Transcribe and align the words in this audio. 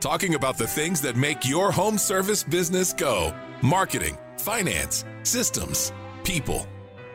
talking 0.00 0.34
about 0.34 0.56
the 0.56 0.66
things 0.66 1.00
that 1.02 1.14
make 1.14 1.46
your 1.46 1.70
home 1.70 1.98
service 1.98 2.42
business 2.42 2.92
go 2.92 3.34
marketing, 3.62 4.16
finance, 4.38 5.04
systems, 5.22 5.92
people. 6.24 6.66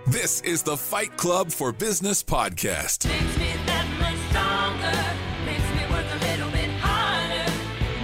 This 0.05 0.41
is 0.41 0.61
the 0.61 0.77
Fight 0.77 1.17
Club 1.17 1.51
for 1.51 1.71
Business 1.71 2.23
podcast. 2.23 3.07
Makes 3.07 3.37
me 3.39 3.51
that 3.65 3.87
much 3.97 4.15
stronger. 4.29 4.95
Makes 5.43 5.67
me 5.73 5.81
work 5.91 6.05
a 6.05 6.19
little 6.29 6.51
bit 6.51 6.69
harder. 6.79 7.51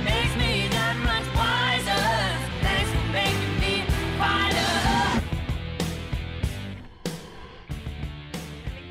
Makes 0.03 0.35
me 0.37 0.67
that 0.69 0.97
much 1.05 1.27
wiser. 1.37 2.01
Thanks 2.63 2.89
for 2.89 3.05
making 3.13 3.59
me 3.61 3.85
fighter. 4.17 5.21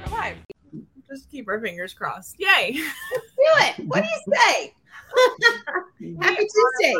We're 0.07 0.13
live. 0.17 0.37
Just 1.09 1.29
keep 1.29 1.49
our 1.49 1.61
fingers 1.61 1.93
crossed. 1.93 2.37
Yay! 2.39 2.79
Let's 3.13 3.27
do 3.35 3.83
it. 3.83 3.89
What 3.89 4.05
do 4.05 4.09
you 4.09 4.35
say? 4.37 4.75
Happy 6.21 6.47
Tuesday. 6.47 6.95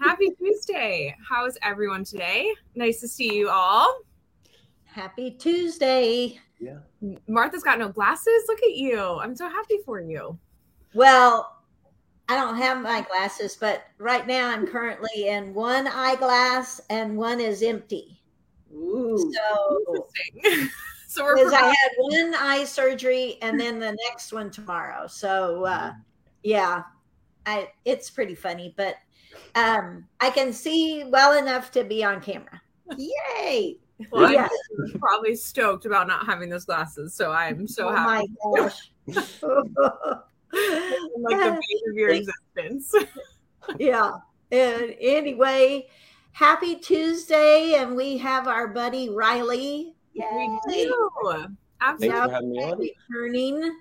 Happy 0.00 0.30
Tuesday. 0.38 1.16
How's 1.28 1.56
everyone 1.62 2.04
today? 2.04 2.52
Nice 2.74 3.00
to 3.00 3.08
see 3.08 3.34
you 3.34 3.48
all. 3.48 4.00
Happy 4.84 5.30
Tuesday. 5.30 6.38
Yeah. 6.60 6.78
Martha's 7.28 7.62
got 7.62 7.78
no 7.78 7.88
glasses. 7.88 8.44
Look 8.48 8.62
at 8.62 8.76
you. 8.76 9.00
I'm 9.00 9.34
so 9.34 9.48
happy 9.48 9.78
for 9.84 10.00
you. 10.00 10.38
Well, 10.94 11.62
I 12.28 12.36
don't 12.36 12.56
have 12.56 12.80
my 12.80 13.02
glasses, 13.02 13.56
but 13.58 13.84
right 13.98 14.26
now 14.26 14.48
I'm 14.48 14.66
currently 14.66 15.28
in 15.28 15.52
one 15.52 15.86
eyeglass 15.88 16.80
and 16.90 17.16
one 17.16 17.40
is 17.40 17.62
empty. 17.62 18.20
Ooh. 18.72 19.32
So, 19.32 19.80
Interesting. 19.88 20.70
so 21.08 21.24
we're 21.24 21.36
because 21.36 21.52
I 21.52 21.66
had 21.66 21.90
one 21.98 22.34
eye 22.34 22.64
surgery 22.64 23.38
and 23.42 23.60
then 23.60 23.78
the 23.78 23.96
next 24.08 24.32
one 24.32 24.50
tomorrow. 24.50 25.06
So, 25.06 25.64
uh, 25.64 25.92
yeah, 26.42 26.84
I 27.46 27.70
it's 27.84 28.10
pretty 28.10 28.34
funny, 28.34 28.74
but 28.76 28.96
um, 29.54 30.06
I 30.20 30.30
can 30.30 30.52
see 30.52 31.04
well 31.04 31.36
enough 31.36 31.70
to 31.72 31.84
be 31.84 32.04
on 32.04 32.20
camera. 32.20 32.60
Yay! 32.96 33.78
well, 34.10 34.26
I'm 34.26 34.32
yeah. 34.32 34.48
probably 34.98 35.36
stoked 35.36 35.86
about 35.86 36.08
not 36.08 36.26
having 36.26 36.48
those 36.48 36.64
glasses. 36.64 37.14
So 37.14 37.30
I'm 37.32 37.66
so 37.66 37.88
oh 37.88 37.94
happy. 37.94 38.28
my 38.44 38.56
gosh. 38.56 38.90
Like 39.06 39.24
the 40.52 41.60
base 41.60 41.82
of 41.88 41.94
your 41.94 42.10
existence. 42.10 42.94
yeah. 43.78 44.12
And 44.50 44.94
anyway, 45.00 45.88
happy 46.32 46.76
Tuesday, 46.76 47.74
and 47.74 47.96
we 47.96 48.18
have 48.18 48.46
our 48.46 48.68
buddy 48.68 49.08
Riley. 49.10 49.94
we 50.14 50.20
Yay. 50.20 50.58
do. 50.68 51.56
Thanks 51.80 52.04
for 52.04 52.12
having 52.12 52.50
me 52.50 52.62
on. 52.62 52.78
Returning. 52.78 53.78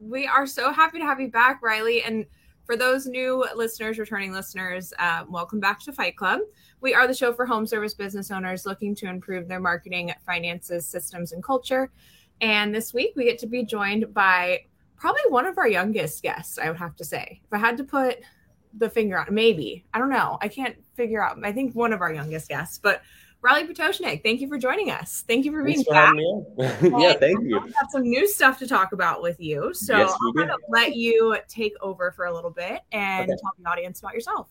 We 0.00 0.26
are 0.26 0.46
so 0.46 0.72
happy 0.72 0.98
to 0.98 1.04
have 1.04 1.20
you 1.20 1.30
back, 1.30 1.62
Riley. 1.62 2.02
And 2.02 2.26
for 2.64 2.76
those 2.76 3.06
new 3.06 3.44
listeners, 3.54 3.98
returning 3.98 4.32
listeners, 4.32 4.92
uh, 4.98 5.24
welcome 5.28 5.60
back 5.60 5.80
to 5.80 5.92
Fight 5.92 6.16
Club. 6.16 6.40
We 6.80 6.94
are 6.94 7.06
the 7.06 7.14
show 7.14 7.32
for 7.32 7.44
home 7.44 7.66
service 7.66 7.92
business 7.92 8.30
owners 8.30 8.64
looking 8.64 8.94
to 8.96 9.06
improve 9.06 9.48
their 9.48 9.60
marketing, 9.60 10.12
finances, 10.24 10.86
systems, 10.86 11.32
and 11.32 11.42
culture. 11.42 11.90
And 12.40 12.74
this 12.74 12.94
week 12.94 13.12
we 13.16 13.24
get 13.24 13.38
to 13.40 13.46
be 13.46 13.64
joined 13.64 14.14
by 14.14 14.64
probably 14.96 15.22
one 15.28 15.46
of 15.46 15.58
our 15.58 15.68
youngest 15.68 16.22
guests, 16.22 16.58
I 16.58 16.68
would 16.70 16.78
have 16.78 16.96
to 16.96 17.04
say. 17.04 17.42
If 17.44 17.52
I 17.52 17.58
had 17.58 17.76
to 17.76 17.84
put 17.84 18.20
the 18.78 18.88
finger 18.88 19.18
on, 19.18 19.26
maybe, 19.30 19.84
I 19.92 19.98
don't 19.98 20.10
know. 20.10 20.38
I 20.40 20.48
can't 20.48 20.76
figure 20.94 21.22
out. 21.22 21.38
I 21.44 21.52
think 21.52 21.74
one 21.74 21.92
of 21.92 22.00
our 22.00 22.14
youngest 22.14 22.48
guests, 22.48 22.78
but 22.78 23.02
Riley 23.44 23.68
Pototschnik, 23.68 24.22
thank 24.22 24.40
you 24.40 24.48
for 24.48 24.56
joining 24.56 24.90
us. 24.90 25.22
Thank 25.28 25.44
you 25.44 25.52
for 25.52 25.62
being 25.62 25.76
Thanks 25.84 25.90
back. 25.90 26.06
having 26.06 26.16
me 26.16 26.24
on. 26.24 27.00
yeah, 27.00 27.12
thank 27.20 27.44
you. 27.44 27.60
We've 27.62 27.74
got 27.74 27.90
some 27.90 28.00
new 28.00 28.26
stuff 28.26 28.58
to 28.60 28.66
talk 28.66 28.92
about 28.92 29.20
with 29.20 29.38
you. 29.38 29.74
So 29.74 29.98
Yes, 29.98 30.14
we 30.24 30.32
kind 30.40 30.48
do. 30.48 30.54
of 30.54 30.60
let 30.70 30.96
you 30.96 31.36
take 31.46 31.74
over 31.82 32.10
for 32.12 32.24
a 32.24 32.34
little 32.34 32.50
bit 32.50 32.80
and 32.90 33.30
Okay. 33.30 33.38
tell 33.42 33.52
the 33.62 33.68
audience 33.68 34.00
about 34.00 34.14
yourself. 34.14 34.48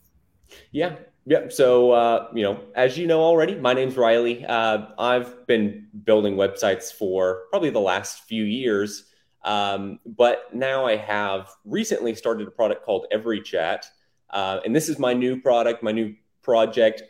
Yeah, 0.72 0.98
yeah. 1.26 1.50
So, 1.50 1.90
uh, 1.92 2.28
you 2.36 2.44
know, 2.44 2.60
as 2.76 2.96
you 2.96 3.08
know 3.08 3.20
already, 3.22 3.56
my 3.56 3.74
name's 3.74 3.98
Riley. 3.98 4.46
Uh, 4.46 4.86
I've 5.00 5.48
been 5.48 5.88
building 6.04 6.36
websites 6.36 6.94
for 6.94 7.46
probably 7.50 7.72
the 7.72 7.80
last 7.80 8.26
few 8.26 8.44
years, 8.44 9.06
um, 9.44 10.00
but 10.06 10.54
now 10.54 10.86
I 10.86 10.98
have 10.98 11.50
recently 11.66 12.14
started 12.14 12.48
a 12.48 12.52
product 12.52 12.86
called 12.86 13.08
EveryChat, 13.12 13.86
uh, 14.30 14.60
and 14.64 14.76
this 14.76 14.88
is 14.88 15.00
my 15.00 15.14
new 15.14 15.42
product, 15.42 15.82
my 15.82 15.92
new 15.92 16.14
project. 16.44 17.02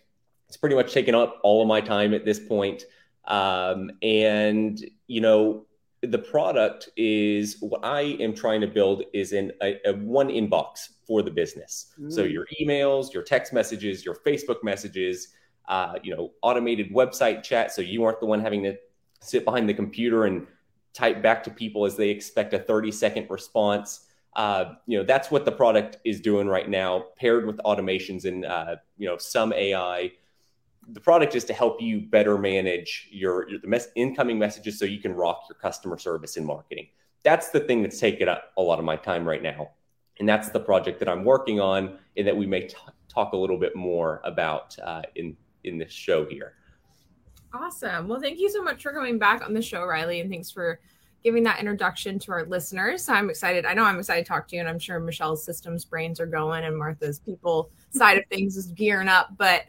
It's 0.53 0.57
pretty 0.59 0.75
much 0.75 0.93
taken 0.93 1.15
up 1.15 1.39
all 1.41 1.63
of 1.63 1.67
my 1.67 1.81
time 1.81 2.13
at 2.13 2.25
this 2.25 2.39
point, 2.39 2.83
um, 3.25 3.89
and 4.03 4.79
you 5.07 5.19
know, 5.19 5.65
the 6.01 6.19
product 6.19 6.89
is 6.95 7.57
what 7.59 7.83
I 7.83 8.01
am 8.19 8.35
trying 8.35 8.61
to 8.61 8.67
build 8.67 9.01
is 9.13 9.33
in 9.33 9.51
a, 9.63 9.79
a 9.83 9.93
one 9.93 10.27
inbox 10.27 10.89
for 11.07 11.23
the 11.23 11.31
business. 11.31 11.95
So 12.07 12.23
Mm. 12.23 12.31
your 12.33 12.47
emails, 12.61 13.11
your 13.15 13.23
text 13.23 13.51
messages, 13.51 14.05
your 14.05 14.13
Facebook 14.13 14.63
messages, 14.63 15.29
uh, 15.67 15.95
you 16.03 16.15
know, 16.15 16.33
automated 16.43 16.93
website 16.93 17.41
chat. 17.41 17.71
So 17.71 17.81
you 17.81 18.03
aren't 18.03 18.19
the 18.19 18.27
one 18.27 18.39
having 18.39 18.61
to 18.61 18.77
sit 19.21 19.45
behind 19.45 19.67
the 19.67 19.73
computer 19.73 20.25
and 20.25 20.45
type 20.93 21.23
back 21.23 21.43
to 21.45 21.49
people 21.49 21.83
as 21.83 21.97
they 21.97 22.09
expect 22.09 22.53
a 22.53 22.59
30 22.59 22.91
second 22.91 23.27
response. 23.31 24.05
Uh, 24.35 24.75
you 24.85 24.99
know, 24.99 25.03
that's 25.03 25.31
what 25.31 25.45
the 25.45 25.51
product 25.51 25.97
is 26.05 26.21
doing 26.21 26.47
right 26.47 26.69
now, 26.69 27.05
paired 27.17 27.47
with 27.47 27.57
automations 27.65 28.25
and 28.25 28.45
uh, 28.45 28.75
you 28.99 29.07
know 29.07 29.17
some 29.17 29.51
AI 29.51 30.11
the 30.89 30.99
product 30.99 31.35
is 31.35 31.43
to 31.45 31.53
help 31.53 31.81
you 31.81 32.01
better 32.01 32.37
manage 32.37 33.07
your, 33.11 33.49
your 33.49 33.59
the 33.59 33.67
mes- 33.67 33.89
incoming 33.95 34.37
messages 34.37 34.77
so 34.77 34.85
you 34.85 34.99
can 34.99 35.13
rock 35.13 35.45
your 35.49 35.57
customer 35.57 35.97
service 35.97 36.37
and 36.37 36.45
marketing. 36.45 36.87
That's 37.23 37.49
the 37.49 37.61
thing 37.61 37.81
that's 37.81 37.99
taken 37.99 38.27
up 38.27 38.51
a 38.57 38.61
lot 38.61 38.79
of 38.79 38.85
my 38.85 38.95
time 38.95 39.27
right 39.27 39.41
now. 39.41 39.71
And 40.19 40.27
that's 40.27 40.49
the 40.49 40.59
project 40.59 40.99
that 40.99 41.09
I'm 41.09 41.23
working 41.23 41.59
on 41.59 41.97
and 42.17 42.27
that 42.27 42.35
we 42.35 42.45
may 42.45 42.67
t- 42.67 42.75
talk 43.07 43.33
a 43.33 43.37
little 43.37 43.57
bit 43.57 43.75
more 43.75 44.21
about 44.23 44.77
uh, 44.79 45.01
in, 45.15 45.35
in 45.63 45.77
this 45.77 45.91
show 45.91 46.25
here. 46.25 46.53
Awesome. 47.53 48.07
Well, 48.07 48.19
thank 48.19 48.39
you 48.39 48.49
so 48.49 48.61
much 48.63 48.83
for 48.83 48.91
coming 48.91 49.17
back 49.17 49.45
on 49.45 49.53
the 49.53 49.61
show, 49.61 49.85
Riley, 49.85 50.19
and 50.19 50.29
thanks 50.29 50.51
for 50.51 50.79
giving 51.23 51.43
that 51.43 51.59
introduction 51.59 52.19
to 52.19 52.31
our 52.31 52.45
listeners. 52.45 53.07
I'm 53.07 53.29
excited. 53.29 53.65
I 53.65 53.73
know 53.73 53.85
I'm 53.85 53.97
excited 53.97 54.25
to 54.25 54.27
talk 54.27 54.47
to 54.49 54.55
you, 54.55 54.59
and 54.59 54.69
I'm 54.69 54.79
sure 54.79 54.99
Michelle's 54.99 55.45
systems 55.45 55.85
brains 55.85 56.19
are 56.19 56.25
going 56.25 56.65
and 56.65 56.77
Martha's 56.77 57.19
people 57.19 57.71
side 57.91 58.17
of 58.17 58.25
things 58.29 58.57
is 58.57 58.67
gearing 58.67 59.07
up. 59.07 59.29
But 59.37 59.63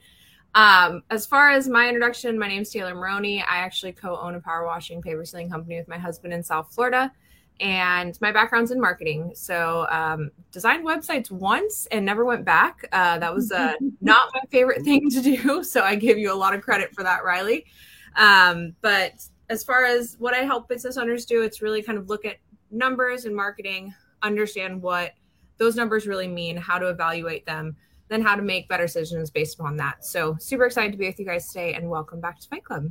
um, 0.54 1.02
as 1.10 1.26
far 1.26 1.50
as 1.50 1.68
my 1.68 1.86
introduction, 1.86 2.38
my 2.38 2.48
name's 2.48 2.70
Taylor 2.70 2.94
Maroney. 2.94 3.42
I 3.42 3.58
actually 3.58 3.92
co-own 3.92 4.34
a 4.34 4.40
power 4.40 4.64
washing 4.64 5.02
paver 5.02 5.26
sealing 5.26 5.50
company 5.50 5.76
with 5.76 5.88
my 5.88 5.98
husband 5.98 6.32
in 6.32 6.42
South 6.42 6.72
Florida. 6.72 7.12
And 7.60 8.18
my 8.20 8.32
background's 8.32 8.72
in 8.72 8.80
marketing. 8.80 9.32
So 9.34 9.86
um, 9.90 10.30
designed 10.50 10.84
websites 10.84 11.30
once 11.30 11.86
and 11.86 12.04
never 12.04 12.24
went 12.24 12.44
back. 12.44 12.88
Uh, 12.92 13.18
that 13.18 13.32
was 13.32 13.52
uh, 13.52 13.74
not 14.00 14.30
my 14.34 14.40
favorite 14.50 14.82
thing 14.82 15.08
to 15.10 15.22
do. 15.22 15.62
So 15.62 15.82
I 15.82 15.94
give 15.94 16.18
you 16.18 16.32
a 16.32 16.34
lot 16.34 16.54
of 16.54 16.62
credit 16.62 16.94
for 16.94 17.02
that, 17.04 17.24
Riley. 17.24 17.66
Um, 18.16 18.74
but 18.80 19.24
as 19.50 19.62
far 19.62 19.84
as 19.84 20.16
what 20.18 20.34
I 20.34 20.38
help 20.38 20.68
business 20.68 20.96
owners 20.96 21.26
do, 21.26 21.42
it's 21.42 21.62
really 21.62 21.82
kind 21.82 21.98
of 21.98 22.08
look 22.08 22.24
at 22.24 22.36
numbers 22.70 23.24
and 23.24 23.34
marketing, 23.34 23.94
understand 24.22 24.80
what 24.82 25.12
those 25.58 25.76
numbers 25.76 26.06
really 26.06 26.28
mean, 26.28 26.56
how 26.56 26.78
to 26.78 26.88
evaluate 26.88 27.46
them, 27.46 27.76
then 28.08 28.22
how 28.22 28.36
to 28.36 28.42
make 28.42 28.68
better 28.68 28.84
decisions 28.84 29.30
based 29.30 29.58
upon 29.58 29.76
that. 29.78 30.04
So 30.04 30.36
super 30.38 30.66
excited 30.66 30.92
to 30.92 30.98
be 30.98 31.06
with 31.06 31.18
you 31.18 31.26
guys 31.26 31.48
today 31.48 31.74
and 31.74 31.88
welcome 31.88 32.20
back 32.20 32.38
to 32.40 32.48
Fight 32.48 32.64
Club. 32.64 32.90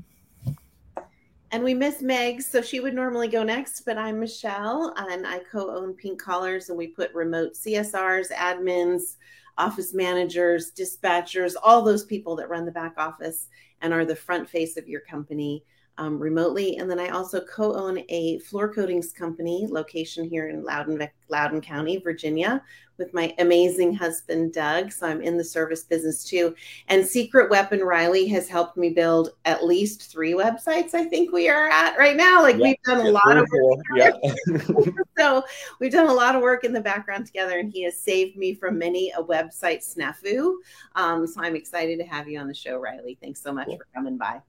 And 1.52 1.64
we 1.64 1.76
miss 1.76 2.02
Meg, 2.02 2.42
so 2.42 2.64
she 2.64 2.80
would 2.80 2.96
normally 2.96 3.28
go 3.28 3.44
next, 3.44 3.82
but 3.82 3.96
I'm 3.96 4.20
Michelle 4.20 4.92
and 4.98 5.28
I 5.28 5.40
co 5.40 5.70
own 5.70 5.94
Pink 5.94 6.20
Collars 6.20 6.70
and 6.70 6.78
we 6.78 6.88
put 6.88 7.14
remote 7.14 7.54
CSRs, 7.54 8.32
admins, 8.32 9.18
office 9.58 9.94
managers, 9.94 10.72
dispatchers, 10.72 11.54
all 11.62 11.84
those 11.84 12.06
people 12.06 12.36
that 12.38 12.50
run 12.50 12.66
the 12.66 12.72
back 12.72 12.96
office 12.98 13.50
and 13.82 13.94
are 13.94 14.04
the 14.04 14.16
front 14.16 14.50
face 14.50 14.78
of 14.78 14.88
your 14.88 15.02
company 15.02 15.64
um, 15.98 16.20
remotely. 16.20 16.78
And 16.78 16.90
then 16.90 17.00
I 17.00 17.10
also 17.10 17.42
co 17.42 17.76
own 17.76 18.00
a 18.10 18.40
floor 18.40 18.74
coatings 18.74 19.12
company 19.12 19.68
location 19.70 20.28
here 20.28 20.50
in 20.50 20.64
Loudoun, 20.64 21.08
Loudoun 21.30 21.62
County, 21.62 21.98
Virginia, 21.98 22.64
with 22.98 23.14
my 23.14 23.34
amazing 23.40 23.94
husband, 23.94 24.54
Doug. 24.54 24.92
So 24.92 25.08
I'm 25.08 25.22
in 25.22 25.38
the 25.38 25.44
service 25.44 25.84
business 25.84 26.24
too. 26.24 26.56
And 26.88 27.06
Secret 27.06 27.50
Weapon 27.50 27.82
Riley 27.82 28.28
has 28.28 28.48
helped 28.48 28.78
me 28.78 28.90
build 28.90 29.32
at 29.46 29.66
least 29.66 30.12
three 30.12 30.34
websites, 30.34 30.94
I 30.94 31.06
think 31.06 31.32
we 31.32 31.50
are 31.50 31.70
at 31.70 31.98
right 31.98 32.16
now. 32.16 32.42
Like 32.42 32.58
Yeah, 32.58 32.64
we've 32.64 32.84
done 32.86 33.06
a 33.06 33.10
lot 33.10 33.38
of 33.38 33.48
or 33.52 33.60
four, 33.60 33.82
yeah. 33.96 34.12
so 35.18 35.44
we've 35.80 35.92
done 35.92 36.10
a 36.10 36.14
lot 36.14 36.36
of 36.36 36.42
work 36.42 36.64
in 36.64 36.74
the 36.74 36.82
background 36.82 37.26
together, 37.26 37.58
and 37.60 37.72
he 37.72 37.84
has 37.84 38.00
saved 38.00 38.38
me 38.38 38.54
from 38.54 38.78
many 38.78 39.12
a 39.18 39.24
website 39.24 39.84
snafu. 39.84 40.56
Um, 40.96 41.26
so 41.26 41.42
I'm 41.42 41.56
excited 41.56 41.98
to 42.00 42.06
have 42.06 42.28
you 42.28 42.40
on 42.40 42.48
the 42.48 42.54
show, 42.54 42.78
Riley. 42.78 43.18
Thanks 43.22 43.42
so 43.42 43.52
much 43.52 43.68
Cool. 43.68 43.78
for 43.78 43.88
coming 43.94 44.18
by. 44.18 44.42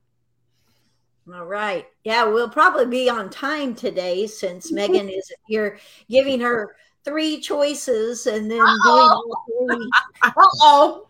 All 1.32 1.46
right. 1.46 1.86
Yeah, 2.04 2.24
we'll 2.24 2.50
probably 2.50 2.86
be 2.86 3.08
on 3.08 3.30
time 3.30 3.74
today 3.74 4.26
since 4.26 4.70
Megan 4.70 5.08
is 5.08 5.32
here 5.46 5.78
giving 6.10 6.38
her 6.40 6.76
three 7.04 7.40
choices 7.40 8.26
and 8.26 8.50
then 8.50 8.58
doing 8.58 8.78
all 8.84 9.46
three. 9.68 9.90
Uh-oh. 10.22 11.06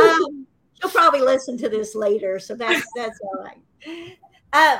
um, 0.00 0.46
she'll 0.80 0.90
probably 0.90 1.20
listen 1.20 1.56
to 1.58 1.68
this 1.68 1.94
later, 1.96 2.38
so 2.38 2.54
that's 2.54 2.86
that's 2.94 3.18
all 3.22 3.44
right. 3.44 3.58
Um, 4.52 4.78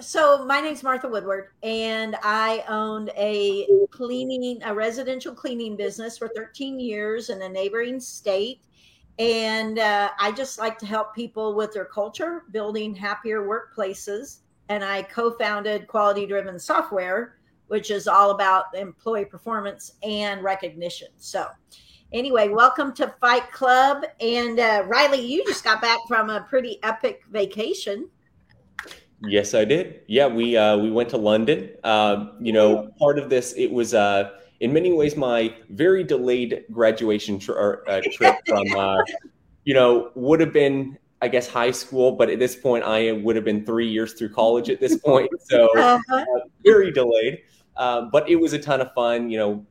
so 0.00 0.44
my 0.44 0.60
name's 0.60 0.82
Martha 0.82 1.08
Woodward, 1.08 1.48
and 1.62 2.16
I 2.22 2.64
owned 2.68 3.10
a 3.16 3.66
cleaning, 3.90 4.62
a 4.64 4.74
residential 4.74 5.34
cleaning 5.34 5.76
business 5.76 6.18
for 6.18 6.28
13 6.28 6.78
years 6.78 7.30
in 7.30 7.42
a 7.42 7.48
neighboring 7.48 7.98
state. 7.98 8.60
And 9.18 9.78
uh, 9.78 10.10
I 10.18 10.32
just 10.32 10.58
like 10.58 10.78
to 10.78 10.86
help 10.86 11.14
people 11.14 11.54
with 11.54 11.72
their 11.72 11.86
culture, 11.86 12.44
building 12.50 12.94
happier 12.94 13.42
workplaces. 13.42 14.40
And 14.68 14.84
I 14.84 15.02
co 15.02 15.30
founded 15.38 15.86
Quality 15.86 16.26
Driven 16.26 16.58
Software, 16.58 17.36
which 17.68 17.90
is 17.90 18.06
all 18.06 18.32
about 18.32 18.66
employee 18.74 19.24
performance 19.24 19.92
and 20.02 20.42
recognition. 20.42 21.08
So, 21.16 21.46
anyway, 22.12 22.48
welcome 22.48 22.92
to 22.94 23.14
Fight 23.20 23.50
Club. 23.52 24.04
And 24.20 24.60
uh, 24.60 24.84
Riley, 24.86 25.20
you 25.20 25.44
just 25.46 25.64
got 25.64 25.80
back 25.80 25.98
from 26.06 26.28
a 26.28 26.42
pretty 26.42 26.78
epic 26.82 27.22
vacation. 27.30 28.08
Yes, 29.22 29.54
I 29.54 29.64
did. 29.64 30.00
Yeah, 30.08 30.26
we 30.26 30.56
uh, 30.56 30.76
we 30.76 30.90
went 30.90 31.08
to 31.10 31.16
London. 31.16 31.70
Uh, 31.82 32.26
you 32.38 32.52
know, 32.52 32.90
part 32.98 33.18
of 33.18 33.30
this 33.30 33.54
it 33.54 33.72
was 33.72 33.94
uh, 33.94 34.30
in 34.60 34.72
many 34.72 34.92
ways 34.92 35.16
my 35.16 35.54
very 35.70 36.02
delayed 36.04 36.64
graduation 36.72 37.38
tr- 37.38 37.80
uh, 37.88 38.00
trip 38.12 38.36
from 38.46 38.64
uh, 38.76 39.02
you 39.64 39.74
know 39.74 40.10
would 40.14 40.40
have 40.40 40.52
been 40.52 40.98
I 41.22 41.28
guess 41.28 41.48
high 41.48 41.70
school, 41.70 42.12
but 42.12 42.28
at 42.28 42.38
this 42.38 42.54
point 42.54 42.84
I 42.84 43.12
would 43.12 43.36
have 43.36 43.44
been 43.44 43.64
three 43.64 43.88
years 43.88 44.12
through 44.12 44.30
college 44.34 44.68
at 44.68 44.80
this 44.80 44.96
point, 45.04 45.30
so 45.44 45.68
uh, 45.78 45.98
Uh-huh. 46.10 46.40
very 46.64 46.92
delayed. 46.92 47.38
Uh, 47.76 48.02
but 48.12 48.28
it 48.28 48.36
was 48.36 48.52
a 48.52 48.58
ton 48.58 48.80
of 48.80 48.92
fun. 48.94 49.30
You 49.30 49.38
know, 49.38 49.66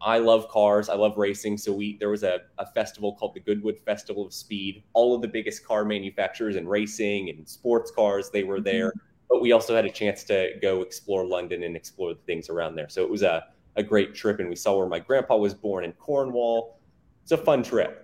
I 0.00 0.18
love 0.18 0.48
cars. 0.48 0.88
I 0.88 0.94
love 0.94 1.16
racing. 1.16 1.58
So 1.58 1.72
we 1.72 1.96
there 1.98 2.08
was 2.10 2.22
a, 2.22 2.40
a 2.58 2.66
festival 2.66 3.14
called 3.14 3.34
the 3.34 3.40
Goodwood 3.40 3.78
Festival 3.84 4.26
of 4.26 4.32
Speed. 4.32 4.84
All 4.94 5.14
of 5.14 5.20
the 5.22 5.28
biggest 5.28 5.66
car 5.66 5.84
manufacturers 5.84 6.56
and 6.56 6.68
racing 6.68 7.28
and 7.30 7.46
sports 7.48 7.90
cars 7.90 8.30
they 8.30 8.42
were 8.44 8.60
there. 8.60 8.92
But 9.28 9.40
we 9.42 9.52
also 9.52 9.74
had 9.76 9.84
a 9.84 9.90
chance 9.90 10.24
to 10.24 10.52
go 10.62 10.82
explore 10.82 11.26
London 11.26 11.62
and 11.62 11.76
explore 11.76 12.14
the 12.14 12.20
things 12.26 12.48
around 12.48 12.74
there. 12.76 12.88
So 12.88 13.02
it 13.02 13.10
was 13.10 13.22
a, 13.22 13.44
a 13.76 13.82
great 13.82 14.14
trip, 14.14 14.40
and 14.40 14.48
we 14.48 14.56
saw 14.56 14.76
where 14.76 14.88
my 14.88 14.98
grandpa 14.98 15.36
was 15.36 15.54
born 15.54 15.84
in 15.84 15.92
Cornwall. 15.92 16.80
It's 17.22 17.32
a 17.32 17.36
fun 17.36 17.62
trip. 17.62 18.02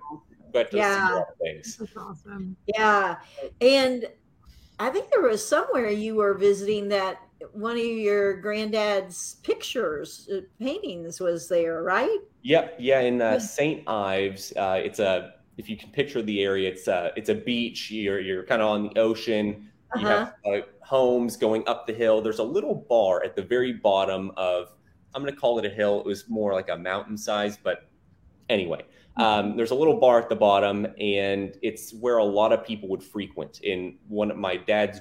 But 0.52 0.70
to 0.70 0.76
Yeah. 0.76 1.12
a 1.12 1.16
lot 1.16 1.28
of 1.30 1.36
things. 1.40 1.76
That's 1.76 1.96
awesome. 1.96 2.56
Yeah. 2.66 3.16
And 3.60 4.06
I 4.78 4.90
think 4.90 5.10
there 5.10 5.22
was 5.22 5.46
somewhere 5.46 5.88
you 5.88 6.14
were 6.14 6.34
visiting 6.34 6.88
that 6.88 7.20
one 7.52 7.76
of 7.76 7.84
your 7.84 8.34
granddad's 8.34 9.36
pictures, 9.42 10.28
uh, 10.32 10.40
paintings 10.60 11.20
was 11.20 11.48
there, 11.48 11.82
right? 11.82 12.18
Yep, 12.42 12.76
yeah, 12.78 13.00
in 13.00 13.20
uh, 13.20 13.38
St. 13.38 13.88
Ives, 13.88 14.52
uh, 14.56 14.80
it's 14.82 14.98
a 14.98 15.34
if 15.58 15.68
you 15.68 15.76
can 15.76 15.90
picture 15.90 16.22
the 16.22 16.42
area, 16.42 16.68
it's 16.70 16.88
a 16.88 17.12
it's 17.16 17.28
a 17.28 17.34
beach. 17.34 17.90
You're 17.90 18.20
you're 18.20 18.44
kind 18.44 18.62
of 18.62 18.68
on 18.68 18.82
the 18.84 18.98
ocean. 18.98 19.68
You 19.96 20.06
have 20.06 20.34
uh, 20.46 20.60
homes 20.80 21.36
going 21.36 21.66
up 21.68 21.86
the 21.86 21.92
hill. 21.92 22.22
There's 22.22 22.38
a 22.38 22.44
little 22.44 22.86
bar 22.88 23.22
at 23.22 23.36
the 23.36 23.42
very 23.42 23.72
bottom 23.74 24.32
of 24.36 24.74
I'm 25.14 25.22
going 25.22 25.32
to 25.32 25.38
call 25.40 25.58
it 25.58 25.64
a 25.64 25.70
hill. 25.70 26.00
It 26.00 26.06
was 26.06 26.28
more 26.28 26.52
like 26.52 26.68
a 26.68 26.76
mountain 26.76 27.16
size, 27.16 27.58
but 27.62 27.88
anyway, 28.48 28.84
um, 29.16 29.56
there's 29.56 29.70
a 29.70 29.74
little 29.74 29.98
bar 29.98 30.18
at 30.20 30.28
the 30.28 30.36
bottom, 30.36 30.86
and 30.98 31.56
it's 31.62 31.92
where 31.94 32.18
a 32.18 32.24
lot 32.24 32.52
of 32.52 32.64
people 32.64 32.88
would 32.88 33.02
frequent. 33.02 33.60
In 33.62 33.96
one 34.08 34.30
of 34.30 34.36
my 34.36 34.56
dad's, 34.56 35.00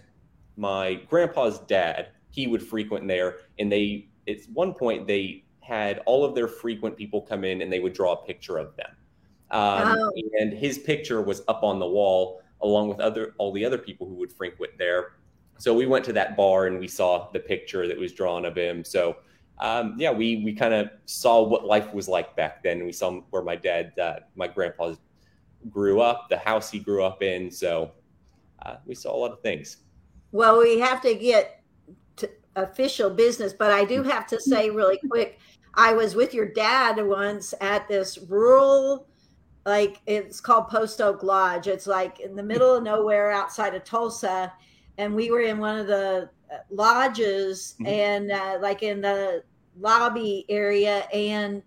my 0.58 0.96
grandpa's 1.10 1.60
dad, 1.60 2.10
he 2.30 2.48
would 2.48 2.62
frequent 2.62 3.08
there, 3.08 3.40
and 3.60 3.72
they 3.72 4.10
at 4.28 4.38
one 4.54 4.74
point 4.74 5.08
they 5.08 5.44
had 5.62 6.00
all 6.06 6.26
of 6.26 6.36
their 6.36 6.48
frequent 6.48 6.98
people 6.98 7.22
come 7.22 7.44
in, 7.44 7.62
and 7.62 7.72
they 7.72 7.80
would 7.80 7.94
draw 7.94 8.14
a 8.14 8.26
picture 8.26 8.58
of 8.58 8.76
them. 8.76 8.90
Um, 9.52 9.98
Oh. 10.00 10.12
And 10.40 10.54
his 10.54 10.80
picture 10.80 11.22
was 11.22 11.42
up 11.48 11.64
on 11.64 11.80
the 11.80 11.88
wall 11.88 12.42
along 12.62 12.88
with 12.90 13.00
other 13.00 13.34
all 13.38 13.52
the 13.52 13.66
other 13.66 13.78
people 13.78 14.08
who 14.08 14.16
would 14.16 14.32
frequent 14.32 14.78
there. 14.78 15.14
So 15.58 15.74
we 15.74 15.86
went 15.86 16.06
to 16.06 16.14
that 16.14 16.36
bar 16.36 16.68
and 16.68 16.80
we 16.80 16.88
saw 16.88 17.30
the 17.32 17.40
picture 17.40 17.88
that 17.88 17.98
was 17.98 18.14
drawn 18.14 18.46
of 18.46 18.56
him. 18.56 18.84
So 18.84 19.18
um, 19.60 19.96
yeah, 19.98 20.12
we 20.12 20.38
we 20.44 20.54
kind 20.54 20.74
of 20.74 20.90
saw 21.06 21.44
what 21.44 21.66
life 21.66 21.94
was 21.94 22.08
like 22.08 22.36
back 22.36 22.64
then. 22.64 22.84
We 22.84 22.92
saw 22.92 23.22
where 23.30 23.44
my 23.44 23.56
dad, 23.56 23.98
uh, 24.00 24.20
my 24.36 24.48
grandpa, 24.48 24.94
grew 25.70 26.02
up, 26.02 26.28
the 26.30 26.38
house 26.38 26.72
he 26.72 26.80
grew 26.80 27.04
up 27.04 27.22
in. 27.22 27.52
So 27.52 27.92
uh, 28.66 28.78
we 28.86 28.96
saw 28.96 29.16
a 29.16 29.18
lot 29.18 29.32
of 29.32 29.42
things. 29.42 29.78
Well, 30.32 30.60
we 30.60 30.80
have 30.80 31.02
to 31.02 31.14
get 31.14 31.62
to 32.18 32.30
official 32.56 33.10
business, 33.10 33.54
but 33.54 33.72
I 33.72 33.86
do 33.86 34.02
have 34.02 34.26
to 34.28 34.40
say 34.40 34.70
really 34.70 35.00
quick 35.10 35.40
I 35.74 35.94
was 35.94 36.16
with 36.16 36.34
your 36.34 36.48
dad 36.48 36.98
once 37.06 37.54
at 37.62 37.88
this 37.88 38.18
rural, 38.18 39.08
like 39.66 40.02
it's 40.06 40.42
called 40.42 40.68
Post 40.68 41.00
Oak 41.02 41.24
Lodge. 41.24 41.68
It's 41.68 41.88
like 41.88 42.20
in 42.20 42.36
the 42.36 42.44
middle 42.44 42.76
of 42.76 42.84
nowhere 42.84 43.32
outside 43.32 43.74
of 43.74 43.84
Tulsa. 43.84 44.52
And 44.98 45.16
we 45.16 45.32
were 45.32 45.42
in 45.42 45.60
one 45.60 45.80
of 45.80 45.88
the 45.88 46.30
lodges 46.70 47.76
Mhm. 47.80 47.88
and 47.88 48.32
uh, 48.32 48.58
like 48.62 48.84
in 48.84 49.02
the 49.02 49.44
lobby 49.80 50.46
area. 50.50 51.08
And 51.14 51.64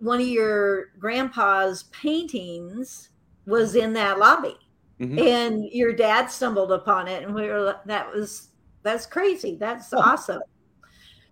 one 0.00 0.20
of 0.20 0.26
your 0.28 0.86
grandpa's 0.98 1.84
paintings 1.84 3.10
was 3.46 3.74
in 3.74 3.92
that 3.94 4.18
lobby 4.18 4.56
Mhm. 5.00 5.20
and 5.20 5.64
your 5.72 5.92
dad 5.92 6.30
stumbled 6.30 6.70
upon 6.72 7.08
it 7.08 7.22
and 7.24 7.34
we 7.34 7.48
were 7.48 7.60
like, 7.60 7.82
that 7.84 8.12
was 8.12 8.48
that's 8.82 9.06
crazy 9.06 9.56
that's 9.56 9.92
awesome 9.92 10.42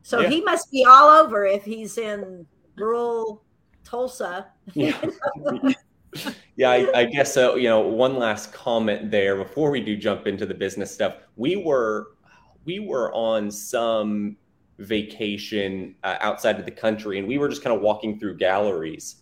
so 0.02 0.20
Yeah. 0.20 0.28
he 0.30 0.40
must 0.40 0.70
be 0.70 0.84
all 0.84 1.08
over 1.08 1.44
if 1.44 1.62
he's 1.64 1.98
in 1.98 2.46
rural 2.76 3.44
tulsa 3.84 4.48
Yeah. 4.74 4.98
yeah, 6.56 6.70
I, 6.70 7.00
I 7.00 7.04
guess 7.04 7.32
so. 7.32 7.56
You 7.56 7.68
know, 7.68 7.80
one 7.80 8.16
last 8.16 8.52
comment 8.52 9.10
there 9.10 9.36
before 9.36 9.70
we 9.70 9.80
do 9.80 9.96
jump 9.96 10.26
into 10.26 10.46
the 10.46 10.54
business 10.54 10.92
stuff. 10.92 11.16
We 11.36 11.56
were 11.56 12.08
we 12.64 12.80
were 12.80 13.12
on 13.14 13.50
some 13.50 14.36
vacation 14.78 15.94
uh, 16.04 16.16
outside 16.20 16.58
of 16.58 16.64
the 16.64 16.70
country, 16.70 17.18
and 17.18 17.26
we 17.26 17.38
were 17.38 17.48
just 17.48 17.62
kind 17.62 17.74
of 17.74 17.82
walking 17.82 18.18
through 18.18 18.36
galleries, 18.36 19.16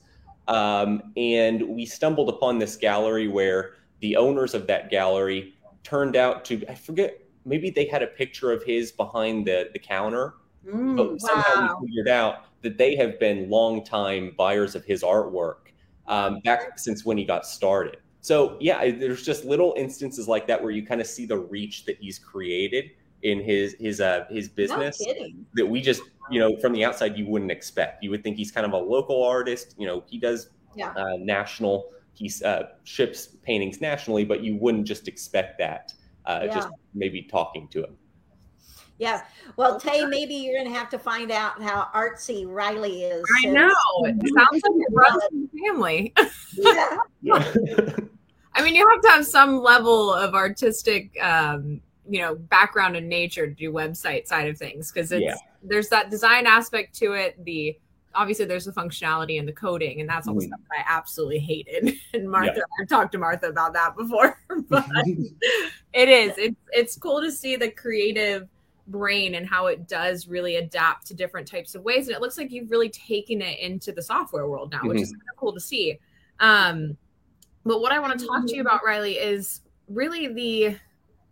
um, 0.48 1.12
and 1.16 1.62
we 1.68 1.86
stumbled 1.86 2.28
upon 2.28 2.58
this 2.58 2.76
gallery 2.76 3.28
where 3.28 3.74
the 4.00 4.16
owners 4.16 4.54
of 4.54 4.66
that 4.66 4.90
gallery 4.90 5.54
turned 5.82 6.16
out 6.16 6.44
to 6.46 6.64
I 6.68 6.74
forget 6.74 7.20
maybe 7.44 7.70
they 7.70 7.86
had 7.86 8.02
a 8.02 8.06
picture 8.06 8.52
of 8.52 8.62
his 8.62 8.92
behind 8.92 9.46
the 9.46 9.70
the 9.72 9.78
counter 9.78 10.34
Mm, 10.66 10.96
but 10.96 11.20
somehow 11.20 11.54
wow. 11.54 11.78
we 11.80 11.88
figured 11.88 12.08
out 12.08 12.46
that 12.62 12.78
they 12.78 12.96
have 12.96 13.20
been 13.20 13.50
longtime 13.50 14.34
buyers 14.36 14.74
of 14.74 14.84
his 14.84 15.02
artwork 15.02 15.63
um, 16.06 16.40
back 16.40 16.78
since 16.78 17.04
when 17.04 17.16
he 17.18 17.24
got 17.24 17.46
started. 17.46 17.98
So 18.20 18.56
yeah, 18.60 18.90
there's 18.90 19.22
just 19.22 19.44
little 19.44 19.74
instances 19.76 20.26
like 20.28 20.46
that 20.46 20.62
where 20.62 20.70
you 20.70 20.84
kind 20.86 21.00
of 21.00 21.06
see 21.06 21.26
the 21.26 21.38
reach 21.38 21.84
that 21.84 21.98
he's 22.00 22.18
created 22.18 22.90
in 23.22 23.40
his 23.40 23.74
his 23.78 24.00
uh, 24.00 24.24
his 24.30 24.48
business 24.48 24.98
kidding 24.98 25.46
that 25.54 25.66
we 25.66 25.80
just 25.80 26.02
you 26.30 26.40
know 26.40 26.56
from 26.58 26.72
the 26.72 26.84
outside 26.84 27.16
you 27.18 27.26
wouldn't 27.26 27.50
expect. 27.50 28.02
You 28.02 28.10
would 28.10 28.22
think 28.22 28.36
he's 28.36 28.50
kind 28.50 28.66
of 28.66 28.72
a 28.72 28.78
local 28.78 29.22
artist. 29.24 29.74
You 29.78 29.86
know, 29.86 30.02
he 30.06 30.18
does 30.18 30.50
Yeah. 30.74 30.90
uh, 30.96 31.16
national. 31.18 31.90
He 32.14 32.30
uh, 32.44 32.64
ships 32.84 33.26
paintings 33.42 33.80
nationally, 33.80 34.24
but 34.24 34.40
you 34.42 34.56
wouldn't 34.56 34.86
just 34.86 35.08
expect 35.08 35.58
that. 35.58 35.92
Uh, 36.26 36.46
Just 36.46 36.68
maybe 36.94 37.20
talking 37.22 37.68
to 37.68 37.84
him. 37.84 37.96
Yeah 38.98 39.22
well 39.56 39.78
tay 39.80 40.04
maybe 40.06 40.34
you're 40.34 40.56
gonna 40.62 40.74
have 40.74 40.88
to 40.88 40.98
find 40.98 41.30
out 41.32 41.60
how 41.60 41.88
artsy 41.94 42.46
riley 42.46 43.02
is 43.04 43.24
I 43.44 43.48
know. 43.48 43.70
It 44.04 44.32
sounds 44.34 44.62
like 44.62 44.72
it 44.76 44.92
runs 44.92 45.22
in 45.32 45.48
the 45.52 45.60
family. 45.66 46.14
yeah 46.56 46.98
I 48.56 48.62
mean, 48.62 48.76
you 48.76 48.88
have 48.88 49.00
to 49.00 49.08
have 49.08 49.26
some 49.26 49.60
level 49.60 50.12
of 50.14 50.34
artistic, 50.34 51.10
um, 51.20 51.80
you 52.08 52.20
know, 52.20 52.36
background 52.36 52.96
in 52.96 53.08
nature 53.08 53.48
to 53.48 53.52
do 53.52 53.72
website 53.72 54.28
side 54.28 54.48
of 54.48 54.56
things 54.56 54.92
because 54.92 55.10
it's 55.10 55.24
Yeah. 55.24 55.34
there's 55.62 55.88
that 55.88 56.08
design 56.08 56.46
aspect 56.46 56.94
to 57.00 57.14
it. 57.14 57.42
The 57.44 57.76
obviously 58.14 58.44
there's 58.44 58.66
the 58.66 58.70
functionality 58.70 59.40
and 59.40 59.48
the 59.48 59.52
coding, 59.52 60.00
and 60.00 60.08
that's 60.08 60.28
all 60.28 60.34
the 60.34 60.42
Mhm. 60.42 60.48
stuff 60.50 60.60
that 60.70 60.78
I 60.78 60.84
absolutely 60.86 61.40
hated. 61.40 61.96
And 62.14 62.30
Martha, 62.30 62.62
I've 62.80 62.86
talked 62.88 63.10
to 63.12 63.18
Martha 63.18 63.48
about 63.48 63.72
that 63.72 63.96
before, 63.96 64.38
but 64.68 64.84
it 65.92 66.08
is 66.08 66.34
it's 66.38 66.60
it's 66.70 66.96
cool 66.96 67.20
to 67.22 67.32
see 67.32 67.56
the 67.56 67.70
creative 67.72 68.48
brain 68.86 69.34
and 69.36 69.46
how 69.46 69.66
it 69.66 69.88
does 69.88 70.28
really 70.28 70.56
adapt 70.56 71.06
to 71.06 71.14
different 71.14 71.48
types 71.48 71.74
of 71.74 71.82
ways. 71.82 72.06
And 72.06 72.14
it 72.14 72.20
looks 72.20 72.36
like 72.36 72.50
you've 72.50 72.70
really 72.70 72.90
taken 72.90 73.40
it 73.40 73.58
into 73.58 73.92
the 73.92 74.02
software 74.02 74.46
world 74.46 74.72
now 74.72 74.80
which 74.82 75.00
is 75.00 75.10
kind 75.10 75.22
of 75.32 75.38
cool 75.38 75.52
to 75.52 75.60
see. 75.60 75.98
Um 76.40 76.96
but 77.66 77.80
what 77.80 77.92
i 77.92 77.98
want 77.98 78.18
to 78.18 78.26
talk 78.26 78.46
to 78.46 78.54
you 78.54 78.60
about 78.60 78.84
riley 78.84 79.14
is 79.14 79.62
really 79.88 80.28
the 80.28 80.76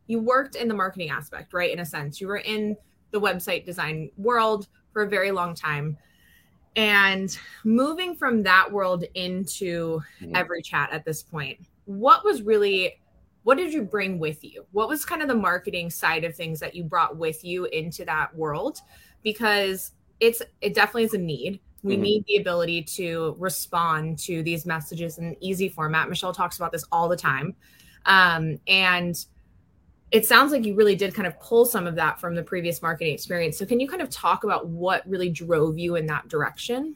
you 0.06 0.18
worked 0.18 0.56
in 0.56 0.66
the 0.66 0.74
marketing 0.74 1.10
aspect 1.10 1.52
right 1.52 1.70
in 1.70 1.80
a 1.80 1.84
sense. 1.86 2.20
You 2.20 2.26
were 2.28 2.38
in 2.38 2.76
the 3.10 3.20
website 3.20 3.64
design 3.64 4.10
world 4.16 4.68
for 4.92 5.02
a 5.02 5.08
very 5.08 5.30
long 5.30 5.54
time. 5.54 5.96
And 6.74 7.36
moving 7.64 8.14
from 8.14 8.42
that 8.44 8.70
world 8.72 9.04
into 9.14 10.00
Mhm. 10.20 10.32
EveryChat 10.32 10.88
at 10.90 11.04
this 11.04 11.22
point 11.22 11.66
what 11.84 12.24
was 12.24 12.42
really 12.42 13.01
what 13.44 13.56
did 13.56 13.72
you 13.72 13.82
bring 13.82 14.18
with 14.18 14.42
you 14.44 14.64
what 14.72 14.88
was 14.88 15.04
kind 15.04 15.22
of 15.22 15.28
the 15.28 15.34
marketing 15.34 15.90
side 15.90 16.24
of 16.24 16.34
things 16.34 16.60
that 16.60 16.74
you 16.74 16.84
brought 16.84 17.16
with 17.16 17.44
you 17.44 17.64
into 17.66 18.04
that 18.04 18.34
world 18.34 18.80
because 19.22 19.92
it's 20.20 20.42
it 20.60 20.74
definitely 20.74 21.04
is 21.04 21.14
a 21.14 21.18
need 21.18 21.60
we 21.84 21.96
Mhm. 21.96 22.00
need 22.00 22.24
the 22.28 22.36
ability 22.36 22.82
to 22.82 23.34
respond 23.38 24.16
to 24.20 24.42
these 24.44 24.64
messages 24.64 25.18
in 25.18 25.24
an 25.24 25.36
easy 25.40 25.68
format 25.68 26.08
michelle 26.08 26.32
talks 26.32 26.56
about 26.56 26.72
this 26.72 26.84
all 26.92 27.08
the 27.08 27.16
time 27.16 27.54
um, 28.06 28.58
and 28.66 29.26
it 30.12 30.26
sounds 30.26 30.52
like 30.52 30.64
you 30.64 30.74
really 30.74 30.94
did 30.94 31.14
kind 31.14 31.26
of 31.26 31.38
pull 31.40 31.64
some 31.64 31.86
of 31.86 31.94
that 31.94 32.20
from 32.20 32.34
the 32.34 32.42
previous 32.42 32.82
marketing 32.82 33.14
experience. 33.14 33.56
So 33.58 33.64
can 33.64 33.80
you 33.80 33.88
kind 33.88 34.02
of 34.02 34.10
talk 34.10 34.44
about 34.44 34.68
what 34.68 35.08
really 35.08 35.30
drove 35.30 35.78
you 35.78 35.96
in 35.96 36.04
that 36.06 36.28
direction? 36.28 36.94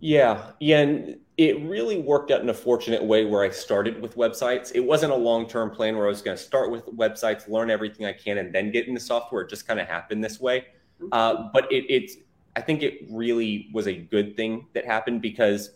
Yeah, 0.00 0.50
yeah, 0.58 0.80
and 0.80 1.16
it 1.36 1.60
really 1.62 2.00
worked 2.00 2.30
out 2.30 2.40
in 2.40 2.48
a 2.48 2.54
fortunate 2.54 3.02
way 3.02 3.26
where 3.26 3.42
I 3.42 3.50
started 3.50 4.00
with 4.00 4.16
websites. 4.16 4.72
It 4.74 4.80
wasn't 4.80 5.12
a 5.12 5.16
long-term 5.16 5.70
plan 5.70 5.96
where 5.96 6.06
I 6.06 6.08
was 6.08 6.22
going 6.22 6.36
to 6.36 6.42
start 6.42 6.70
with 6.70 6.86
websites, 6.86 7.48
learn 7.48 7.70
everything 7.70 8.06
I 8.06 8.12
can, 8.12 8.38
and 8.38 8.54
then 8.54 8.72
get 8.72 8.88
into 8.88 9.00
software. 9.00 9.42
It 9.42 9.50
just 9.50 9.66
kind 9.66 9.78
of 9.78 9.86
happened 9.86 10.24
this 10.24 10.40
way. 10.40 10.66
Uh, 11.12 11.50
but 11.52 11.70
it, 11.70 11.84
it's, 11.90 12.16
I 12.56 12.62
think 12.62 12.82
it 12.82 13.06
really 13.10 13.68
was 13.74 13.86
a 13.86 13.94
good 13.94 14.34
thing 14.34 14.66
that 14.72 14.86
happened 14.86 15.20
because 15.20 15.72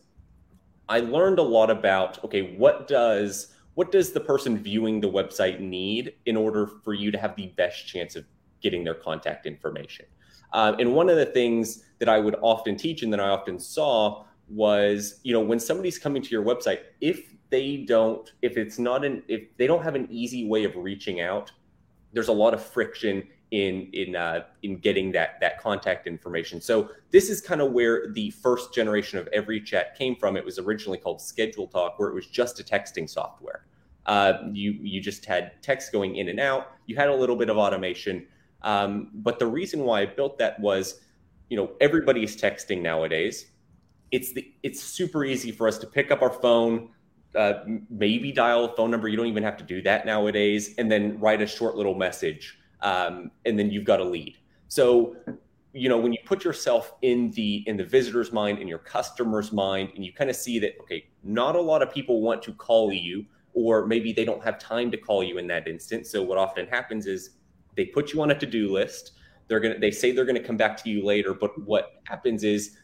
I 0.89 1.01
learned 1.01 1.39
a 1.39 1.43
lot 1.43 1.71
about 1.71 2.25
okay, 2.25 2.57
what 2.57 2.89
does 2.89 3.55
what 3.75 3.93
does 3.93 4.13
the 4.13 4.21
person 4.21 4.59
viewing 4.59 5.01
the 5.01 5.09
website 5.09 5.61
need 5.61 6.15
in 6.27 6.37
order 6.37 6.67
for 6.67 6.95
you 6.95 7.11
to 7.13 7.19
have 7.19 7.37
the 7.37 7.47
best 7.57 7.87
chance 7.87 8.17
of 8.17 8.25
getting 8.61 8.83
their 8.83 8.95
contact 8.95 9.47
information? 9.47 10.07
Uh, 10.53 10.75
and 10.81 10.93
one 10.93 11.09
of 11.09 11.17
the 11.17 11.27
things 11.27 11.85
that 11.99 12.09
I 12.09 12.19
would 12.19 12.35
often 12.41 12.77
teach 12.77 13.03
and 13.03 13.13
that 13.13 13.21
I 13.21 13.29
often 13.29 13.59
saw 13.59 14.25
was, 14.51 15.21
you 15.23 15.33
know, 15.33 15.41
when 15.41 15.61
somebody's 15.61 15.99
coming 15.99 16.23
to 16.23 16.29
your 16.31 16.45
website, 16.45 16.81
if 17.01 17.35
they 17.51 17.79
don't, 17.79 18.33
if 18.43 18.57
it's 18.57 18.79
not 18.79 19.05
an, 19.05 19.23
if 19.29 19.57
they 19.57 19.67
don't 19.67 19.83
have 19.83 19.95
an 19.95 20.09
easy 20.11 20.47
way 20.47 20.65
of 20.65 20.77
reaching 20.77 21.21
out, 21.21 21.53
there's 22.13 22.29
a 22.29 22.33
lot 22.33 22.55
of 22.55 22.63
friction 22.63 23.23
in 23.51 23.89
in 23.93 24.15
uh, 24.15 24.45
in 24.63 24.79
getting 24.79 25.13
that 25.13 25.41
that 25.41 25.61
contact 25.61 26.07
information. 26.07 26.61
So 26.61 26.91
this 27.11 27.29
is 27.29 27.41
kind 27.41 27.61
of 27.61 27.73
where 27.73 28.13
the 28.13 28.31
first 28.31 28.73
generation 28.73 29.19
of 29.19 29.29
EveryChat 29.33 29.97
came 29.97 30.17
from. 30.17 30.37
It 30.37 30.45
was 30.45 30.59
originally 30.59 30.99
called 30.99 31.21
Schedule 31.21 31.67
Talk, 31.67 31.99
where 31.99 32.09
it 32.09 32.15
was 32.15 32.27
just 32.27 32.61
a 32.61 32.65
texting 32.65 33.09
software. 33.09 33.67
Uh, 34.07 34.35
you 34.53 34.73
you 34.73 35.01
just 35.01 35.25
had 35.25 35.53
text 35.63 35.93
going 35.93 36.17
in 36.17 36.29
and 36.29 36.41
out. 36.41 36.73
You 36.87 36.97
had 36.97 37.09
a 37.09 37.15
little 37.15 37.37
bit 37.37 37.51
of 37.51 37.57
automation, 37.57 38.27
um, 38.63 39.11
but 39.15 39.39
the 39.39 39.47
reason 39.47 39.81
why 39.81 40.03
I 40.03 40.07
built 40.07 40.39
that 40.39 40.59
was, 40.61 41.01
you 41.49 41.57
know, 41.57 41.73
everybody's 41.81 42.41
texting 42.41 42.83
nowadays. 42.83 43.47
It's 44.13 44.33
the 44.33 44.53
it's 44.63 44.83
super 44.83 45.25
easy 45.25 45.53
for 45.53 45.69
us 45.69 45.79
to 45.79 45.87
pick 45.87 46.11
up 46.11 46.23
our 46.23 46.31
phone, 46.31 46.91
uh, 47.35 47.55
maybe 47.89 48.33
dial 48.33 48.65
a 48.65 48.77
phone 48.77 48.91
number. 48.91 49.09
You 49.09 49.17
don't 49.17 49.27
even 49.27 49.43
have 49.43 49.57
to 49.59 49.65
do 49.65 49.83
that 49.83 50.07
nowadays, 50.07 50.75
and 50.79 50.91
then 50.91 51.19
write 51.21 51.41
a 51.41 51.47
short 51.47 51.77
little 51.77 51.95
message, 51.95 52.59
um, 52.81 53.31
and 53.45 53.59
then 53.59 53.71
you've 53.71 53.85
got 53.85 54.01
a 54.01 54.05
lead. 54.05 54.37
So, 54.69 55.17
you 55.73 55.89
know, 55.89 55.99
when 55.99 56.13
you 56.13 56.19
put 56.25 56.45
yourself 56.45 56.95
in 57.03 57.31
the 57.33 57.65
in 57.67 57.77
the 57.77 57.85
visitor's 57.85 58.33
mind, 58.33 58.59
in 58.59 58.69
your 58.69 58.79
customer's 58.79 59.53
mind, 59.53 59.91
and 59.95 60.05
you 60.05 60.13
kind 60.13 60.31
of 60.31 60.37
see 60.37 60.59
that 60.59 60.73
okay, 60.81 61.07
not 61.23 61.55
a 61.57 61.61
lot 61.61 61.83
of 61.83 61.93
people 61.93 62.21
want 62.21 62.43
to 62.43 62.53
call 62.53 62.93
you, 62.93 63.25
or 63.53 63.87
maybe 63.87 64.13
they 64.13 64.25
don't 64.25 64.43
have 64.43 64.59
time 64.59 64.91
to 64.91 64.97
call 64.97 65.23
you 65.23 65.39
in 65.39 65.47
that 65.47 65.69
instance. 65.69 66.11
So, 66.11 66.23
what 66.23 66.39
often 66.39 66.67
happens 66.67 67.07
is 67.07 67.31
they 67.77 67.87
put 67.87 68.13
you 68.13 68.23
on 68.23 68.31
a 68.31 68.39
to-do 68.39 68.73
list. 68.73 69.13
They're 69.49 69.61
gonna 69.61 69.79
they 69.79 69.91
say 69.91 70.13
they're 70.13 70.25
gonna 70.25 70.43
come 70.43 70.57
back 70.57 70.83
to 70.83 70.91
you 70.91 71.05
later, 71.05 71.35
but 71.35 71.57
what 71.65 72.01
happens 72.05 72.45
is 72.45 72.77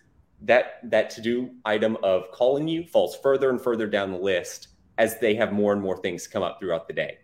that 0.46 0.80
that 0.84 1.10
to-do 1.10 1.50
item 1.64 1.96
of 2.02 2.30
calling 2.32 2.66
you 2.66 2.84
falls 2.84 3.16
further 3.22 3.50
and 3.50 3.60
further 3.60 3.86
down 3.86 4.10
the 4.10 4.18
list 4.18 4.68
as 4.98 5.18
they 5.18 5.34
have 5.34 5.52
more 5.52 5.72
and 5.72 5.82
more 5.82 5.96
things 5.96 6.26
come 6.26 6.42
up 6.42 6.58
throughout 6.58 6.86
the 6.88 6.94
day. 6.94 7.18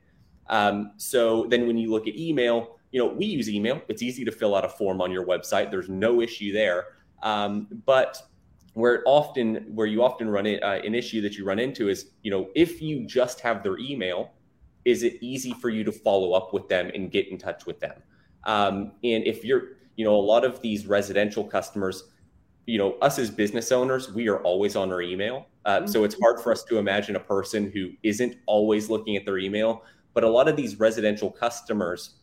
Um, 0.49 0.93
so 0.97 1.47
then 1.49 1.67
when 1.67 1.79
you 1.79 1.91
look 1.91 2.07
at 2.07 2.15
email, 2.17 2.79
you 2.91 2.99
know, 3.01 3.09
we 3.09 3.25
use 3.25 3.49
email. 3.49 3.81
It's 3.89 4.03
easy 4.03 4.25
to 4.25 4.33
fill 4.33 4.55
out 4.55 4.65
a 4.65 4.69
form 4.69 5.01
on 5.01 5.11
your 5.11 5.25
website. 5.25 5.71
There's 5.71 5.89
no 5.89 6.21
issue 6.21 6.53
there. 6.53 6.85
Um, 7.23 7.69
but 7.87 8.21
where 8.75 8.97
it 8.97 9.03
often, 9.07 9.67
where 9.75 9.87
you 9.87 10.03
often 10.03 10.29
run 10.29 10.47
it, 10.47 10.63
uh, 10.63 10.81
an 10.85 10.95
issue 10.95 11.23
that 11.23 11.37
you 11.37 11.45
run 11.45 11.59
into 11.59 11.89
is, 11.89 12.11
you 12.23 12.31
know, 12.31 12.51
if 12.55 12.83
you 12.83 13.07
just 13.07 13.41
have 13.41 13.63
their 13.63 13.79
email, 13.79 14.33
is 14.85 15.03
it 15.05 15.15
easy 15.21 15.53
for 15.55 15.71
you 15.71 15.85
to 15.85 15.93
follow 15.93 16.33
up 16.33 16.53
with 16.53 16.69
them 16.69 16.91
and 16.95 17.11
get 17.11 17.29
in 17.29 17.39
touch 17.39 17.65
with 17.67 17.81
them? 17.81 18.03
Um, 18.45 18.93
and 19.05 19.25
if 19.27 19.45
you're, 19.45 19.77
you 19.97 20.05
know, 20.05 20.17
a 20.17 20.21
lot 20.21 20.45
of 20.45 20.61
these 20.61 20.87
residential 20.87 21.45
customers, 21.45 22.05
you 22.67 22.79
know, 22.79 22.93
us 23.01 23.19
as 23.19 23.31
business 23.31 23.73
owners, 23.73 24.13
we 24.13 24.29
are 24.29 24.39
always 24.43 24.77
on 24.77 24.93
our 24.93 25.03
email. 25.03 25.47
Uh, 25.65 25.87
so 25.87 26.05
it's 26.05 26.17
hard 26.21 26.41
for 26.41 26.53
us 26.53 26.65
to 26.65 26.79
imagine 26.79 27.17
a 27.17 27.21
person 27.21 27.71
who 27.71 27.91
isn't 28.03 28.37
always 28.47 28.91
looking 28.91 29.17
at 29.17 29.25
their 29.25 29.39
email. 29.39 29.85
But 30.15 30.25
a 30.25 30.29
lot 30.29 30.49
of 30.49 30.57
these 30.57 30.79
residential 30.79 31.31
customers 31.31 32.17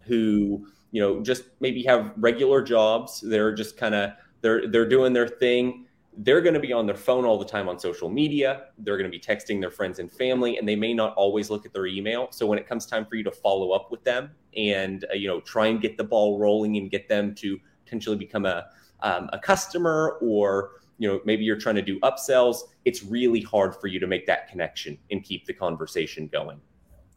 who, 0.00 0.66
you 0.92 1.00
know, 1.00 1.22
just 1.22 1.44
maybe 1.60 1.82
have 1.84 2.12
regular 2.16 2.62
jobs, 2.62 3.20
they're 3.20 3.54
just 3.54 3.76
kind 3.76 3.94
of 3.94 4.12
they're 4.40 4.68
they're 4.68 4.88
doing 4.88 5.12
their 5.12 5.28
thing. 5.28 5.86
They're 6.18 6.42
going 6.42 6.54
to 6.54 6.60
be 6.60 6.72
on 6.74 6.86
their 6.86 6.96
phone 6.96 7.24
all 7.24 7.38
the 7.38 7.44
time 7.44 7.68
on 7.68 7.78
social 7.78 8.10
media. 8.10 8.66
They're 8.78 8.98
going 8.98 9.10
to 9.10 9.18
be 9.18 9.22
texting 9.22 9.60
their 9.60 9.70
friends 9.70 9.98
and 9.98 10.12
family, 10.12 10.58
and 10.58 10.68
they 10.68 10.76
may 10.76 10.92
not 10.92 11.14
always 11.14 11.48
look 11.48 11.64
at 11.64 11.72
their 11.72 11.86
email. 11.86 12.28
So 12.30 12.46
when 12.46 12.58
it 12.58 12.68
comes 12.68 12.84
time 12.84 13.06
for 13.06 13.16
you 13.16 13.24
to 13.24 13.32
follow 13.32 13.72
up 13.72 13.90
with 13.90 14.04
them 14.04 14.30
and 14.56 15.04
uh, 15.10 15.14
you 15.14 15.26
know 15.28 15.40
try 15.40 15.66
and 15.66 15.80
get 15.80 15.96
the 15.96 16.04
ball 16.04 16.38
rolling 16.38 16.76
and 16.76 16.90
get 16.90 17.08
them 17.08 17.34
to 17.36 17.58
potentially 17.84 18.16
become 18.16 18.46
a 18.46 18.66
um, 19.02 19.28
a 19.32 19.38
customer 19.38 20.18
or 20.20 20.70
you 20.98 21.08
know 21.08 21.20
maybe 21.24 21.44
you're 21.44 21.58
trying 21.58 21.74
to 21.76 21.82
do 21.82 21.98
upsells 22.00 22.58
it's 22.84 23.02
really 23.02 23.40
hard 23.40 23.74
for 23.76 23.86
you 23.86 23.98
to 24.00 24.06
make 24.06 24.26
that 24.26 24.48
connection 24.48 24.96
and 25.10 25.22
keep 25.24 25.46
the 25.46 25.52
conversation 25.52 26.28
going 26.28 26.60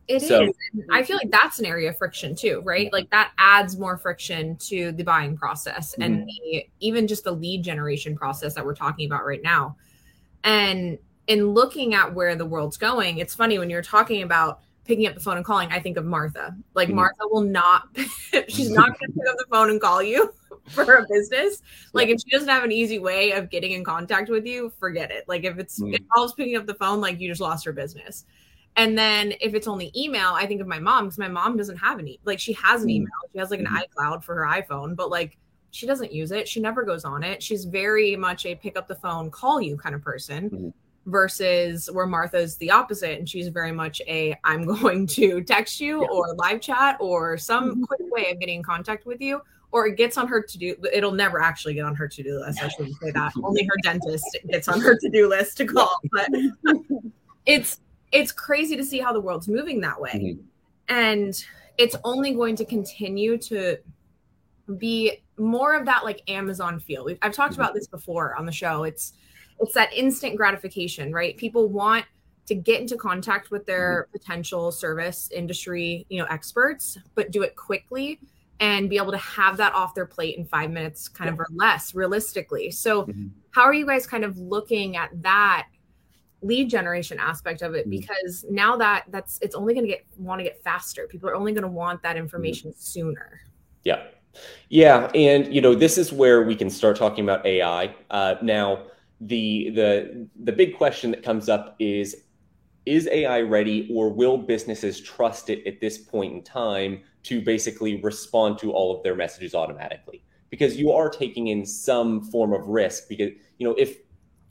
It 0.08 0.22
is. 0.22 0.28
So- 0.28 0.42
And 0.42 0.54
I 0.92 1.02
feel 1.04 1.18
like 1.18 1.32
that's 1.32 1.58
an 1.60 1.66
area 1.66 1.90
of 1.90 1.98
friction 1.98 2.36
too, 2.36 2.62
right? 2.64 2.92
Like 2.94 3.10
that 3.10 3.32
adds 3.40 3.76
more 3.78 3.98
friction 3.98 4.56
to 4.70 4.92
the 4.92 5.04
buying 5.04 5.36
process 5.36 5.96
and 6.00 6.28
the, 6.28 6.66
even 6.80 7.08
just 7.08 7.24
the 7.24 7.32
lead 7.32 7.64
generation 7.64 8.16
process 8.16 8.54
that 8.54 8.64
we're 8.64 8.76
talking 8.76 9.08
about 9.08 9.26
right 9.26 9.42
now. 9.42 9.76
And 10.44 11.00
in 11.28 11.50
looking 11.50 11.96
at 11.96 12.14
where 12.14 12.36
the 12.36 12.46
world's 12.46 12.78
going, 12.78 13.18
it's 13.18 13.34
funny 13.34 13.58
when 13.58 13.70
you're 13.72 13.82
talking 13.82 14.22
about 14.22 14.60
picking 14.84 15.08
up 15.08 15.16
the 15.16 15.20
phone 15.20 15.38
and 15.38 15.46
calling, 15.46 15.70
I 15.72 15.80
think 15.80 15.98
of 15.98 16.06
Martha. 16.06 16.56
Like 16.76 16.90
Mhm. 16.90 16.94
Martha 16.96 17.24
will 17.32 17.42
not, 17.42 17.88
she's 18.48 18.70
not 18.70 18.88
going 19.00 19.12
to 19.12 19.20
pick 19.20 19.28
up 19.28 19.38
the 19.40 19.46
phone 19.50 19.72
and 19.72 19.82
call 19.82 20.04
you 20.04 20.32
for 20.70 20.96
a 20.96 21.06
business. 21.10 21.62
Like 21.94 22.10
if 22.10 22.22
she 22.22 22.30
doesn't 22.30 22.50
have 22.50 22.64
an 22.64 22.72
easy 22.72 23.00
way 23.00 23.32
of 23.32 23.50
getting 23.50 23.74
in 23.74 23.84
contact 23.84 24.30
with 24.30 24.46
you, 24.46 24.72
forget 24.80 25.12
it. 25.12 25.26
Like 25.28 25.44
if 25.44 25.58
it's 25.60 25.80
it 25.82 26.02
involves 26.02 26.34
picking 26.34 26.56
up 26.58 26.66
the 26.66 26.74
phone, 26.76 27.02
like 27.02 27.20
you 27.20 27.28
just 27.30 27.42
lost 27.42 27.66
her 27.66 27.74
business. 27.74 28.26
And 28.78 28.98
then 28.98 29.34
if 29.40 29.54
it's 29.54 29.68
only 29.68 29.92
email, 29.96 30.32
I 30.34 30.46
think 30.46 30.60
of 30.60 30.68
my 30.68 30.80
mom 30.80 31.06
because 31.06 31.18
my 31.18 31.28
mom 31.30 31.56
doesn't 31.56 31.78
have 31.78 32.00
any. 32.00 32.20
Like 32.26 32.40
she 32.40 32.54
has 32.54 32.82
an 32.84 32.90
Mm. 32.90 32.94
email, 32.96 33.10
she 33.32 33.40
has 33.40 33.52
like 33.52 33.60
an 33.62 33.68
iCloud 33.68 34.24
for 34.24 34.36
her 34.36 34.42
iPhone, 34.46 34.96
but 34.96 35.10
like 35.10 35.38
she 35.72 35.86
doesn't 35.86 36.12
use 36.12 36.32
it. 36.32 36.48
She 36.48 36.60
never 36.60 36.84
goes 36.84 37.06
on 37.06 37.24
it. 37.24 37.44
She's 37.44 37.66
very 37.66 38.16
much 38.16 38.46
a 38.46 38.56
pick 38.56 38.78
up 38.78 38.88
the 38.88 38.96
phone, 38.96 39.30
call 39.30 39.62
you 39.62 39.78
kind 39.78 39.94
of 39.96 40.02
person. 40.02 40.50
Mhm. 40.50 40.74
Versus 41.08 41.88
where 41.92 42.08
Martha's 42.08 42.58
the 42.58 42.72
opposite, 42.72 43.20
and 43.20 43.30
she's 43.30 43.48
very 43.50 43.72
much 43.72 44.02
a 44.08 44.36
I'm 44.44 44.66
going 44.66 45.06
to 45.08 45.42
text 45.44 45.80
you 45.80 46.02
Yeah. 46.02 46.08
or 46.12 46.34
live 46.34 46.60
chat 46.62 46.98
or 47.00 47.38
some 47.38 47.86
quick 47.86 48.00
way 48.12 48.32
of 48.32 48.40
getting 48.40 48.56
in 48.58 48.64
contact 48.64 49.06
with 49.06 49.22
you, 49.22 49.40
or 49.76 49.88
it 49.88 49.98
gets 49.98 50.18
on 50.18 50.26
her 50.30 50.42
to 50.42 50.58
do. 50.58 50.74
It'll 50.94 51.12
never 51.12 51.42
actually 51.42 51.74
get 51.74 51.84
on 51.84 51.96
her 51.96 52.08
to 52.08 52.24
do 52.24 52.40
list. 52.40 52.64
I 52.64 52.70
shouldn't 52.70 52.96
say 53.02 53.12
that. 53.12 53.34
Only 53.44 53.66
her 53.66 53.76
dentist 53.84 54.38
gets 54.50 54.70
on 54.70 54.80
her 54.80 54.98
to 54.98 55.10
do 55.10 55.28
list 55.28 55.58
to 55.58 55.66
call, 55.66 56.00
but 56.14 56.30
it's 57.46 57.82
it's 58.14 58.32
crazy 58.32 58.78
to 58.78 58.86
see 58.86 59.00
how 59.00 59.12
the 59.12 59.20
world's 59.20 59.50
moving 59.50 59.82
that 59.82 60.00
way 60.00 60.12
Mhm. 60.14 60.40
and 60.88 61.46
it's 61.78 61.96
only 62.06 62.34
going 62.34 62.56
to 62.56 62.64
continue 62.64 63.38
to 63.40 63.78
be 64.78 65.22
more 65.38 65.76
of 65.76 65.86
that 65.86 66.06
like 66.06 66.22
amazon 66.30 66.80
feel 66.80 67.04
We've, 67.04 67.18
i've 67.22 67.34
talked 67.34 67.56
about 67.56 67.74
this 67.74 67.88
before 67.88 68.36
on 68.36 68.46
the 68.46 68.52
show 68.52 68.84
it's 68.84 69.14
it's 69.60 69.74
that 69.74 69.92
instant 69.94 70.38
gratification 70.38 71.12
right 71.12 71.36
people 71.36 71.68
want 71.68 72.06
to 72.48 72.56
get 72.56 72.80
into 72.80 72.96
contact 72.96 73.52
with 73.52 73.66
their 73.66 74.08
potential 74.12 74.72
service 74.72 75.30
industry 75.32 76.06
you 76.10 76.20
know 76.20 76.26
experts 76.30 76.98
but 77.16 77.32
do 77.32 77.42
it 77.44 77.56
quickly 77.56 78.20
and 78.60 78.90
be 78.90 78.98
able 78.98 79.12
to 79.12 79.18
have 79.18 79.58
that 79.58 79.74
off 79.74 79.94
their 79.94 80.06
plate 80.06 80.38
in 80.38 80.46
five 80.46 80.72
minutes 80.72 81.08
kind 81.08 81.30
of 81.30 81.40
or 81.40 81.48
less 81.54 81.94
realistically 81.94 82.72
so 82.72 83.06
Mhm. 83.06 83.32
how 83.52 83.64
are 83.64 83.74
you 83.74 83.86
guys 83.86 84.08
kind 84.08 84.24
of 84.24 84.38
looking 84.38 84.96
at 84.98 85.10
that 85.22 85.68
lead 86.42 86.70
generation 86.70 87.18
aspect 87.20 87.62
of 87.62 87.74
it 87.74 87.88
Mhm. 87.88 87.92
because 87.92 88.46
now 88.50 88.78
that 88.78 89.06
that's 89.10 89.40
it's 89.42 89.56
only 89.56 89.74
going 89.74 89.86
to 89.86 89.92
get 89.92 90.06
want 90.18 90.40
to 90.40 90.44
get 90.44 90.62
faster 90.64 91.08
people 91.08 91.28
are 91.30 91.36
only 91.36 91.52
going 91.54 91.64
to 91.64 91.68
want 91.70 92.02
that 92.04 92.16
information 92.18 92.72
Mm-hmm. 92.72 92.80
sooner 92.80 93.42
Yeah. 93.84 94.04
Yeah. 94.68 95.10
And, 95.16 95.54
you 95.54 95.62
know, 95.62 95.76
this 95.76 95.98
is 95.98 96.12
where 96.12 96.44
we 96.44 96.56
can 96.58 96.70
start 96.70 96.98
talking 96.98 97.24
about 97.24 97.46
AI. 97.46 97.96
Uh, 98.10 98.36
now, 98.42 98.88
the, 99.22 99.70
the, 99.70 100.28
the 100.44 100.52
big 100.52 100.76
question 100.76 101.12
that 101.12 101.24
comes 101.24 101.48
up 101.48 101.76
is 101.80 102.25
Is 102.86 103.08
AI 103.12 103.42
ready 103.42 103.90
or 103.92 104.10
will 104.10 104.38
businesses 104.38 105.02
trust 105.02 105.50
it 105.50 105.66
at 105.66 105.82
this 105.82 105.98
point 105.98 106.34
in 106.34 106.44
time 106.44 107.02
to 107.24 107.42
basically 107.42 108.02
respond 108.02 108.60
to 108.60 108.72
all 108.72 108.96
of 108.96 109.04
their 109.04 109.16
messages 109.16 109.56
automatically? 109.56 110.24
Because 110.52 110.78
you 110.78 110.92
are 110.92 111.10
taking 111.10 111.48
in 111.48 111.66
some 111.66 112.22
form 112.22 112.54
of 112.54 112.68
risk. 112.68 113.10
Because, 113.10 113.32
you 113.58 113.68
know, 113.68 113.74
if 113.78 113.98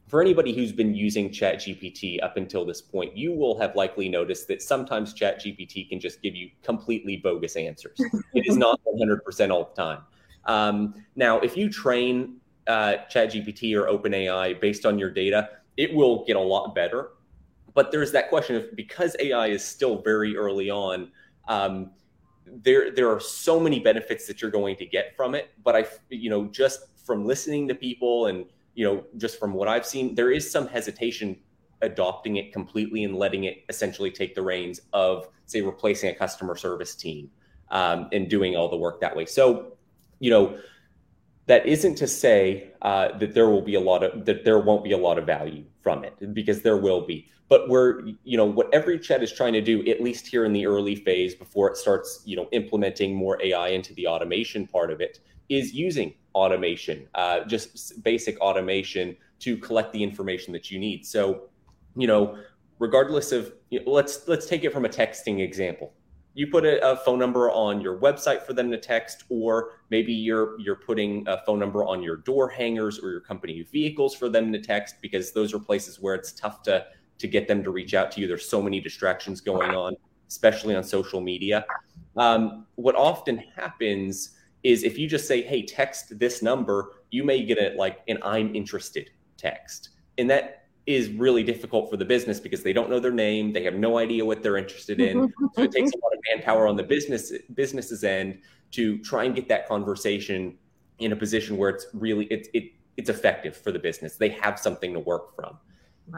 for 0.09 0.21
anybody 0.21 0.55
who's 0.55 0.73
been 0.73 0.95
using 0.95 1.31
ChatGPT 1.31 2.23
up 2.23 2.37
until 2.37 2.65
this 2.65 2.83
point, 2.83 3.17
you 3.17 3.33
will 3.33 3.59
have 3.59 3.75
likely 3.75 4.09
noticed 4.09 4.49
that 4.49 4.63
sometimes 4.63 5.15
ChatGPT 5.15 5.89
can 5.89 5.99
just 5.99 6.23
give 6.23 6.35
you 6.35 6.51
completely 6.63 7.17
bogus 7.17 7.57
answers. 7.57 7.99
it 8.35 8.47
is 8.47 8.57
not 8.57 8.81
100% 8.85 9.51
all 9.51 9.73
the 9.75 9.83
time. 9.83 10.01
Um, 10.45 10.95
now, 11.17 11.41
if 11.41 11.57
you 11.57 11.71
train 11.71 12.37
uh, 12.67 12.97
ChatGPT 13.11 13.75
or 13.77 13.87
OpenAI 13.87 14.61
based 14.61 14.85
on 14.85 14.99
your 14.99 15.11
data, 15.11 15.49
it 15.77 15.93
will 15.95 16.25
get 16.25 16.37
a 16.37 16.41
lot 16.41 16.75
better. 16.75 17.11
But 17.75 17.91
there's 17.91 18.13
that 18.13 18.29
question 18.29 18.57
of 18.57 18.75
because 18.77 19.17
AI 19.19 19.49
is 19.49 19.65
still 19.65 20.01
very 20.03 20.37
early 20.37 20.71
on, 20.71 21.11
um, 21.49 21.91
there 22.47 22.91
there 22.91 23.11
are 23.11 23.21
so 23.21 23.59
many 23.59 23.81
benefits 23.81 24.27
that 24.27 24.41
you're 24.41 24.51
going 24.51 24.77
to 24.77 24.87
get 24.87 25.17
from 25.17 25.35
it. 25.35 25.51
But 25.63 25.77
I, 25.77 25.87
you 26.09 26.31
know, 26.31 26.47
just 26.47 26.81
from 27.05 27.27
listening 27.27 27.69
to 27.69 27.75
people 27.75 28.27
and 28.27 28.47
you 28.75 28.85
know, 28.85 29.05
just 29.17 29.39
from 29.39 29.55
what 29.55 29.69
I've 29.69 29.87
seen, 29.87 30.15
there 30.15 30.31
is 30.31 30.51
some 30.51 30.67
hesitation 30.67 31.37
adopting 31.83 32.37
it 32.37 32.53
completely 32.53 33.05
and 33.05 33.17
letting 33.17 33.45
it 33.45 33.65
essentially 33.69 34.11
take 34.11 34.35
the 34.35 34.43
reins 34.43 34.81
of, 34.93 35.29
say, 35.47 35.61
replacing 35.61 36.11
a 36.11 36.15
customer 36.15 36.57
service 36.57 36.95
team 36.95 37.31
um, 37.71 38.09
and 38.13 38.29
doing 38.29 38.57
all 38.57 38.69
the 38.69 38.77
work 38.77 39.01
that 39.01 39.15
way. 39.15 39.27
So, 39.27 39.77
you 40.19 40.31
know, 40.31 40.59
that 41.47 41.67
isn't 41.67 41.97
to 41.97 42.07
say 42.07 42.73
uh, 42.83 43.17
that 43.19 43.35
there 43.35 43.49
will 43.49 43.63
be 43.63 43.75
a 43.75 43.81
lot 43.81 44.03
of 44.03 44.25
that 44.25 44.45
there 44.45 44.59
won't 44.59 44.85
be 44.85 44.93
a 44.93 44.99
lot 44.99 45.19
of 45.19 45.27
value 45.27 45.65
from 45.83 46.05
it 46.05 46.35
because 46.35 46.63
there 46.63 46.77
will 46.77 47.07
be. 47.07 47.29
But 47.49 47.69
we're 47.69 48.07
you 48.25 48.37
know 48.37 48.47
what 48.47 48.73
EveryChat 48.73 49.23
is 49.23 49.33
trying 49.33 49.53
to 49.53 49.61
do 49.61 49.85
at 49.87 50.01
least 50.01 50.27
here 50.27 50.45
in 50.45 50.53
the 50.53 50.67
early 50.67 50.97
phase 50.97 51.35
before 51.35 51.71
it 51.71 51.77
starts 51.77 52.23
you 52.25 52.37
know 52.37 52.49
implementing 52.53 53.15
more 53.15 53.41
ai 53.43 53.69
into 53.69 53.93
the 53.95 54.07
automation 54.07 54.67
part 54.67 54.91
of 54.91 55.01
it 55.01 55.21
is 55.51 55.75
using 55.75 56.15
automation 56.35 57.07
uh, 57.15 57.41
just 57.45 58.03
basic 58.03 58.39
automation 58.41 59.15
to 59.41 59.59
collect 59.59 59.93
the 59.93 60.03
information 60.03 60.53
that 60.55 60.71
you 60.71 60.79
need. 60.79 61.05
So 61.05 61.49
you 61.97 62.07
know 62.07 62.39
regardless 62.79 63.33
of 63.33 63.53
you 63.71 63.85
know, 63.85 63.93
let's 63.93 64.27
let's 64.27 64.47
take 64.47 64.65
it 64.65 64.73
from 64.73 64.85
a 64.87 64.89
texting 64.89 65.41
example 65.41 65.93
you 66.35 66.49
put 66.49 66.65
a, 66.65 66.85
a, 66.85 66.97
phone 66.97 67.19
number 67.19 67.51
on 67.51 67.81
your 67.81 67.97
website 67.99 68.43
for 68.43 68.53
them 68.53 68.71
to 68.71 68.79
text 68.79 69.25
or 69.29 69.73
maybe 69.91 70.13
you're 70.13 70.59
you're 70.61 70.77
putting 70.77 71.27
a 71.29 71.39
phone 71.47 71.59
number 71.59 71.85
on 71.85 72.03
your 72.03 72.17
door 72.17 72.49
hangers 72.49 72.99
or 72.99 73.11
your 73.11 73.21
company 73.21 73.63
vehicles 73.73 74.15
for 74.15 74.29
them 74.29 74.53
to 74.53 74.61
text 74.61 74.97
because 75.01 75.33
those 75.33 75.55
are 75.55 75.59
places 75.59 76.01
where 76.01 76.15
it's 76.15 76.33
tough 76.33 76.63
to 76.63 76.85
to 77.19 77.29
get 77.29 77.47
them 77.47 77.63
to 77.63 77.71
reach 77.71 77.95
out 77.95 78.11
to 78.11 78.21
you. 78.21 78.27
There's 78.27 78.49
so 78.49 78.61
many 78.61 78.81
distractions 78.81 79.41
going 79.41 79.71
on 79.71 79.97
especially 80.29 80.75
on 80.75 80.83
social 80.83 81.21
media. 81.21 81.65
Um, 82.17 82.67
what 82.77 82.97
often 82.97 83.37
happens 83.37 84.31
is 84.63 84.83
if 84.83 84.99
you 84.99 85.07
just 85.07 85.29
say 85.29 85.43
hey 85.43 85.63
text 85.63 86.19
this 86.19 86.43
number 86.43 86.93
you 87.11 87.23
may 87.23 87.45
get 87.45 87.59
a 87.59 87.77
like 87.77 88.01
an 88.09 88.19
i'm 88.23 88.55
interested 88.55 89.11
text. 89.37 89.91
And 90.19 90.29
that 90.31 90.64
is 90.87 91.09
really 91.11 91.43
difficult 91.43 91.91
for 91.91 91.97
the 91.97 92.05
business 92.05 92.39
because 92.39 92.63
they 92.63 92.73
don't 92.73 92.91
know 92.91 93.01
their 93.01 93.13
name 93.13 93.53
they 93.53 93.65
have 93.65 93.75
no 93.75 93.97
idea 93.99 94.25
what 94.25 94.43
they're 94.43 94.59
interested 94.59 95.01
in. 95.01 95.33
So 95.55 95.63
it 95.63 95.73
takes 95.73 95.91
a 95.93 95.99
lot 95.99 96.13
of 96.13 96.19
manpower 96.31 96.67
on 96.67 96.77
the 96.77 96.83
business 96.83 97.33
business's 97.55 98.05
end 98.05 98.39
to 98.73 98.99
try 98.99 99.25
and 99.25 99.35
get 99.35 99.49
that 99.49 99.67
conversation 99.67 100.59
in 100.99 101.13
a 101.13 101.17
position 101.17 101.57
where 101.57 101.71
it's 101.71 101.87
really 101.95 102.27
it, 102.27 102.49
it 102.53 102.73
it's 102.97 103.09
effective 103.11 103.57
for 103.57 103.73
the 103.73 103.79
business. 103.79 104.17
They 104.17 104.29
have 104.29 104.59
something 104.59 104.93
to 104.93 105.01
work 105.01 105.35
from. 105.35 105.59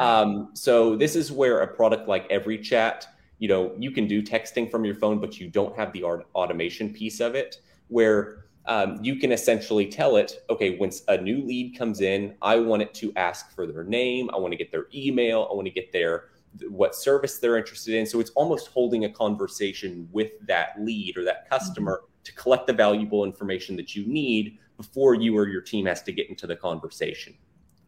Um, 0.00 0.50
so 0.54 0.96
this 0.96 1.14
is 1.14 1.30
where 1.30 1.60
a 1.60 1.66
product 1.66 2.08
like 2.08 2.28
EveryChat 2.30 3.06
you 3.38 3.48
know 3.48 3.74
you 3.78 3.90
can 3.90 4.06
do 4.06 4.22
texting 4.22 4.70
from 4.70 4.84
your 4.84 4.94
phone 4.94 5.18
but 5.20 5.38
you 5.38 5.48
don't 5.48 5.76
have 5.76 5.92
the 5.92 6.02
automation 6.04 6.92
piece 6.92 7.20
of 7.20 7.34
it 7.34 7.56
where 7.88 8.45
um, 8.66 8.98
you 9.02 9.16
can 9.16 9.32
essentially 9.32 9.86
tell 9.86 10.16
it, 10.16 10.44
okay, 10.50 10.76
once 10.76 11.02
a 11.08 11.16
new 11.16 11.44
lead 11.44 11.76
comes 11.78 12.00
in, 12.00 12.34
I 12.42 12.56
want 12.56 12.82
it 12.82 12.92
to 12.94 13.12
ask 13.16 13.54
for 13.54 13.66
their 13.66 13.84
name, 13.84 14.28
I 14.32 14.38
want 14.38 14.52
to 14.52 14.56
get 14.56 14.72
their 14.72 14.86
email, 14.94 15.48
I 15.50 15.54
want 15.54 15.66
to 15.66 15.72
get 15.72 15.92
their 15.92 16.30
what 16.68 16.94
service 16.94 17.38
they're 17.38 17.56
interested 17.56 17.94
in. 17.94 18.06
So 18.06 18.18
it's 18.18 18.30
almost 18.30 18.68
holding 18.68 19.04
a 19.04 19.10
conversation 19.10 20.08
with 20.10 20.32
that 20.46 20.70
lead 20.80 21.16
or 21.16 21.24
that 21.24 21.48
customer 21.48 21.98
mm-hmm. 22.02 22.22
to 22.24 22.34
collect 22.34 22.66
the 22.66 22.72
valuable 22.72 23.24
information 23.24 23.76
that 23.76 23.94
you 23.94 24.06
need 24.06 24.58
before 24.76 25.14
you 25.14 25.36
or 25.36 25.48
your 25.48 25.60
team 25.60 25.86
has 25.86 26.02
to 26.02 26.12
get 26.12 26.28
into 26.28 26.46
the 26.46 26.56
conversation. 26.56 27.34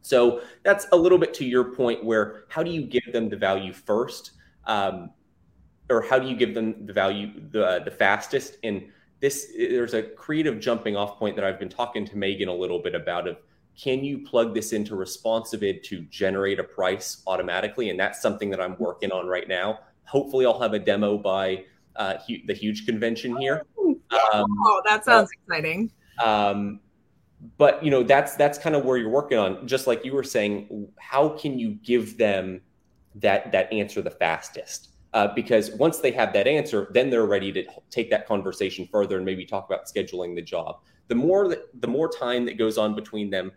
So 0.02 0.42
that's 0.62 0.86
a 0.92 0.96
little 0.96 1.18
bit 1.18 1.34
to 1.34 1.44
your 1.44 1.74
point 1.74 2.04
where 2.04 2.44
how 2.48 2.62
do 2.62 2.70
you 2.70 2.82
give 2.82 3.12
them 3.12 3.28
the 3.28 3.36
value 3.36 3.72
first? 3.72 4.32
Um, 4.66 5.10
or 5.90 6.02
how 6.02 6.18
do 6.18 6.28
you 6.28 6.36
give 6.36 6.54
them 6.54 6.86
the 6.86 6.92
value 6.92 7.32
the, 7.50 7.82
the 7.84 7.90
fastest? 7.90 8.58
And 8.62 8.88
this 9.20 9.52
there's 9.56 9.94
a 9.94 10.02
creative 10.02 10.60
jumping 10.60 10.96
off 10.96 11.18
point 11.18 11.36
that 11.36 11.44
I've 11.44 11.58
been 11.58 11.68
talking 11.68 12.04
to 12.06 12.16
Megan 12.16 12.48
a 12.48 12.54
little 12.54 12.78
bit 12.78 12.94
about 12.94 13.26
of 13.26 13.38
can 13.80 14.04
you 14.04 14.18
plug 14.18 14.54
this 14.54 14.72
into 14.72 14.94
ResponsiBid 14.94 15.84
to 15.84 16.00
generate 16.02 16.58
a 16.58 16.64
price 16.64 17.22
automatically? 17.28 17.90
And 17.90 17.98
that's 18.00 18.20
something 18.20 18.50
that 18.50 18.60
I'm 18.60 18.76
working 18.78 19.12
on 19.12 19.28
right 19.28 19.46
now. 19.46 19.80
Hopefully, 20.04 20.46
I'll 20.46 20.60
have 20.60 20.72
a 20.72 20.80
demo 20.80 21.16
by 21.16 21.64
uh, 21.94 22.14
the 22.46 22.54
huge 22.54 22.86
convention 22.86 23.36
here. 23.36 23.64
Um, 23.78 24.46
oh, 24.64 24.82
that 24.86 25.04
sounds 25.04 25.28
uh, 25.28 25.38
exciting. 25.42 25.92
Um, 26.22 26.80
but 27.56 27.84
you 27.84 27.90
know, 27.90 28.02
that's 28.02 28.34
that's 28.34 28.58
kind 28.58 28.74
of 28.74 28.84
where 28.84 28.96
you're 28.96 29.10
working 29.10 29.38
on. 29.38 29.66
Just 29.66 29.86
like 29.86 30.04
you 30.04 30.12
were 30.12 30.24
saying, 30.24 30.88
how 30.98 31.28
can 31.30 31.58
you 31.58 31.72
give 31.84 32.18
them 32.18 32.60
that 33.16 33.52
that 33.52 33.72
answer 33.72 34.02
the 34.02 34.10
fastest? 34.10 34.88
Uh, 35.14 35.28
because 35.34 35.70
once 35.72 35.98
they 35.98 36.10
have 36.10 36.32
that 36.32 36.46
answer, 36.46 36.88
then 36.92 37.10
they're 37.10 37.26
ready 37.26 37.50
to 37.52 37.64
take 37.90 38.10
that 38.10 38.26
conversation 38.26 38.86
further 38.90 39.16
and 39.16 39.24
maybe 39.24 39.44
talk 39.44 39.66
about 39.66 39.86
scheduling 39.86 40.34
the 40.34 40.42
job. 40.42 40.80
The 41.08 41.14
more 41.14 41.48
that, 41.48 41.80
the 41.80 41.88
more 41.88 42.08
time 42.08 42.44
that 42.46 42.58
goes 42.58 42.76
on 42.76 42.94
between 42.94 43.30
them 43.30 43.52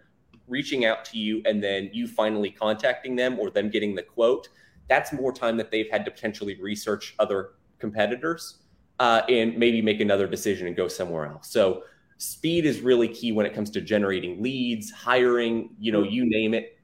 reaching 0.47 0.85
out 0.85 1.03
to 1.05 1.17
you 1.17 1.41
and 1.45 1.63
then 1.63 1.89
you 1.93 2.07
finally 2.07 2.49
contacting 2.49 3.15
them 3.15 3.39
or 3.39 3.49
them 3.49 3.69
getting 3.69 3.95
the 3.95 4.03
quote, 4.03 4.49
that's 4.87 5.13
more 5.13 5.31
time 5.33 5.57
that 5.57 5.71
they've 5.71 5.89
had 5.89 6.05
to 6.05 6.11
potentially 6.11 6.59
research 6.61 7.15
other 7.19 7.51
competitors 7.79 8.59
uh, 8.99 9.21
and 9.29 9.57
maybe 9.57 9.81
make 9.81 9.99
another 9.99 10.27
decision 10.27 10.67
and 10.67 10.75
go 10.75 10.87
somewhere 10.87 11.25
else. 11.25 11.49
So 11.51 11.83
speed 12.17 12.65
is 12.65 12.81
really 12.81 13.07
key 13.07 13.31
when 13.31 13.45
it 13.45 13.53
comes 13.53 13.69
to 13.71 13.81
generating 13.81 14.41
leads, 14.41 14.91
hiring, 14.91 15.71
you 15.79 15.91
know, 15.91 16.03
you 16.03 16.29
name 16.29 16.53
it. 16.53 16.77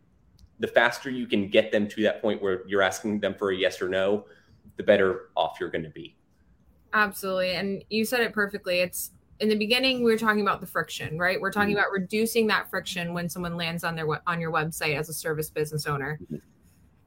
The 0.59 0.67
faster 0.67 1.09
you 1.09 1.27
can 1.27 1.49
get 1.49 1.71
them 1.71 1.87
to 1.89 2.01
that 2.03 2.21
point 2.21 2.41
where 2.41 2.67
you're 2.67 2.81
asking 2.81 3.19
them 3.19 3.35
for 3.37 3.51
a 3.51 3.55
yes 3.55 3.81
or 3.81 3.87
no, 3.87 4.25
the 4.77 4.83
better 4.83 5.29
off 5.35 5.57
you're 5.59 5.69
going 5.69 5.83
to 5.83 5.89
be. 5.89 6.15
Absolutely. 6.93 7.55
And 7.55 7.83
you 7.89 8.05
said 8.05 8.21
it 8.21 8.33
perfectly. 8.33 8.79
It's 8.79 9.11
in 9.39 9.49
the 9.49 9.57
beginning 9.57 10.03
we 10.03 10.11
were 10.11 10.17
talking 10.17 10.41
about 10.41 10.61
the 10.61 10.67
friction, 10.67 11.17
right? 11.17 11.39
We're 11.39 11.51
talking 11.51 11.69
mm-hmm. 11.69 11.79
about 11.79 11.91
reducing 11.91 12.47
that 12.47 12.69
friction 12.69 13.13
when 13.13 13.29
someone 13.29 13.55
lands 13.55 13.83
on 13.83 13.95
their 13.95 14.07
on 14.27 14.39
your 14.39 14.51
website 14.51 14.97
as 14.97 15.09
a 15.09 15.13
service 15.13 15.49
business 15.49 15.85
owner. 15.85 16.19
Mm-hmm. 16.23 16.37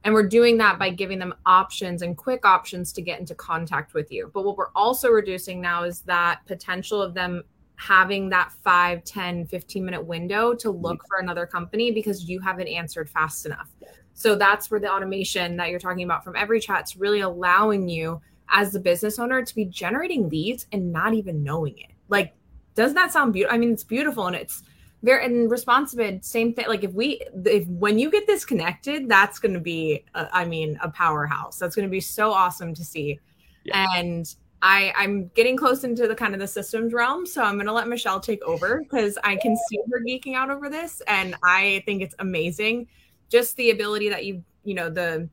And 0.03 0.13
we're 0.13 0.27
doing 0.27 0.57
that 0.57 0.79
by 0.79 0.89
giving 0.89 1.19
them 1.19 1.35
options 1.45 2.01
and 2.01 2.17
quick 2.17 2.43
options 2.43 2.91
to 2.93 3.01
get 3.01 3.19
into 3.19 3.35
contact 3.35 3.93
with 3.93 4.11
you. 4.11 4.31
But 4.33 4.45
what 4.45 4.57
we're 4.57 4.71
also 4.75 5.09
reducing 5.09 5.61
now 5.61 5.83
is 5.83 6.01
that 6.01 6.39
potential 6.47 7.01
of 7.01 7.13
them 7.13 7.43
having 7.81 8.29
that 8.29 8.51
5, 8.63 9.03
10, 9.03 9.47
15 9.47 9.83
minute 9.83 10.05
window 10.05 10.53
to 10.53 10.69
look 10.69 10.99
mm-hmm. 10.99 11.07
for 11.07 11.17
another 11.17 11.47
company 11.47 11.91
because 11.91 12.29
you 12.29 12.39
haven't 12.39 12.67
answered 12.67 13.09
fast 13.09 13.47
enough. 13.47 13.71
So 14.13 14.35
that's 14.35 14.69
where 14.69 14.79
the 14.79 14.91
automation 14.91 15.57
that 15.57 15.69
you're 15.69 15.79
talking 15.79 16.03
about 16.03 16.23
from 16.23 16.35
EveryChat's 16.35 16.95
really 16.95 17.21
allowing 17.21 17.89
you 17.89 18.21
as 18.49 18.71
the 18.71 18.79
business 18.79 19.17
owner 19.17 19.43
to 19.43 19.55
be 19.55 19.65
generating 19.65 20.29
leads 20.29 20.67
and 20.71 20.91
not 20.91 21.15
even 21.15 21.43
knowing 21.43 21.75
it. 21.79 21.91
Like, 22.07 22.35
does 22.75 22.93
that 22.93 23.11
sound 23.11 23.33
beautiful? 23.33 23.55
I 23.55 23.57
mean, 23.57 23.71
it's 23.71 23.83
beautiful 23.83 24.27
and 24.27 24.35
it's 24.35 24.61
very 25.01 25.25
and 25.25 25.49
ResponsiBid, 25.49 26.23
same 26.23 26.53
thing. 26.53 26.67
Like 26.67 26.83
if 26.83 26.93
we 26.93 27.19
if 27.45 27.67
when 27.67 27.97
you 27.97 28.11
get 28.11 28.27
this 28.27 28.45
connected, 28.45 29.09
that's 29.09 29.39
going 29.39 29.55
to 29.55 29.59
be, 29.59 30.05
a, 30.13 30.27
I 30.31 30.45
mean, 30.45 30.77
a 30.83 30.89
powerhouse. 30.91 31.57
That's 31.57 31.75
going 31.75 31.87
to 31.87 31.91
be 31.91 32.01
so 32.01 32.31
awesome 32.31 32.75
to 32.75 32.85
see. 32.85 33.19
Yeah. 33.63 33.87
And 33.95 34.35
I 34.61 34.93
I'm 34.95 35.29
getting 35.29 35.57
close 35.57 35.83
into 35.83 36.07
the 36.07 36.15
kind 36.15 36.33
of 36.33 36.39
the 36.39 36.47
systems 36.47 36.93
realm, 36.93 37.25
so 37.25 37.43
I'm 37.43 37.55
going 37.55 37.65
to 37.65 37.73
let 37.73 37.87
Michelle 37.87 38.19
take 38.19 38.43
over 38.43 38.79
because 38.79 39.17
I 39.23 39.35
can 39.35 39.57
see 39.69 39.79
her 39.91 40.01
geeking 40.01 40.35
out 40.35 40.49
over 40.49 40.69
this, 40.69 41.01
and 41.07 41.35
I 41.43 41.83
think 41.85 42.01
it's 42.01 42.15
amazing 42.19 42.87
just 43.31 43.55
the 43.55 43.71
ability 43.71 44.09
that 44.09 44.25
you 44.25 44.43
you 44.63 44.75
know 44.75 44.89
the 44.89 45.27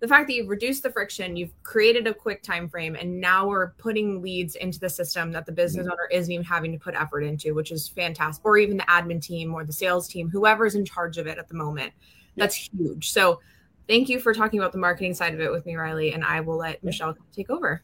the 0.00 0.08
fact 0.08 0.26
that 0.26 0.34
you've 0.34 0.48
reduced 0.48 0.82
the 0.82 0.90
friction 0.90 1.36
you've 1.36 1.54
created 1.62 2.06
a 2.06 2.12
quick 2.12 2.42
time 2.42 2.68
frame 2.68 2.96
and 2.96 3.18
now 3.18 3.46
we're 3.46 3.68
putting 3.78 4.20
leads 4.20 4.56
into 4.56 4.78
the 4.78 4.90
system 4.90 5.32
that 5.32 5.46
the 5.46 5.52
business 5.52 5.84
mm-hmm. 5.84 5.92
owner 5.92 6.08
isn't 6.10 6.32
even 6.32 6.44
having 6.44 6.72
to 6.72 6.78
put 6.78 6.94
effort 6.94 7.22
into 7.22 7.54
which 7.54 7.72
is 7.72 7.88
fantastic 7.88 8.44
or 8.44 8.58
even 8.58 8.76
the 8.76 8.82
admin 8.84 9.22
team 9.22 9.54
or 9.54 9.64
the 9.64 9.72
sales 9.72 10.06
team 10.08 10.28
whoever's 10.28 10.74
in 10.74 10.84
charge 10.84 11.16
of 11.16 11.26
it 11.26 11.38
at 11.38 11.48
the 11.48 11.54
moment. 11.54 11.92
That's 12.36 12.54
huge. 12.54 13.10
So 13.10 13.40
thank 13.88 14.10
you 14.10 14.20
for 14.20 14.34
talking 14.34 14.58
about 14.58 14.72
the 14.72 14.78
marketing 14.78 15.14
side 15.14 15.32
of 15.32 15.40
it 15.40 15.50
with 15.50 15.64
me 15.64 15.76
riley 15.76 16.12
and 16.12 16.24
i 16.24 16.40
will 16.40 16.56
let 16.56 16.82
michelle 16.82 17.16
take 17.32 17.48
over 17.48 17.82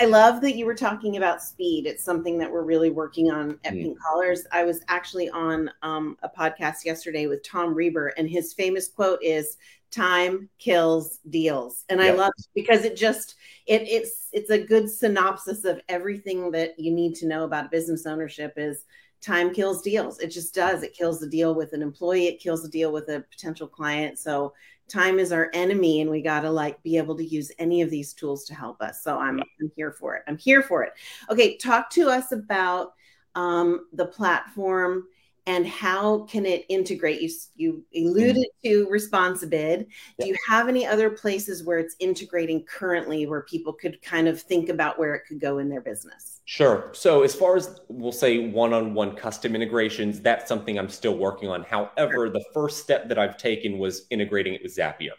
I 0.00 0.06
love 0.06 0.40
that 0.40 0.56
you 0.56 0.64
were 0.64 0.74
talking 0.74 1.18
about 1.18 1.42
speed. 1.42 1.86
It's 1.86 2.02
something 2.02 2.38
that 2.38 2.50
we're 2.50 2.62
really 2.62 2.88
working 2.88 3.30
on 3.30 3.58
at 3.64 3.74
mm. 3.74 3.82
Pink 3.82 3.98
Collars. 4.00 4.46
I 4.50 4.64
was 4.64 4.80
actually 4.88 5.28
on 5.28 5.70
um, 5.82 6.16
a 6.22 6.28
podcast 6.28 6.86
yesterday 6.86 7.26
with 7.26 7.46
Tom 7.46 7.74
Reber, 7.74 8.08
and 8.16 8.28
his 8.28 8.54
famous 8.54 8.88
quote 8.88 9.18
is 9.22 9.58
"Time 9.90 10.48
kills 10.58 11.18
deals," 11.28 11.84
and 11.90 12.00
yep. 12.00 12.14
I 12.14 12.16
love 12.16 12.32
it 12.38 12.46
because 12.54 12.86
it 12.86 12.96
just 12.96 13.34
it 13.66 13.82
it's 13.82 14.28
it's 14.32 14.48
a 14.48 14.58
good 14.58 14.88
synopsis 14.88 15.66
of 15.66 15.82
everything 15.90 16.50
that 16.52 16.78
you 16.78 16.92
need 16.92 17.14
to 17.16 17.26
know 17.26 17.44
about 17.44 17.70
business 17.70 18.06
ownership. 18.06 18.54
Is 18.56 18.86
time 19.20 19.52
kills 19.52 19.82
deals. 19.82 20.18
It 20.20 20.28
just 20.28 20.54
does. 20.54 20.82
It 20.82 20.94
kills 20.94 21.20
the 21.20 21.28
deal 21.28 21.54
with 21.54 21.74
an 21.74 21.82
employee. 21.82 22.26
It 22.26 22.40
kills 22.40 22.62
the 22.62 22.70
deal 22.70 22.90
with 22.90 23.10
a 23.10 23.22
potential 23.30 23.68
client. 23.68 24.18
So 24.18 24.54
time 24.90 25.18
is 25.18 25.32
our 25.32 25.50
enemy 25.54 26.00
and 26.00 26.10
we 26.10 26.20
got 26.20 26.40
to 26.40 26.50
like 26.50 26.82
be 26.82 26.96
able 26.96 27.16
to 27.16 27.24
use 27.24 27.52
any 27.58 27.82
of 27.82 27.90
these 27.90 28.12
tools 28.12 28.44
to 28.44 28.54
help 28.54 28.80
us 28.82 29.02
so 29.02 29.18
i'm, 29.18 29.40
I'm 29.60 29.72
here 29.76 29.92
for 29.92 30.16
it 30.16 30.22
i'm 30.26 30.38
here 30.38 30.62
for 30.62 30.82
it 30.82 30.92
okay 31.30 31.56
talk 31.56 31.90
to 31.90 32.08
us 32.08 32.32
about 32.32 32.92
um, 33.36 33.86
the 33.92 34.06
platform 34.06 35.04
and 35.46 35.66
how 35.66 36.20
can 36.26 36.46
it 36.46 36.64
integrate? 36.68 37.20
You 37.20 37.30
you 37.56 37.84
alluded 38.10 38.46
to 38.64 38.88
response 38.88 39.42
Responsibid. 39.42 39.86
Do 40.18 40.28
you 40.28 40.36
have 40.48 40.68
any 40.68 40.86
other 40.86 41.10
places 41.10 41.64
where 41.64 41.78
it's 41.78 41.96
integrating 41.98 42.64
currently, 42.64 43.26
where 43.26 43.42
people 43.42 43.72
could 43.72 44.00
kind 44.02 44.28
of 44.28 44.40
think 44.40 44.68
about 44.68 44.98
where 44.98 45.14
it 45.14 45.22
could 45.26 45.40
go 45.40 45.58
in 45.58 45.68
their 45.68 45.80
business? 45.80 46.39
Sure. 46.50 46.90
So 46.94 47.22
as 47.22 47.32
far 47.32 47.54
as 47.54 47.78
we'll 47.86 48.10
say 48.10 48.48
one-on-one 48.48 49.14
custom 49.14 49.54
integrations, 49.54 50.20
that's 50.20 50.48
something 50.48 50.80
I'm 50.80 50.88
still 50.88 51.16
working 51.16 51.48
on. 51.48 51.62
However, 51.62 52.28
the 52.28 52.44
first 52.52 52.78
step 52.78 53.08
that 53.08 53.20
I've 53.20 53.36
taken 53.36 53.78
was 53.78 54.08
integrating 54.10 54.54
it 54.54 54.60
with 54.64 54.74
Zapier. 54.74 55.12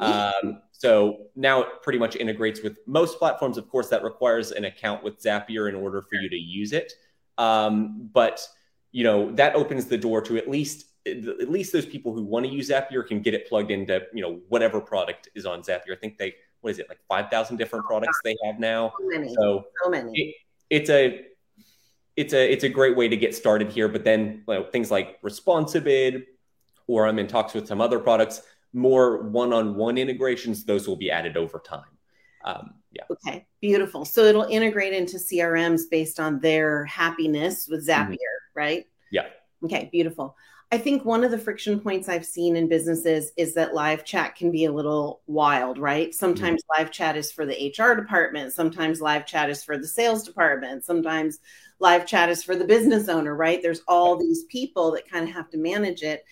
Um, 0.00 0.60
so 0.72 1.26
now 1.36 1.62
it 1.62 1.68
pretty 1.82 2.00
much 2.00 2.16
integrates 2.16 2.64
with 2.64 2.78
most 2.88 3.20
platforms. 3.20 3.58
Of 3.58 3.68
course, 3.68 3.90
that 3.90 4.02
requires 4.02 4.50
an 4.50 4.64
account 4.64 5.04
with 5.04 5.22
Zapier 5.22 5.68
in 5.68 5.76
order 5.76 6.02
for 6.02 6.16
you 6.16 6.28
to 6.28 6.36
use 6.36 6.72
it. 6.72 6.92
Um, 7.38 8.10
but 8.12 8.44
you 8.90 9.04
know 9.04 9.30
that 9.36 9.54
opens 9.54 9.86
the 9.86 9.96
door 9.96 10.20
to 10.22 10.36
at 10.36 10.50
least 10.50 10.86
at 11.06 11.48
least 11.48 11.72
those 11.72 11.86
people 11.86 12.12
who 12.12 12.24
want 12.24 12.44
to 12.44 12.50
use 12.50 12.70
Zapier 12.70 13.06
can 13.06 13.22
get 13.22 13.34
it 13.34 13.48
plugged 13.48 13.70
into 13.70 14.02
you 14.12 14.20
know 14.20 14.40
whatever 14.48 14.80
product 14.80 15.28
is 15.36 15.46
on 15.46 15.62
Zapier. 15.62 15.92
I 15.92 16.00
think 16.00 16.18
they 16.18 16.34
what 16.60 16.70
is 16.70 16.80
it 16.80 16.88
like 16.88 16.98
five 17.06 17.30
thousand 17.30 17.58
different 17.58 17.84
products 17.84 18.18
they 18.24 18.34
have 18.44 18.58
now. 18.58 18.92
So 18.98 19.06
many. 19.06 19.32
So 19.32 19.64
So 19.84 19.90
many. 19.90 20.10
it, 20.12 20.34
it's 20.72 20.88
a 20.88 21.20
it's 22.16 22.32
a 22.32 22.52
it's 22.52 22.64
a 22.64 22.68
great 22.68 22.96
way 22.96 23.06
to 23.06 23.16
get 23.16 23.34
started 23.34 23.70
here. 23.70 23.88
But 23.88 24.04
then 24.04 24.42
you 24.48 24.54
know, 24.54 24.64
things 24.64 24.90
like 24.90 25.20
Responsibid, 25.20 26.24
or 26.86 27.06
I'm 27.06 27.18
in 27.18 27.26
talks 27.26 27.52
with 27.52 27.68
some 27.68 27.80
other 27.80 27.98
products, 27.98 28.42
more 28.72 29.22
one-on-one 29.28 29.98
integrations. 29.98 30.64
Those 30.64 30.88
will 30.88 30.96
be 30.96 31.10
added 31.10 31.36
over 31.36 31.58
time. 31.58 31.84
Um, 32.44 32.74
yeah. 32.90 33.02
Okay, 33.10 33.46
beautiful. 33.60 34.06
So 34.06 34.24
it'll 34.24 34.44
integrate 34.44 34.94
into 34.94 35.18
CRMs 35.18 35.82
based 35.90 36.18
on 36.18 36.40
their 36.40 36.86
happiness 36.86 37.68
with 37.68 37.86
Zapier, 37.86 38.16
right? 38.54 38.86
Yeah. 39.10 39.26
Okay, 39.64 39.90
beautiful. 39.92 40.36
I 40.72 40.78
think 40.78 41.04
one 41.04 41.22
of 41.22 41.30
the 41.30 41.38
friction 41.38 41.78
points 41.78 42.08
I've 42.08 42.24
seen 42.24 42.56
in 42.56 42.66
businesses 42.66 43.32
is 43.36 43.52
that 43.54 43.74
live 43.74 44.06
chat 44.06 44.36
can 44.36 44.50
be 44.50 44.64
a 44.64 44.72
little 44.72 45.20
wild, 45.26 45.76
right? 45.76 46.08
Mm-hmm. 46.08 46.16
Sometimes 46.16 46.62
live 46.78 46.90
chat 46.90 47.14
is 47.14 47.30
for 47.30 47.44
the 47.44 47.74
HR 47.76 47.94
department, 47.94 48.54
sometimes 48.54 49.02
live 49.02 49.26
chat 49.26 49.50
is 49.50 49.62
for 49.62 49.76
the 49.76 49.86
sales 49.86 50.24
department, 50.24 50.82
sometimes 50.82 51.40
live 51.78 52.06
chat 52.06 52.30
is 52.30 52.42
for 52.42 52.56
the 52.56 52.64
business 52.64 53.10
owner, 53.10 53.36
right? 53.36 53.60
There's 53.60 53.82
all 53.86 54.16
these 54.16 54.44
people 54.44 54.90
that 54.92 55.10
kind 55.10 55.28
of 55.28 55.34
have 55.34 55.50
to 55.50 55.58
manage 55.58 56.02
it. 56.02 56.24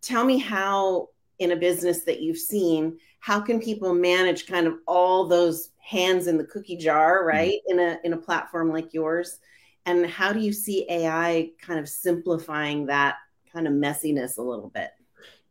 Tell 0.00 0.24
me 0.24 0.38
how 0.38 1.08
in 1.40 1.50
a 1.50 1.56
business 1.56 2.04
that 2.04 2.20
you've 2.20 2.38
seen, 2.38 2.98
how 3.18 3.40
can 3.40 3.60
people 3.60 3.92
manage 3.92 4.46
kind 4.46 4.68
of 4.68 4.74
all 4.86 5.26
those 5.26 5.70
hands 5.78 6.28
in 6.28 6.38
the 6.38 6.44
cookie 6.44 6.76
jar, 6.76 7.18
mm-hmm. 7.18 7.28
right? 7.28 7.58
In 7.66 7.80
a 7.80 7.98
in 8.04 8.12
a 8.12 8.18
platform 8.18 8.72
like 8.72 8.94
yours? 8.94 9.40
And 9.86 10.06
how 10.06 10.32
do 10.32 10.38
you 10.38 10.52
see 10.52 10.86
AI 10.88 11.50
kind 11.60 11.80
of 11.80 11.88
simplifying 11.88 12.86
that 12.86 13.16
kind 13.58 13.66
of 13.66 13.74
messiness 13.74 14.38
a 14.38 14.42
little 14.42 14.70
bit? 14.70 14.90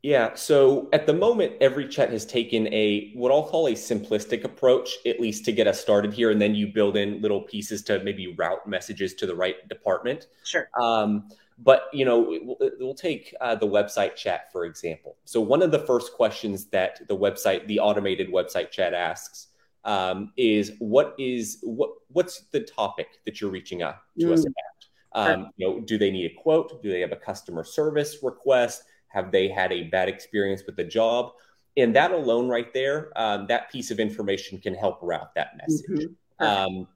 Yeah. 0.04 0.36
So 0.36 0.88
at 0.94 1.06
the 1.06 1.14
moment, 1.14 1.60
EveryChat 1.60 2.12
has 2.12 2.26
taken 2.26 2.72
a 2.74 3.12
what 3.14 3.32
I'll 3.32 3.48
call 3.48 3.68
a 3.68 3.74
simplistic 3.74 4.44
approach, 4.44 4.92
at 5.06 5.20
least 5.20 5.44
to 5.46 5.52
get 5.52 5.68
us 5.68 5.82
started 5.82 6.14
here, 6.14 6.32
and 6.32 6.42
then 6.42 6.56
you 6.56 6.68
build 6.68 6.96
in 6.96 7.22
little 7.22 7.42
pieces 7.42 7.82
to 7.84 8.02
maybe 8.04 8.34
route 8.34 8.66
messages 8.68 9.14
to 9.16 9.26
the 9.26 9.36
right 9.36 9.68
department. 9.68 10.28
Sure. 10.46 10.70
Um, 10.82 11.30
but 11.58 11.90
you 11.92 12.06
know, 12.06 12.56
we'll, 12.80 12.94
take 12.94 13.34
uh, 13.42 13.56
the 13.56 13.68
website 13.68 14.16
chat 14.16 14.52
for 14.52 14.66
example. 14.66 15.18
So 15.26 15.42
one 15.42 15.64
of 15.64 15.72
the 15.72 15.80
first 15.80 16.14
questions 16.14 16.66
that 16.68 17.06
the 17.08 17.18
website, 17.18 17.68
the 17.68 17.80
automated 17.80 18.32
website 18.32 18.70
chat 18.70 18.94
asks, 18.94 19.48
um, 19.84 20.32
is 20.38 20.74
what 20.80 21.16
is 21.18 21.58
what 21.64 21.90
what's 22.10 22.42
the 22.52 22.62
topic 22.62 23.08
that 23.26 23.42
you're 23.42 23.50
reaching 23.50 23.82
out 23.82 23.98
to 24.20 24.32
us 24.32 24.42
Mm. 24.42 24.52
about? 24.52 24.77
Um, 25.18 25.50
you 25.58 25.68
know, 25.68 25.80
do 25.80 25.98
they 25.98 26.12
need 26.12 26.32
a 26.32 26.36
quote? 26.42 26.82
Do 26.84 26.92
they 26.92 27.02
have 27.02 27.12
a 27.12 27.18
customer 27.18 27.64
service 27.64 28.20
request? 28.22 28.84
Have 29.08 29.32
they 29.32 29.48
had 29.50 29.72
a 29.72 29.84
bad 29.86 30.10
experience 30.10 30.64
with 30.66 30.76
the 30.76 30.84
job? 30.84 31.32
And 31.76 31.96
that 31.96 32.12
alone, 32.12 32.48
right 32.48 32.72
there, 32.74 33.12
um, 33.16 33.48
that 33.48 33.72
piece 33.72 33.90
of 33.90 34.00
information 34.00 34.60
can 34.60 34.76
help 34.76 35.00
route 35.02 35.34
that 35.36 35.58
message. 35.58 36.08
Mhm. 36.40 36.46
Um, 36.46 36.88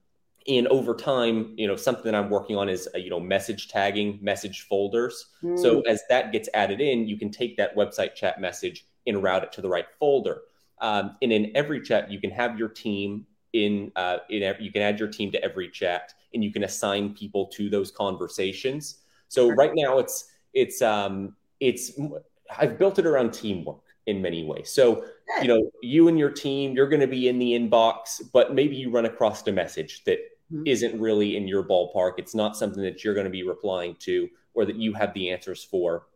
and 0.46 0.66
over 0.68 0.94
time, 0.94 1.54
you 1.56 1.66
know, 1.66 1.76
something 1.76 2.04
that 2.04 2.14
I'm 2.14 2.30
working 2.30 2.56
on 2.56 2.68
is, 2.68 2.88
uh, 2.94 2.98
you 2.98 3.10
know, 3.10 3.20
message 3.20 3.68
tagging, 3.68 4.18
message 4.22 4.62
folders. 4.62 5.26
So 5.56 5.80
Mm. 5.80 5.86
as 5.86 6.02
that 6.08 6.32
gets 6.32 6.48
added 6.54 6.80
in, 6.80 7.06
you 7.06 7.16
can 7.16 7.30
take 7.30 7.56
that 7.56 7.74
website 7.76 8.14
chat 8.14 8.40
message 8.40 8.86
and 9.06 9.22
route 9.22 9.44
it 9.44 9.52
to 9.52 9.60
the 9.60 9.68
right 9.68 9.86
folder. 9.98 10.42
Um, 10.78 11.16
and 11.22 11.32
in 11.32 11.52
EveryChat, 11.54 12.10
you 12.10 12.20
can 12.20 12.30
have 12.30 12.58
your 12.58 12.68
team 12.68 13.26
in, 13.52 13.92
uh, 13.94 14.18
in 14.30 14.42
every, 14.42 14.64
you 14.64 14.72
can 14.72 14.82
add 14.82 14.98
your 14.98 15.08
team 15.08 15.30
to 15.32 15.40
EveryChat, 15.40 16.14
and 16.34 16.42
you 16.42 16.52
can 16.52 16.64
assign 16.64 17.14
people 17.14 17.46
to 17.46 17.68
those 17.68 17.90
conversations. 17.90 18.98
So 19.28 19.48
Sure. 19.48 19.54
right 19.54 19.72
now, 19.74 19.98
it's 19.98 20.30
it's 20.54 20.82
um, 20.82 21.36
it's 21.60 21.92
I've 22.58 22.78
built 22.78 22.98
it 22.98 23.06
around 23.06 23.32
teamwork 23.32 23.80
in 24.06 24.20
many 24.20 24.44
ways. 24.44 24.70
So 24.70 25.04
you 25.40 25.48
know, 25.48 25.70
you 25.82 26.08
and 26.08 26.18
your 26.18 26.30
team, 26.30 26.74
you're 26.74 26.88
going 26.88 27.00
to 27.00 27.06
be 27.06 27.28
in 27.28 27.38
the 27.38 27.52
inbox, 27.52 28.20
but 28.32 28.54
maybe 28.54 28.76
you 28.76 28.90
run 28.90 29.06
across 29.06 29.46
a 29.46 29.52
message 29.52 30.04
that 30.04 30.18
Mhm. 30.52 30.64
isn't 30.66 31.00
really 31.00 31.36
in 31.36 31.48
your 31.48 31.62
ballpark. 31.62 32.14
It's 32.18 32.34
not 32.34 32.56
something 32.56 32.82
that 32.82 33.02
you're 33.02 33.14
going 33.14 33.24
to 33.24 33.30
be 33.30 33.42
replying 33.42 33.94
to 34.00 34.28
or 34.54 34.66
that 34.66 34.76
you 34.76 34.92
have 34.92 35.14
the 35.14 35.30
answers 35.30 35.64
for. 35.64 36.08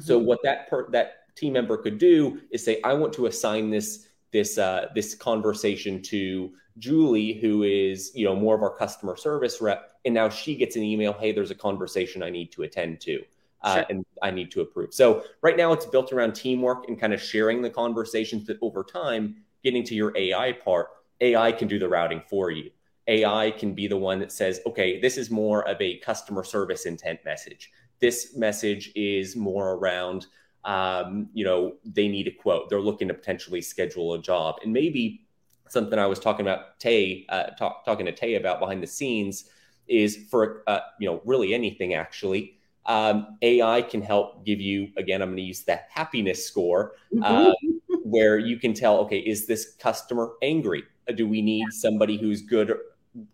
So 0.00 0.18
Mhm. 0.20 0.24
what 0.24 0.40
that 0.42 0.68
per- 0.68 0.90
that 0.90 1.34
team 1.36 1.52
member 1.52 1.76
could 1.76 1.98
do 1.98 2.40
is 2.50 2.64
say, 2.64 2.80
I 2.82 2.94
want 2.94 3.12
to 3.14 3.26
assign 3.26 3.70
this 3.70 4.08
this 4.34 4.58
uh, 4.58 4.88
this 4.94 5.14
conversation 5.14 6.02
to 6.02 6.52
Julie, 6.78 7.34
who 7.34 7.62
is 7.62 8.10
you 8.14 8.26
know 8.26 8.34
more 8.34 8.54
of 8.56 8.62
our 8.62 8.76
customer 8.76 9.16
service 9.16 9.62
rep, 9.62 9.92
and 10.04 10.12
now 10.12 10.28
she 10.28 10.56
gets 10.56 10.76
an 10.76 10.82
email, 10.82 11.14
hey, 11.14 11.32
there's 11.32 11.52
a 11.52 11.54
conversation 11.54 12.22
I 12.22 12.28
need 12.28 12.52
to 12.52 12.64
attend 12.64 13.00
to. 13.02 13.22
Uh, 13.62 13.76
Sure. 13.76 13.86
and 13.88 14.04
I 14.20 14.30
need 14.30 14.50
to 14.50 14.60
approve. 14.60 14.92
So 14.92 15.24
right 15.40 15.56
now 15.56 15.72
it's 15.72 15.86
built 15.86 16.12
around 16.12 16.34
teamwork 16.34 16.86
and 16.86 17.00
kind 17.00 17.14
of 17.14 17.22
sharing 17.22 17.62
the 17.62 17.70
conversations. 17.70 18.46
that 18.48 18.58
over 18.60 18.84
time, 18.84 19.36
getting 19.62 19.82
to 19.84 19.94
your 19.94 20.12
AI 20.18 20.52
part, 20.52 20.88
AI 21.22 21.50
can 21.50 21.66
do 21.66 21.78
the 21.78 21.88
routing 21.88 22.20
for 22.28 22.50
you. 22.50 22.70
AI 23.06 23.52
can 23.52 23.72
be 23.72 23.86
the 23.88 23.96
one 23.96 24.18
that 24.18 24.30
says, 24.32 24.60
okay, 24.66 25.00
this 25.00 25.16
is 25.16 25.30
more 25.30 25.66
of 25.66 25.80
a 25.80 25.96
customer 26.00 26.44
service 26.44 26.84
intent 26.84 27.20
message. 27.24 27.72
This 28.00 28.36
message 28.36 28.92
is 28.94 29.34
more 29.34 29.72
around, 29.76 30.26
um, 30.64 31.28
you 31.34 31.44
know, 31.44 31.74
they 31.84 32.08
need 32.08 32.26
a 32.26 32.30
quote. 32.30 32.68
They're 32.68 32.80
looking 32.80 33.08
to 33.08 33.14
potentially 33.14 33.60
schedule 33.60 34.14
a 34.14 34.18
job. 34.20 34.56
And 34.62 34.72
maybe 34.72 35.26
something 35.68 35.98
I 35.98 36.06
was 36.06 36.18
talking 36.18 36.46
about 36.46 36.78
Tay, 36.80 37.26
uh, 37.28 37.44
talk, 37.58 37.84
talking 37.84 38.06
to 38.06 38.12
Tay 38.12 38.34
about 38.34 38.60
behind 38.60 38.82
the 38.82 38.86
scenes 38.86 39.50
is 39.86 40.26
for, 40.30 40.62
uh, 40.66 40.80
you 40.98 41.08
know, 41.08 41.20
really 41.24 41.54
anything 41.54 41.94
actually. 41.94 42.58
Um, 42.86 43.38
AI 43.42 43.82
can 43.82 44.02
help 44.02 44.44
give 44.44 44.60
you, 44.60 44.88
again, 44.96 45.22
I'm 45.22 45.28
going 45.28 45.36
to 45.38 45.42
use 45.42 45.64
that 45.64 45.88
happiness 45.90 46.46
score 46.46 46.92
uh, 47.22 47.52
where 48.02 48.38
you 48.38 48.58
can 48.58 48.74
tell, 48.74 48.98
okay, 48.98 49.18
is 49.18 49.46
this 49.46 49.74
customer 49.78 50.32
angry? 50.42 50.84
Uh, 51.08 51.12
Do 51.12 51.26
we 51.28 51.40
need 51.42 51.72
somebody 51.72 52.18
who's 52.18 52.42
good 52.42 52.76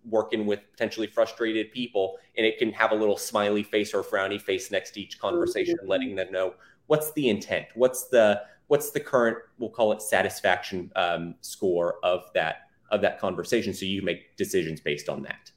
working 0.08 0.46
with 0.46 0.60
potentially 0.70 1.06
frustrated 1.06 1.72
people? 1.72 2.18
And 2.36 2.46
it 2.46 2.58
can 2.58 2.72
have 2.72 2.92
a 2.92 2.94
little 2.94 3.16
smiley 3.16 3.62
face 3.62 3.92
or 3.94 4.02
frowny 4.02 4.40
face 4.40 4.70
next 4.70 4.92
to 4.92 5.00
each 5.00 5.18
conversation, 5.18 5.76
Mhm. 5.82 5.88
letting 5.88 6.14
them 6.14 6.30
know 6.30 6.54
what's 6.90 7.12
the 7.12 7.28
intent, 7.28 7.66
what's 7.76 8.08
the 8.08 8.42
what's 8.66 8.90
the 8.90 8.98
current, 8.98 9.38
we'll 9.58 9.70
call 9.70 9.92
it 9.92 10.02
satisfaction 10.02 10.90
um, 10.96 11.36
score 11.40 11.98
of 12.02 12.24
that 12.34 12.62
of 12.90 13.00
that 13.00 13.20
conversation, 13.20 13.72
so 13.72 13.84
you 13.84 14.02
make 14.02 14.36
decisions 14.36 14.80
based 14.80 15.08
on 15.08 15.22
that. 15.22 15.52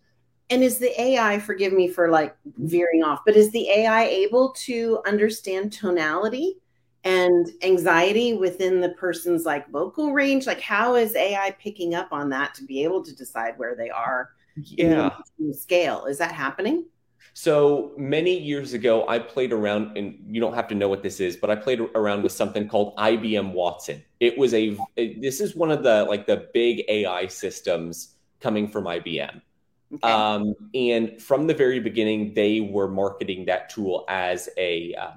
And 0.51 0.63
is 0.63 0.77
the 0.77 1.01
AI, 1.01 1.39
forgive 1.39 1.73
me 1.73 1.87
for 1.87 2.09
like 2.09 2.35
veering 2.57 3.03
off, 3.03 3.21
but 3.25 3.35
is 3.35 3.49
the 3.49 3.67
AI 3.67 4.03
able 4.03 4.51
to 4.67 5.01
understand 5.07 5.73
tonality 5.73 6.59
and 7.03 7.49
anxiety 7.63 8.35
within 8.35 8.79
the 8.79 8.89
person's 8.89 9.43
like 9.43 9.67
vocal 9.71 10.13
range? 10.13 10.45
Like, 10.45 10.61
how 10.61 10.93
is 10.93 11.15
AI 11.15 11.55
picking 11.59 11.95
up 11.95 12.09
on 12.11 12.29
that 12.29 12.53
to 12.55 12.63
be 12.63 12.83
able 12.83 13.03
to 13.03 13.15
decide 13.15 13.57
where 13.57 13.75
they 13.75 13.89
are 13.89 14.29
Yeah. 14.55 15.09
scale? 15.51 16.05
Is 16.05 16.19
that 16.19 16.31
happening? 16.31 16.85
So 17.33 17.93
many 17.97 18.37
years 18.37 18.73
ago, 18.73 19.07
I 19.07 19.17
played 19.17 19.51
around, 19.51 19.97
and 19.97 20.23
you 20.29 20.39
don't 20.39 20.53
have 20.53 20.67
to 20.67 20.75
know 20.75 20.87
what 20.87 21.01
this 21.01 21.19
is, 21.19 21.35
but 21.35 21.49
I 21.49 21.55
played 21.55 21.79
around 21.95 22.21
with 22.21 22.31
something 22.31 22.67
called 22.67 22.95
IBM 22.97 23.53
Watson. 23.53 24.03
It 24.19 24.37
was 24.37 24.53
a, 24.53 24.77
this 24.95 25.41
is 25.41 25.55
one 25.55 25.71
of 25.71 25.81
the 25.81 26.05
like 26.07 26.27
the 26.27 26.47
big 26.53 26.83
AI 26.87 27.27
systems 27.27 28.15
coming 28.39 28.67
from 28.67 28.85
IBM. 28.85 29.41
Okay. 29.95 30.11
Um, 30.11 30.55
and 30.73 31.21
from 31.21 31.47
the 31.47 31.53
very 31.53 31.79
beginning, 31.79 32.33
they 32.33 32.61
were 32.61 32.87
marketing 32.87 33.45
that 33.45 33.69
tool 33.69 34.05
as 34.07 34.49
a, 34.57 34.93
uh, 34.95 35.11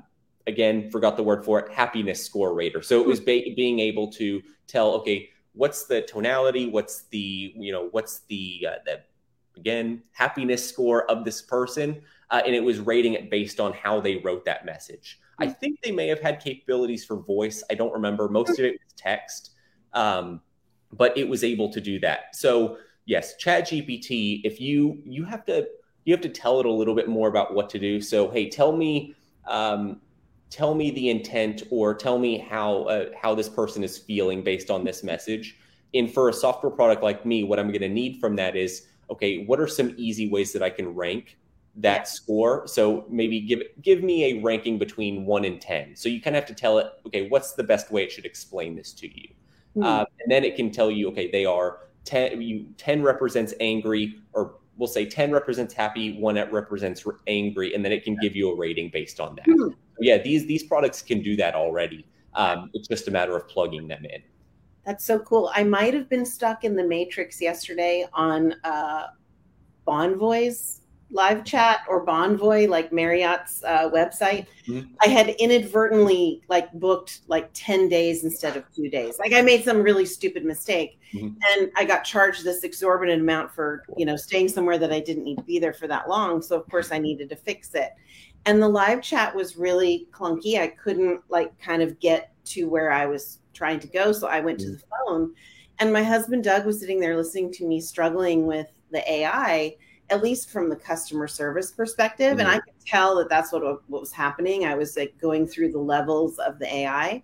again, 0.47 0.91
forgot 0.91 1.17
the 1.17 1.23
word 1.23 1.45
for 1.45 1.61
it, 1.61 1.73
happiness 1.73 2.25
score 2.25 2.55
rater. 2.55 2.83
So 2.83 3.01
it 3.01 3.07
was 3.07 3.21
ba- 3.21 3.55
being 3.57 3.79
able 3.79 4.11
to 4.13 4.43
tell, 4.67 4.93
okay, 4.95 5.31
what's 5.53 5.85
the 5.85 6.03
tonality? 6.03 6.69
What's 6.69 7.05
the, 7.05 7.53
you 7.57 7.73
know, 7.73 7.89
what's 7.91 8.21
the, 8.29 8.67
uh, 8.69 8.75
the 8.85 9.01
again, 9.57 10.03
happiness 10.13 10.69
score 10.69 11.11
of 11.11 11.25
this 11.25 11.43
person? 11.43 12.03
Uh, 12.31 12.43
and 12.45 12.55
it 12.55 12.63
was 12.63 12.81
rating 12.81 13.15
it 13.15 13.31
based 13.31 13.61
on 13.61 13.73
how 13.73 14.01
they 14.01 14.17
wrote 14.17 14.45
that 14.45 14.67
message. 14.67 15.21
I 15.39 15.49
think 15.49 15.81
they 15.83 15.93
may 15.93 16.09
have 16.09 16.21
had 16.21 16.41
capabilities 16.41 17.05
for 17.05 17.17
voice. 17.17 17.63
I 17.71 17.75
don't 17.75 17.93
remember. 17.93 18.29
Most 18.29 18.59
of 18.59 18.65
it 18.65 18.73
was 18.73 18.93
text, 18.97 19.51
um, 19.93 20.41
but 20.93 21.17
it 21.17 21.29
was 21.29 21.45
able 21.45 21.71
to 21.73 21.81
do 21.81 22.01
that. 22.01 22.35
So 22.35 22.79
yes, 23.05 23.35
ChatGPT. 23.43 24.41
If 24.45 24.61
you 24.61 25.01
you 25.05 25.25
have 25.25 25.45
to 25.47 25.69
you 26.05 26.15
have 26.15 26.23
to 26.23 26.29
tell 26.29 26.61
it 26.61 26.67
a 26.67 26.73
little 26.73 26.95
bit 26.95 27.09
more 27.09 27.29
about 27.29 27.55
what 27.55 27.69
to 27.71 27.79
do. 27.79 28.01
So 28.01 28.31
hey, 28.31 28.49
tell 28.49 28.73
me 28.73 29.15
um, 29.47 30.01
tell 30.51 30.75
me 30.75 30.91
the 30.91 31.11
intent 31.11 31.65
or 31.71 31.95
tell 31.95 32.19
me 32.19 32.39
how 32.39 32.85
uh, 32.85 33.07
how 33.21 33.35
this 33.35 33.49
person 33.49 33.85
is 33.85 33.99
feeling 33.99 34.43
based 34.43 34.71
on 34.71 34.85
this 34.85 35.03
message. 35.03 35.59
And 35.95 36.13
for 36.13 36.29
a 36.29 36.33
software 36.33 36.71
product 36.71 37.03
like 37.03 37.25
me, 37.25 37.45
what 37.45 37.59
I'm 37.59 37.69
going 37.69 37.81
to 37.81 37.89
need 37.89 38.21
from 38.21 38.37
that 38.37 38.57
is 38.57 38.87
okay, 39.11 39.45
what 39.45 39.61
are 39.61 39.67
some 39.67 39.95
easy 39.97 40.29
ways 40.29 40.53
that 40.53 40.63
I 40.63 40.71
can 40.71 40.95
rank 40.95 41.39
that 41.77 42.09
score? 42.09 42.67
So 42.67 43.07
maybe 43.09 43.41
give 43.41 43.63
give 43.83 44.03
me 44.03 44.25
a 44.33 44.43
ranking 44.43 44.79
between 44.79 45.27
one 45.27 45.45
and 45.45 45.61
ten. 45.61 45.95
So 45.97 46.09
you 46.09 46.21
kind 46.21 46.37
of 46.37 46.43
have 46.43 46.49
to 46.49 46.55
tell 46.55 46.79
it, 46.79 46.87
okay, 47.07 47.29
what's 47.29 47.53
the 47.53 47.65
best 47.65 47.91
way 47.91 48.03
it 48.05 48.13
should 48.13 48.27
explain 48.27 48.77
this 48.77 48.93
to 48.95 49.07
you, 49.09 49.29
Hmm. 49.75 49.83
uh, 49.83 50.05
and 50.21 50.31
then 50.31 50.45
it 50.45 50.57
can 50.57 50.71
tell 50.71 50.91
you, 50.91 51.09
okay, 51.09 51.31
they 51.31 51.45
are 51.45 51.81
ten. 52.05 52.41
You 52.41 52.67
ten 52.79 53.03
represents 53.03 53.53
angry, 53.61 54.17
or 54.33 54.57
we'll 54.77 54.89
say 54.89 55.07
ten 55.07 55.31
represents 55.31 55.75
happy, 55.75 56.19
one 56.19 56.35
that 56.37 56.53
represents 56.53 57.05
angry, 57.27 57.75
and 57.75 57.85
then 57.85 57.93
it 57.93 58.05
can 58.05 58.17
give 58.23 58.35
you 58.35 58.51
a 58.51 58.57
rating 58.57 58.91
based 58.91 59.21
on 59.21 59.37
that. 59.37 59.47
Hmm. 59.47 59.69
Yeah, 60.01 60.19
these 60.19 60.47
these 60.47 60.63
products 60.63 61.03
can 61.03 61.23
do 61.23 61.37
that 61.37 61.55
already. 61.55 62.07
Um, 62.35 62.71
it's 62.75 62.87
just 62.87 63.09
a 63.09 63.11
matter 63.11 63.35
of 63.35 63.49
plugging 63.49 63.89
them 63.89 64.05
in. 64.05 64.23
That's 64.87 65.05
so 65.05 65.19
cool. 65.19 65.51
I 65.53 65.65
might 65.65 65.93
have 65.95 66.09
been 66.09 66.25
stuck 66.25 66.63
in 66.63 66.77
the 66.77 66.85
matrix 66.85 67.41
yesterday 67.41 68.07
on 68.15 68.55
uh, 68.63 69.09
Bonvoy's 69.87 70.83
live 71.11 71.45
chat 71.45 71.81
or 71.89 72.05
Bonvoy, 72.05 72.69
like 72.69 72.93
Marriott's 72.93 73.63
uh, 73.65 73.91
website. 73.91 74.47
Mhm. 74.67 74.89
I 75.01 75.09
had 75.09 75.29
inadvertently 75.31 76.43
like 76.49 76.73
booked 76.75 77.21
like 77.29 77.49
10 77.53 77.89
days 77.89 78.25
instead 78.25 78.57
of 78.57 78.65
two 78.75 78.89
days. 78.89 79.19
Like 79.19 79.33
I 79.33 79.43
made 79.43 79.65
some 79.65 79.83
really 79.83 80.05
stupid 80.07 80.45
mistake 80.45 80.99
Mhm. 81.13 81.37
and 81.53 81.71
I 81.77 81.85
got 81.85 82.05
charged 82.05 82.45
this 82.45 82.65
exorbitant 82.65 83.23
amount 83.23 83.53
for, 83.53 83.85
you 83.97 84.05
know, 84.05 84.17
staying 84.17 84.49
somewhere 84.49 84.79
that 84.79 84.93
I 84.93 85.01
didn't 85.01 85.25
need 85.25 85.39
to 85.39 85.45
be 85.45 85.59
there 85.61 85.73
for 85.73 85.87
that 85.89 86.09
long. 86.09 86.43
So 86.43 86.57
of 86.59 86.69
course 86.69 86.91
I 86.91 86.99
needed 86.99 87.29
to 87.31 87.37
fix 87.37 87.75
it. 87.75 87.91
And 88.45 88.61
the 88.63 88.69
live 88.69 89.03
chat 89.03 89.35
was 89.35 89.57
really 89.57 90.09
clunky. 90.13 90.59
I 90.61 90.69
couldn't 90.69 91.21
like 91.29 91.57
kind 91.61 91.83
of 91.83 91.99
get 92.01 92.33
to 92.47 92.69
where 92.69 92.91
I 92.91 93.07
was 93.07 93.39
trying 93.57 93.81
to 93.81 93.89
go. 93.89 94.13
So 94.13 94.29
I 94.29 94.41
went 94.41 94.61
to 94.61 94.71
the 94.71 94.83
phone 95.07 95.33
and 95.79 95.93
my 95.93 96.03
husband 96.03 96.45
Doug 96.45 96.67
was 96.67 96.79
sitting 96.81 97.01
there 97.01 97.17
listening 97.17 97.53
to 97.53 97.67
me 97.67 97.81
struggling 97.81 98.47
with 98.47 98.69
the 98.93 99.11
AI, 99.11 99.77
at 100.11 100.23
least 100.23 100.51
from 100.51 100.69
the 100.69 100.77
customer 100.77 101.27
service 101.27 101.73
perspective. 101.73 102.39
And 102.39 102.49
I 102.49 102.55
could 102.55 102.75
tell 102.87 103.17
that 103.17 103.29
that's 103.29 103.53
what, 103.53 103.63
what 103.91 104.01
was 104.01 104.13
happening. 104.13 104.65
I 104.65 104.75
was 104.75 104.97
like 104.97 105.19
going 105.19 105.47
through 105.47 105.73
the 105.73 105.79
levels 105.79 106.39
of 106.39 106.59
the 106.59 106.73
AI. 106.73 107.23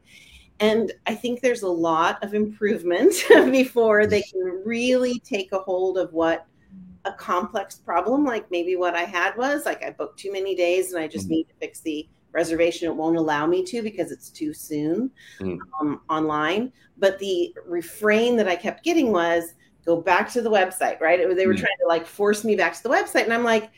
And 0.61 0.93
I 1.07 1.15
think 1.15 1.41
there's 1.41 1.63
a 1.63 1.69
lot 1.69 2.23
of 2.23 2.35
improvement 2.35 3.15
before 3.51 4.07
they 4.07 4.23
can 4.23 4.63
really 4.65 5.21
take 5.21 5.53
a 5.53 5.59
hold 5.59 5.99
of 5.99 6.13
what 6.13 6.47
a 7.05 7.13
complex 7.13 7.77
problem, 7.77 8.25
like 8.25 8.51
maybe 8.51 8.77
what 8.77 8.95
I 8.95 9.03
had 9.03 9.37
was 9.37 9.67
like 9.67 9.83
I 9.83 9.91
booked 9.91 10.21
too 10.21 10.33
many 10.33 10.55
days 10.55 10.93
and 10.93 11.03
I 11.03 11.09
just 11.09 11.27
Mhm. 11.27 11.31
need 11.31 11.49
to 11.49 11.55
fix 11.59 11.81
the 11.81 12.09
reservation. 12.33 12.89
It 12.89 12.95
won't 12.95 13.17
allow 13.17 13.47
me 13.47 13.63
to 13.65 13.83
because 13.83 14.11
it's 14.11 14.31
too 14.31 14.53
soon 14.53 15.11
Mhm. 15.41 15.59
um, 15.81 16.01
online. 16.09 16.73
But 16.99 17.19
the 17.19 17.55
refrain 17.67 18.37
that 18.37 18.49
I 18.49 18.57
kept 18.57 18.85
getting 18.85 19.13
was 19.13 19.55
go 19.85 20.01
back 20.01 20.31
to 20.33 20.43
the 20.43 20.51
website, 20.51 21.01
right? 21.01 21.19
It 21.21 21.37
they 21.37 21.47
were 21.47 21.55
Mhm. 21.55 21.59
trying 21.59 21.79
to 21.81 21.89
like 21.89 22.07
force 22.07 22.45
me 22.45 22.57
back 22.57 22.75
to 22.75 22.83
the 22.83 22.89
website. 22.89 23.25
And 23.25 23.33
I'm 23.33 23.45
like, 23.45 23.71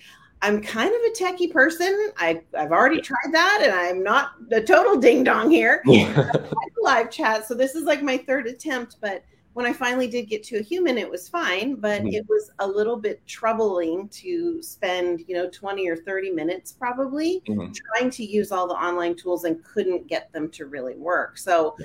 I'm 0.42 0.60
kind 0.60 0.90
of 0.94 1.00
a 1.00 1.10
techie 1.16 1.50
person. 1.50 2.10
I, 2.18 2.42
I've 2.56 2.72
already 2.72 3.00
tried 3.00 3.32
that 3.32 3.60
and 3.62 3.72
I'm 3.72 4.02
not 4.02 4.32
a 4.52 4.60
total 4.60 4.96
ding 4.96 5.24
dong 5.24 5.50
here 5.50 5.82
live 6.82 7.10
chat. 7.10 7.46
So 7.46 7.54
this 7.54 7.74
is 7.74 7.84
like 7.84 8.02
my 8.02 8.18
third 8.18 8.46
attempt, 8.46 8.96
but 9.00 9.24
when 9.54 9.66
I 9.66 9.72
finally 9.72 10.08
did 10.08 10.28
get 10.28 10.42
to 10.44 10.58
a 10.58 10.62
human, 10.62 10.98
it 10.98 11.08
was 11.08 11.28
fine, 11.28 11.76
but 11.76 12.02
Mhm. 12.02 12.12
it 12.12 12.26
was 12.28 12.50
a 12.58 12.66
little 12.66 12.96
bit 12.96 13.24
troubling 13.26 14.08
to 14.08 14.60
spend, 14.62 15.24
you 15.28 15.34
know, 15.34 15.48
20 15.48 15.88
or 15.88 15.96
30 15.96 16.30
minutes 16.30 16.72
probably 16.72 17.40
Mhm. 17.48 17.72
trying 17.72 18.10
to 18.10 18.24
use 18.24 18.50
all 18.50 18.66
the 18.66 18.74
online 18.74 19.14
tools 19.14 19.44
and 19.44 19.62
couldn't 19.64 20.08
get 20.08 20.30
them 20.32 20.50
to 20.50 20.66
really 20.66 20.96
work. 20.96 21.38
So 21.38 21.76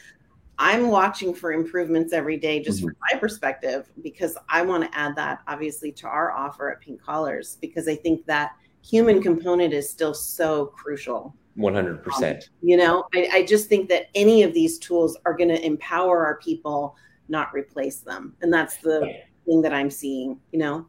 I'm 0.57 0.89
watching 0.89 1.33
for 1.33 1.53
improvements 1.53 2.11
every 2.11 2.37
day 2.37 2.59
just 2.59 2.81
from 2.81 2.95
my 3.11 3.19
perspective 3.19 3.89
because 4.01 4.35
I 4.49 4.63
want 4.63 4.83
to 4.83 4.97
add 4.97 5.15
that 5.15 5.41
obviously 5.47 5.91
to 5.93 6.07
our 6.07 6.31
offer 6.31 6.71
at 6.71 6.81
Pink 6.81 7.01
Collars 7.01 7.57
because 7.61 7.87
I 7.87 7.95
think 7.95 8.25
that 8.25 8.51
human 8.81 9.21
component 9.21 9.73
is 9.73 9.89
still 9.89 10.13
so 10.13 10.65
crucial 10.65 11.35
One 11.55 11.73
hundred 11.75 12.03
percent. 12.03 12.49
you 12.61 12.77
know 12.77 13.05
I, 13.13 13.29
I 13.33 13.43
just 13.43 13.67
think 13.69 13.89
that 13.89 14.07
any 14.15 14.43
of 14.43 14.53
these 14.53 14.79
tools 14.79 15.17
are 15.25 15.33
going 15.33 15.49
to 15.49 15.65
empower 15.65 16.25
our 16.25 16.37
people 16.37 16.95
not 17.29 17.53
replace 17.53 17.99
them 17.99 18.35
and 18.41 18.51
that's 18.51 18.77
the 18.77 19.13
thing 19.45 19.61
that 19.61 19.73
i'm 19.73 19.89
seeing 19.89 20.39
you 20.51 20.59
know 20.59 20.85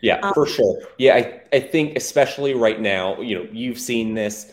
Yeah, 0.00 0.20
Um, 0.22 0.34
for 0.34 0.46
sure. 0.46 0.80
Yeah, 0.98 1.14
I, 1.16 1.42
I 1.52 1.60
think 1.60 1.96
especially 1.96 2.54
right 2.54 2.80
now, 2.80 3.20
you 3.20 3.34
know, 3.36 3.46
you've 3.52 3.78
seen 3.78 4.14
this. 4.14 4.52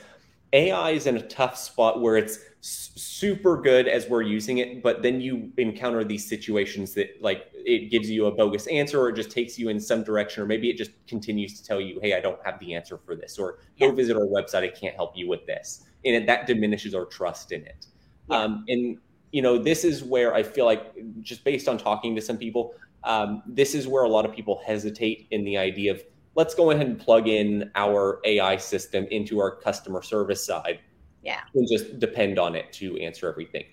AI 0.52 0.92
is 0.92 1.08
in 1.08 1.18
a 1.18 1.22
tough 1.22 1.58
spot 1.58 2.02
where 2.02 2.16
it's 2.18 2.40
super 2.62 3.60
good 3.60 3.88
as 3.88 4.08
we're 4.08 4.22
using 4.22 4.60
it, 4.60 4.84
but 4.84 5.02
then 5.02 5.20
you 5.20 5.52
encounter 5.58 6.04
these 6.04 6.28
situations 6.28 6.94
that 6.94 7.10
like 7.22 7.48
it 7.54 7.90
gives 7.90 8.10
you 8.10 8.28
a 8.28 8.32
bogus 8.32 8.68
answer 8.68 9.02
or 9.02 9.10
it 9.10 9.16
just 9.16 9.32
takes 9.32 9.58
you 9.58 9.70
in 9.70 9.80
some 9.80 10.04
direction, 10.04 10.44
or 10.44 10.46
maybe 10.46 10.70
it 10.70 10.78
just 10.78 10.92
continues 11.08 11.60
to 11.60 11.66
tell 11.66 11.82
you, 11.82 12.00
hey, 12.02 12.14
I 12.14 12.20
don't 12.20 12.40
have 12.46 12.60
the 12.60 12.76
answer 12.76 12.98
for 12.98 13.16
this, 13.16 13.40
or 13.40 13.60
go 13.80 13.92
visit 13.92 14.16
our 14.16 14.28
website, 14.28 14.64
I 14.64 14.68
can't 14.70 14.96
help 14.96 15.18
you 15.18 15.28
with 15.28 15.46
this. 15.48 15.86
And 16.06 16.16
it, 16.16 16.28
that 16.28 16.48
diminishes 16.48 16.94
our 16.94 17.06
trust 17.06 17.52
in 17.52 17.62
it. 17.66 17.88
Yeah. 18.30 18.38
Um, 18.38 18.66
and 18.68 18.98
you 19.34 19.42
know, 19.42 19.58
this 19.58 19.84
is 19.84 20.04
where 20.04 20.34
I 20.34 20.44
feel 20.44 20.66
like 20.66 20.94
just 21.22 21.44
based 21.44 21.68
on 21.68 21.78
talking 21.78 22.16
to 22.16 22.22
some 22.22 22.38
people, 22.38 22.76
um, 23.04 23.42
this 23.48 23.74
is 23.74 23.88
where 23.88 24.04
a 24.04 24.08
lot 24.08 24.26
of 24.26 24.32
people 24.32 24.62
hesitate 24.66 25.28
in 25.32 25.44
the 25.44 25.58
idea 25.58 25.92
of 25.92 26.04
let's 26.36 26.54
go 26.54 26.70
ahead 26.70 26.86
and 26.86 27.00
plug 27.00 27.28
in 27.28 27.70
our 27.76 28.22
AI 28.26 28.58
system 28.58 29.06
into 29.10 29.40
our 29.40 29.56
customer 29.56 30.04
service 30.04 30.46
side. 30.46 30.80
Yeah. 31.24 31.42
And 31.56 31.68
just 31.68 32.00
depend 32.00 32.38
on 32.38 32.56
it 32.56 32.72
to 32.74 32.96
answer 33.00 33.28
everything. 33.28 33.66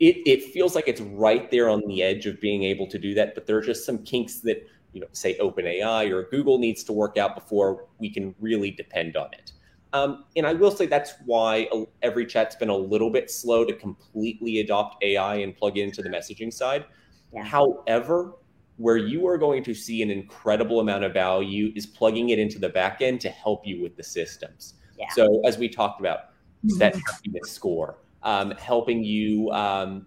It, 0.00 0.16
it 0.26 0.52
feels 0.52 0.74
like 0.74 0.86
it's 0.86 1.00
right 1.00 1.50
there 1.50 1.70
on 1.70 1.82
the 1.86 2.02
edge 2.02 2.26
of 2.26 2.38
being 2.38 2.64
able 2.64 2.86
to 2.88 2.98
do 2.98 3.14
that, 3.14 3.34
but 3.34 3.46
there 3.46 3.56
are 3.56 3.62
just 3.62 3.86
some 3.86 3.98
kinks 4.04 4.40
that, 4.40 4.68
you 4.92 5.00
know, 5.00 5.06
say 5.12 5.38
OpenAI 5.38 6.10
or 6.10 6.24
Google 6.24 6.58
needs 6.58 6.84
to 6.84 6.92
work 6.92 7.16
out 7.16 7.34
before 7.34 7.86
we 7.98 8.10
can 8.10 8.34
really 8.38 8.70
depend 8.70 9.16
on 9.16 9.32
it. 9.32 9.52
Um, 9.92 10.24
and 10.36 10.46
I 10.46 10.52
will 10.52 10.70
say 10.70 10.86
that's 10.86 11.14
why 11.24 11.68
EveryChat's 12.02 12.56
been 12.56 12.68
a 12.68 12.76
little 12.76 13.10
bit 13.10 13.30
slow 13.30 13.64
to 13.64 13.72
completely 13.72 14.60
adopt 14.60 15.02
AI 15.02 15.36
and 15.36 15.56
plug 15.56 15.78
it 15.78 15.82
into 15.82 16.02
the 16.02 16.08
messaging 16.08 16.52
side. 16.52 16.84
Yeah. 17.32 17.44
However, 17.44 18.34
where 18.76 18.96
you 18.96 19.26
are 19.26 19.38
going 19.38 19.62
to 19.64 19.74
see 19.74 20.02
an 20.02 20.10
incredible 20.10 20.80
amount 20.80 21.04
of 21.04 21.12
value 21.12 21.72
is 21.74 21.86
plugging 21.86 22.30
it 22.30 22.38
into 22.38 22.58
the 22.58 22.68
back 22.68 23.00
end 23.00 23.20
to 23.22 23.30
help 23.30 23.66
you 23.66 23.82
with 23.82 23.96
the 23.96 24.02
systems. 24.02 24.74
Yeah. 24.98 25.06
So, 25.14 25.40
as 25.46 25.56
we 25.56 25.68
talked 25.68 26.00
about, 26.00 26.30
that 26.78 26.94
happiness 26.94 27.50
score, 27.50 27.98
um, 28.22 28.50
helping 28.52 29.04
you, 29.04 29.50
um, 29.50 30.06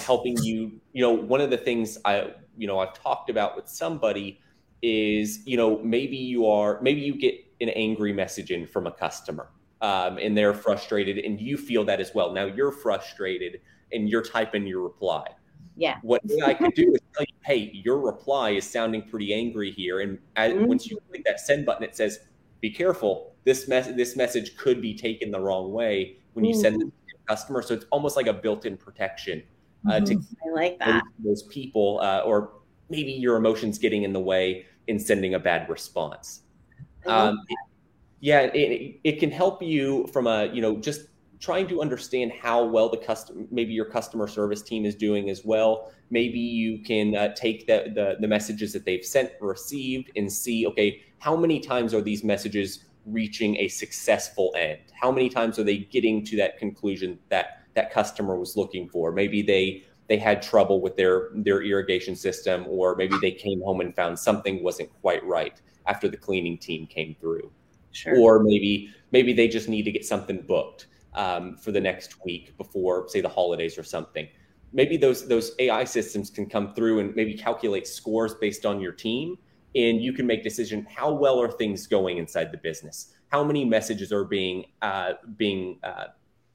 helping 0.00 0.36
you, 0.42 0.80
you 0.92 1.02
know, 1.02 1.12
one 1.12 1.40
of 1.40 1.50
the 1.50 1.56
things 1.56 1.98
I, 2.04 2.32
you 2.56 2.66
know, 2.66 2.78
I've 2.78 2.94
talked 2.94 3.30
about 3.30 3.56
with 3.56 3.68
somebody 3.68 4.40
is, 4.82 5.46
you 5.46 5.56
know, 5.56 5.78
maybe 5.82 6.16
you 6.16 6.46
are, 6.46 6.80
maybe 6.82 7.00
you 7.00 7.18
get 7.18 7.34
an 7.60 7.70
angry 7.70 8.12
message 8.12 8.50
in 8.50 8.66
from 8.66 8.86
a 8.86 8.92
customer 8.92 9.50
um, 9.80 10.18
and 10.18 10.36
they're 10.36 10.54
frustrated 10.54 11.18
and 11.18 11.40
you 11.40 11.56
feel 11.56 11.84
that 11.84 12.00
as 12.00 12.14
well. 12.14 12.32
Now 12.32 12.46
you're 12.46 12.72
frustrated 12.72 13.60
and 13.92 14.08
you're 14.08 14.22
typing 14.22 14.66
your 14.66 14.82
reply. 14.82 15.26
Yeah. 15.76 15.98
What 16.02 16.22
I 16.44 16.54
could 16.54 16.74
do 16.74 16.92
is 16.92 17.00
tell 17.14 17.22
you, 17.28 17.36
hey, 17.44 17.70
your 17.72 18.00
reply 18.00 18.50
is 18.50 18.68
sounding 18.68 19.02
pretty 19.02 19.32
angry 19.32 19.70
here. 19.70 20.00
And 20.00 20.18
Mhm. 20.36 20.66
once 20.66 20.90
you 20.90 20.98
click 21.08 21.22
that 21.24 21.40
send 21.40 21.64
button, 21.66 21.84
it 21.84 21.94
says, 21.94 22.18
be 22.60 22.70
careful. 22.70 23.36
This 23.44 23.68
mess 23.68 23.86
this 23.86 24.16
message 24.16 24.56
could 24.56 24.82
be 24.82 24.94
taken 24.94 25.30
the 25.30 25.40
wrong 25.40 25.72
way 25.72 26.18
when 26.32 26.44
you 26.44 26.52
send 26.52 26.76
it 26.76 26.78
to 26.80 26.84
your 26.84 27.20
customer. 27.28 27.62
So 27.62 27.74
it's 27.74 27.86
almost 27.92 28.16
like 28.16 28.26
a 28.26 28.32
built-in 28.32 28.76
protection 28.76 29.44
uh, 29.88 30.00
to 30.00 30.14
i 30.44 30.50
like 30.50 30.78
those, 30.80 30.94
that 30.94 31.02
those 31.20 31.42
people, 31.44 32.00
uh, 32.02 32.22
or 32.22 32.54
maybe 32.90 33.12
your 33.12 33.36
emotions 33.36 33.78
getting 33.78 34.02
in 34.02 34.12
the 34.12 34.20
way 34.20 34.66
in 34.88 34.98
sending 34.98 35.34
a 35.34 35.38
bad 35.38 35.68
response. 35.68 36.42
Love 37.04 37.30
Um, 37.30 37.38
it- 37.48 37.58
yeah, 38.20 38.40
it, 38.42 39.00
it 39.04 39.20
can 39.20 39.30
help 39.30 39.62
you 39.62 40.06
from 40.08 40.26
a 40.26 40.46
you 40.52 40.62
know 40.62 40.78
just 40.78 41.02
trying 41.40 41.68
to 41.68 41.80
understand 41.82 42.32
how 42.32 42.64
well 42.64 42.88
the 42.88 42.96
custom 42.98 43.46
maybe 43.50 43.72
your 43.72 43.84
customer 43.84 44.26
service 44.28 44.62
team 44.62 44.84
is 44.84 44.94
doing 44.96 45.30
as 45.30 45.44
well. 45.44 45.92
Maybe 46.10 46.38
you 46.40 46.80
can 46.82 47.14
uh, 47.16 47.34
take 47.34 47.66
the, 47.66 47.92
the 47.94 48.16
the 48.20 48.28
messages 48.28 48.72
that 48.72 48.84
they've 48.84 49.04
sent 49.04 49.32
received 49.40 50.10
and 50.16 50.32
see 50.32 50.66
okay 50.68 51.02
how 51.18 51.36
many 51.36 51.60
times 51.60 51.94
are 51.94 52.02
these 52.02 52.24
messages 52.24 52.84
reaching 53.06 53.56
a 53.58 53.68
successful 53.68 54.54
end? 54.58 54.80
How 55.00 55.10
many 55.12 55.28
times 55.28 55.58
are 55.58 55.64
they 55.64 55.78
getting 55.78 56.24
to 56.26 56.36
that 56.38 56.58
conclusion 56.58 57.18
that 57.30 57.62
that 57.74 57.92
customer 57.92 58.36
was 58.38 58.56
looking 58.56 58.88
for? 58.88 59.12
Maybe 59.12 59.42
they 59.42 59.84
they 60.08 60.18
had 60.18 60.42
trouble 60.42 60.80
with 60.80 60.96
their 60.96 61.30
their 61.34 61.62
irrigation 61.62 62.16
system 62.16 62.66
or 62.68 62.96
maybe 62.96 63.18
they 63.18 63.32
came 63.32 63.60
home 63.62 63.80
and 63.80 63.94
found 63.94 64.18
something 64.18 64.62
wasn't 64.62 64.90
quite 65.00 65.24
right 65.24 65.60
after 65.88 66.08
the 66.08 66.16
cleaning 66.16 66.58
team 66.58 66.86
came 66.86 67.16
through. 67.20 67.50
Sure. 67.92 68.16
Or 68.18 68.44
maybe 68.44 68.90
maybe 69.10 69.32
they 69.32 69.48
just 69.48 69.68
need 69.68 69.82
to 69.82 69.92
get 69.92 70.04
something 70.04 70.42
booked 70.42 70.86
um, 71.14 71.56
for 71.56 71.72
the 71.72 71.80
next 71.80 72.24
week 72.24 72.56
before 72.56 73.08
say 73.08 73.20
the 73.20 73.28
holidays 73.28 73.76
or 73.78 73.82
something. 73.82 74.28
Maybe 74.72 74.96
those 74.96 75.26
those 75.26 75.52
ai 75.58 75.84
systems 75.84 76.30
can 76.30 76.46
come 76.46 76.74
through 76.74 77.00
and 77.00 77.16
maybe 77.16 77.34
calculate 77.34 77.86
scores 77.86 78.34
based 78.34 78.66
on 78.66 78.80
your 78.80 78.92
team 78.92 79.38
and 79.74 80.02
you 80.02 80.12
can 80.12 80.26
make 80.26 80.42
decision 80.42 80.86
how 80.94 81.12
well 81.12 81.40
are 81.40 81.50
things 81.50 81.86
going 81.86 82.18
inside 82.18 82.52
the 82.52 82.58
business? 82.58 83.14
How 83.28 83.44
many 83.44 83.64
messages 83.64 84.12
are 84.12 84.24
being 84.24 84.66
uh, 84.82 85.14
being 85.36 85.78
uh, 85.82 86.06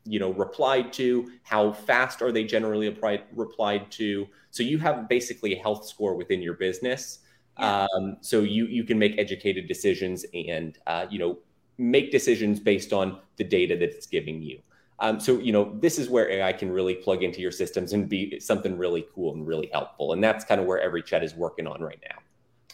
you 0.05 0.19
know 0.19 0.31
replied 0.33 0.93
to? 0.93 1.31
How 1.43 1.71
fast 1.71 2.21
are 2.21 2.31
they 2.31 2.43
generally 2.43 2.87
applied, 2.87 3.23
replied 3.35 3.91
to? 3.93 4.27
So 4.51 4.61
you 4.61 4.77
have 4.79 5.09
basically 5.09 5.55
a 5.55 5.61
health 5.61 5.87
score 5.87 6.15
within 6.15 6.41
your 6.41 6.53
business 6.53 7.19
Um, 7.57 8.17
so 8.21 8.41
you 8.41 8.65
you 8.65 8.83
can 8.83 8.97
make 8.97 9.17
educated 9.17 9.67
decisions 9.67 10.25
and 10.33 10.77
uh, 10.87 11.05
you 11.09 11.19
know 11.19 11.37
make 11.77 12.11
decisions 12.11 12.59
based 12.59 12.93
on 12.93 13.19
the 13.37 13.43
data 13.43 13.75
that 13.75 13.89
it's 13.89 14.07
giving 14.07 14.41
you. 14.41 14.59
Um, 14.99 15.19
so 15.19 15.39
you 15.39 15.51
know 15.51 15.75
this 15.79 15.99
is 15.99 16.09
where 16.09 16.29
ai 16.29 16.53
can 16.53 16.71
really 16.71 16.95
plug 16.95 17.23
into 17.23 17.41
your 17.41 17.51
systems 17.51 17.93
and 17.93 18.07
be 18.07 18.39
something 18.39 18.77
really 18.77 19.05
cool 19.13 19.33
and 19.33 19.45
really 19.45 19.69
helpful. 19.71 20.13
And 20.13 20.23
that's 20.23 20.45
kind 20.45 20.61
of 20.61 20.67
where 20.67 20.79
EveryChat 20.87 21.23
is 21.23 21.35
working 21.35 21.67
on 21.67 21.81
right 21.81 21.99
now 22.09 22.17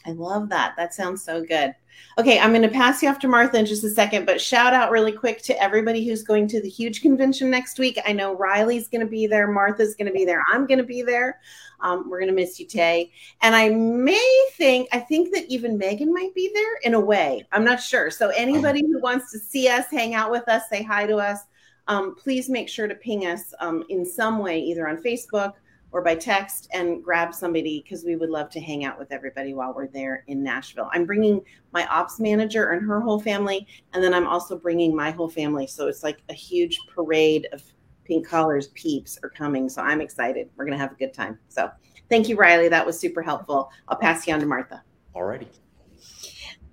I 0.10 0.14
love 0.14 0.50
that. 0.50 0.74
That 0.76 0.94
sounds 0.94 1.24
so 1.24 1.44
good. 1.44 1.76
Okay, 2.18 2.40
I'm 2.40 2.50
going 2.50 2.64
to 2.64 2.70
pass 2.70 3.04
you 3.04 3.10
off 3.10 3.20
to 3.20 3.28
Martha 3.28 3.60
in 3.60 3.66
just 3.68 3.84
a 3.84 3.90
second, 3.90 4.26
but 4.26 4.42
shout 4.42 4.74
out 4.74 4.90
really 4.90 5.12
quick 5.12 5.44
to 5.44 5.62
everybody 5.62 6.08
who's 6.08 6.24
going 6.24 6.48
to 6.48 6.62
the 6.62 6.70
huge 6.70 7.02
convention 7.02 7.50
next 7.52 7.78
week. 7.78 8.00
I 8.06 8.14
know 8.14 8.36
Riley's 8.36 8.88
going 8.88 9.02
to 9.02 9.08
be 9.08 9.28
there, 9.28 9.48
Martha's 9.48 9.96
going 9.96 10.08
to 10.08 10.14
be 10.14 10.26
there, 10.26 10.44
I'm 10.52 10.66
going 10.66 10.80
to 10.80 10.84
be 10.84 11.04
there. 11.04 11.40
Um, 11.82 12.10
we're 12.10 12.20
going 12.20 12.30
to 12.30 12.36
miss 12.36 12.60
you, 12.60 12.66
Tay. 12.66 13.12
And 13.42 13.56
I 13.56 13.70
may 13.70 14.46
think, 14.54 14.90
I 14.92 15.00
think 15.00 15.34
that 15.34 15.46
even 15.48 15.78
Megan 15.78 16.12
might 16.12 16.34
be 16.34 16.52
there 16.54 16.78
in 16.84 16.96
a 16.96 17.00
way. 17.00 17.46
I'm 17.52 17.64
not 17.64 17.80
sure. 17.80 18.10
So 18.10 18.30
anybody 18.30 18.82
who 18.82 19.00
wants 19.00 19.32
to 19.32 19.40
see 19.40 19.70
us, 19.70 19.86
hang 19.92 20.16
out 20.16 20.32
with 20.32 20.50
us, 20.50 20.64
say 20.70 20.82
hi 20.82 21.06
to 21.06 21.18
us, 21.18 21.40
um, 21.88 22.16
please 22.16 22.50
make 22.50 22.68
sure 22.68 22.88
to 22.88 22.96
ping 22.96 23.28
us 23.28 23.54
um, 23.60 23.86
in 23.90 24.06
some 24.06 24.40
way, 24.40 24.60
either 24.60 24.88
on 24.88 24.98
Facebook 24.98 25.54
or 25.92 26.04
by 26.04 26.16
text 26.16 26.70
and 26.74 27.04
grab 27.04 27.34
somebody 27.34 27.82
because 27.84 28.04
we 28.04 28.16
would 28.16 28.30
love 28.30 28.50
to 28.52 28.60
hang 28.60 28.86
out 28.86 29.00
with 29.00 29.12
everybody 29.12 29.54
while 29.54 29.74
we're 29.74 29.88
there 29.88 30.24
in 30.28 30.44
Nashville. 30.44 30.90
I'm 30.94 31.06
bringing 31.06 31.42
my 31.72 31.86
ops 31.88 32.20
manager 32.20 32.70
and 32.72 32.88
her 32.88 33.00
whole 33.02 33.20
family, 33.20 33.68
and 33.94 34.04
then 34.04 34.14
I'm 34.14 34.28
also 34.28 34.58
bringing 34.58 34.96
my 34.96 35.12
whole 35.12 35.30
family. 35.30 35.68
So 35.68 35.88
it's 35.88 36.04
like 36.04 36.20
a 36.30 36.34
huge 36.34 36.80
parade 36.94 37.48
of 37.52 37.64
pink 38.06 38.28
collars 38.28 38.68
peeps 38.70 39.18
are 39.24 39.30
coming. 39.30 39.70
So 39.70 39.82
I'm 39.82 40.02
excited. 40.02 40.50
We're 40.56 40.66
going 40.66 40.78
to 40.78 40.82
have 40.82 40.92
a 40.92 40.96
good 40.96 41.14
time. 41.14 41.40
So 41.50 41.70
thank 42.10 42.30
you, 42.30 42.36
Riley. 42.36 42.68
That 42.68 42.86
was 42.86 43.00
super 43.00 43.22
helpful. 43.22 43.72
I'll 43.88 43.98
pass 43.98 44.28
you 44.28 44.34
on 44.34 44.40
to 44.40 44.46
Martha. 44.46 44.84
alrighty 45.16 45.48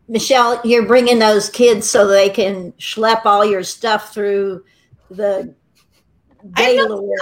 Michelle, 0.09 0.61
you're 0.65 0.87
bringing 0.87 1.19
those 1.19 1.51
kids 1.51 1.89
so 1.91 2.07
they 2.07 2.31
can 2.31 2.73
schlep 2.73 3.23
all 3.25 3.45
your 3.45 3.65
stuff 3.65 4.15
through 4.15 4.65
the 5.11 5.55
I 6.55 6.75
know. 6.77 6.89
Delaware. 6.89 7.17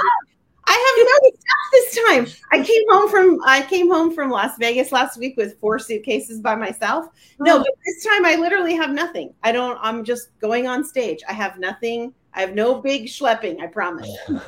I 0.67 0.97
have 0.97 1.23
no 1.23 1.31
stuff 1.39 1.71
this 1.73 2.05
time. 2.07 2.45
I 2.53 2.65
came 2.65 2.83
home 2.89 3.11
from 3.11 3.39
I 3.47 3.63
came 3.63 3.91
home 3.91 4.15
from 4.15 4.31
Las 4.31 4.57
Vegas 4.59 4.93
last 4.93 5.19
week 5.19 5.37
with 5.37 5.59
four 5.61 5.79
suitcases 5.79 6.41
by 6.41 6.55
myself. 6.55 7.07
No, 7.39 7.59
but 7.59 7.69
this 7.85 8.05
time 8.05 8.25
I 8.25 8.37
literally 8.37 8.75
have 8.75 8.93
nothing. 8.93 9.35
I 9.43 9.53
don't. 9.53 9.79
I'm 9.83 10.05
just 10.05 10.39
going 10.41 10.67
on 10.67 10.85
stage. 10.85 11.21
I 11.29 11.33
have 11.33 11.59
nothing. 11.59 12.15
I 12.35 12.41
have 12.41 12.55
no 12.55 12.81
big 12.81 13.07
schlepping. 13.07 13.61
I 13.61 13.67
promise. 13.67 14.11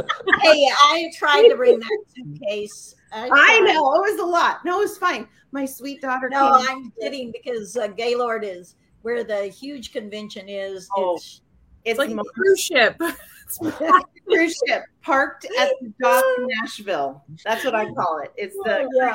Hey, 0.43 0.69
I 0.81 1.11
tried 1.17 1.49
to 1.49 1.57
bring 1.57 1.79
that 1.79 2.05
suitcase. 2.15 2.95
I 3.13 3.29
tried. 3.29 3.61
know 3.65 3.95
it 3.95 4.13
was 4.13 4.21
a 4.21 4.27
lot. 4.27 4.65
No, 4.65 4.81
it 4.81 4.83
was 4.85 4.99
fine. 4.99 5.27
My 5.53 5.65
sweet 5.65 6.03
daughter. 6.03 6.29
No, 6.29 6.59
came- 6.59 6.69
I'm 6.69 6.93
kidding 7.01 7.33
because 7.33 7.77
uh, 7.77 7.89
Gaylord 7.89 8.45
is 8.45 8.77
where 9.03 9.25
the 9.25 9.45
huge 9.47 9.93
convention 9.93 10.49
is. 10.49 10.89
Oh. 10.97 11.15
It's, 11.17 11.41
It's 11.87 11.99
It's 11.99 11.99
like 11.99 12.11
a 12.11 12.29
cruise 12.31 12.61
ship. 12.61 13.01
cruise 14.29 14.61
ship 14.67 14.83
parked 15.03 15.47
at 15.59 15.71
the 15.81 15.93
dock 16.03 16.25
in 16.39 16.47
Nashville. 16.61 17.25
That's 17.45 17.65
what 17.65 17.77
I 17.77 17.87
call 17.93 18.19
it. 18.25 18.33
It's 18.37 18.57
the 18.65 18.81
Oh, 18.81 18.89
yeah. 18.97 19.15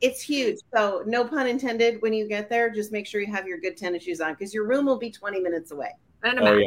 It's 0.00 0.20
huge. 0.20 0.58
So 0.74 1.04
no 1.06 1.24
pun 1.24 1.46
intended. 1.46 2.02
When 2.02 2.12
you 2.12 2.26
get 2.28 2.50
there, 2.50 2.68
just 2.68 2.90
make 2.90 3.06
sure 3.06 3.20
you 3.20 3.32
have 3.32 3.46
your 3.46 3.58
good 3.58 3.76
tennis 3.76 4.02
shoes 4.02 4.20
on 4.20 4.32
because 4.32 4.52
your 4.52 4.66
room 4.66 4.86
will 4.86 4.98
be 4.98 5.10
20 5.10 5.38
minutes 5.40 5.70
away. 5.70 5.90
And 6.24 6.40
oh 6.40 6.58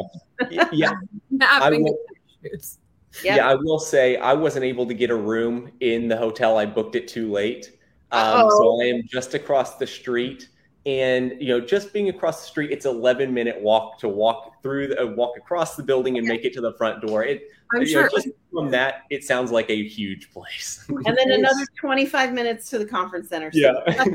yeah 0.49 0.69
yeah. 0.71 0.91
I 1.41 1.69
will- 1.71 1.97
shoes. 2.43 2.79
Yep. 3.23 3.37
Yeah, 3.37 3.49
I 3.49 3.55
will 3.55 3.79
say 3.79 4.17
I 4.17 4.33
wasn't 4.33 4.63
able 4.63 4.85
to 4.85 4.93
get 4.93 5.09
a 5.09 5.15
room 5.15 5.71
in 5.79 6.07
the 6.07 6.15
hotel. 6.15 6.57
I 6.57 6.65
booked 6.65 6.95
it 6.95 7.07
too 7.07 7.31
late. 7.31 7.77
Um, 8.11 8.49
so 8.49 8.81
I 8.81 8.85
am 8.85 9.01
just 9.07 9.33
across 9.33 9.77
the 9.77 9.87
street. 9.87 10.49
And, 10.87 11.33
you 11.41 11.49
know, 11.49 11.59
just 11.59 11.91
being 11.91 12.07
across 12.07 12.39
the 12.39 12.47
street, 12.47 12.71
it's 12.71 12.85
11 12.85 13.33
minute 13.33 13.61
walk 13.61 13.99
to 13.99 14.07
walk 14.07 14.63
through, 14.63 14.87
the, 14.87 15.03
uh, 15.03 15.07
walk 15.07 15.35
across 15.37 15.75
the 15.75 15.83
building 15.83 16.17
and 16.17 16.25
make 16.25 16.45
it 16.45 16.53
to 16.53 16.61
the 16.61 16.71
front 16.77 17.05
door. 17.05 17.25
It, 17.25 17.41
I'm 17.75 17.85
sure. 17.85 18.03
know, 18.03 18.09
just 18.09 18.29
from 18.53 18.71
that, 18.71 19.01
it 19.09 19.25
sounds 19.25 19.51
like 19.51 19.69
a 19.69 19.85
huge 19.85 20.31
place. 20.31 20.85
And 21.05 21.17
then 21.17 21.31
another 21.31 21.65
25 21.77 22.31
minutes 22.31 22.69
to 22.69 22.77
the 22.79 22.85
conference 22.85 23.27
center. 23.27 23.51
So 23.51 23.59
yeah. 23.59 24.05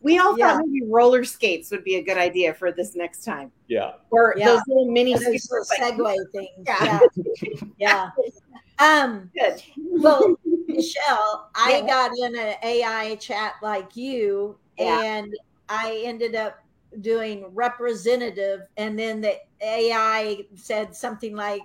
we 0.00 0.18
all 0.18 0.36
Yeah. 0.36 0.56
thought 0.56 0.64
maybe 0.66 0.84
roller 0.86 1.22
skates 1.22 1.70
would 1.70 1.84
be 1.84 1.94
a 1.94 2.02
good 2.02 2.18
idea 2.18 2.52
for 2.52 2.72
this 2.72 2.96
next 2.96 3.24
time. 3.24 3.52
yeah. 3.68 3.92
Or 4.10 4.34
Yeah. 4.36 4.46
those 4.46 4.62
little 4.66 4.90
mini 4.90 5.12
those 5.14 5.44
scooters. 5.44 5.70
Segway 5.78 6.16
things. 6.32 6.48
Yeah. 6.66 6.98
Yeah. 7.44 7.60
yeah. 7.78 8.10
Um, 8.80 9.30
Good. 9.38 9.62
well, 9.76 10.34
Michelle, 10.66 11.50
I 11.54 11.82
got 11.86 12.10
in 12.18 12.36
an 12.36 12.56
AI 12.64 13.14
chat 13.20 13.54
like 13.62 13.94
you, 13.96 14.56
Yeah. 14.78 15.00
and 15.02 15.32
I 15.68 16.02
ended 16.04 16.34
up 16.34 16.58
doing 17.00 17.46
representative, 17.52 18.62
and 18.76 18.98
then 18.98 19.20
the 19.20 19.36
AI 19.60 20.44
said 20.54 20.94
something 20.94 21.34
like, 21.34 21.62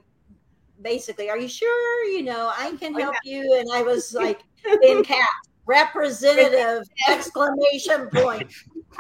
basically, 0.81 1.29
"Are 1.29 1.37
you 1.37 1.47
sure? 1.47 2.05
You 2.05 2.23
know, 2.23 2.51
I 2.57 2.75
can 2.79 2.95
Oh, 2.95 2.99
help 2.99 3.15
you." 3.23 3.55
And 3.59 3.69
I 3.73 3.81
was 3.83 4.13
like, 4.19 4.41
in 4.83 5.03
caps, 5.03 5.49
representative 5.65 6.87
exclamation 7.09 8.09
point. 8.09 8.51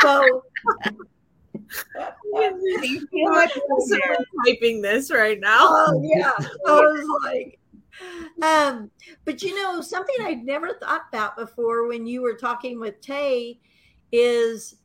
So 0.01 0.43
You 2.33 3.07
feel 3.11 3.31
like 3.31 3.51
typing 4.45 4.81
this 4.81 5.11
right 5.11 5.39
now. 5.39 5.67
Oh 5.69 6.01
yeah. 6.03 6.31
I 6.67 6.71
was 6.71 7.07
like, 7.23 7.59
um, 8.41 8.91
but 9.25 9.41
you 9.41 9.55
know, 9.55 9.81
something 9.81 10.15
I'd 10.21 10.43
never 10.43 10.73
thought 10.73 11.03
about 11.09 11.37
before 11.37 11.87
when 11.87 12.05
you 12.05 12.21
were 12.21 12.35
talking 12.35 12.79
with 12.79 12.99
Tay 13.01 13.59
is 14.11 14.75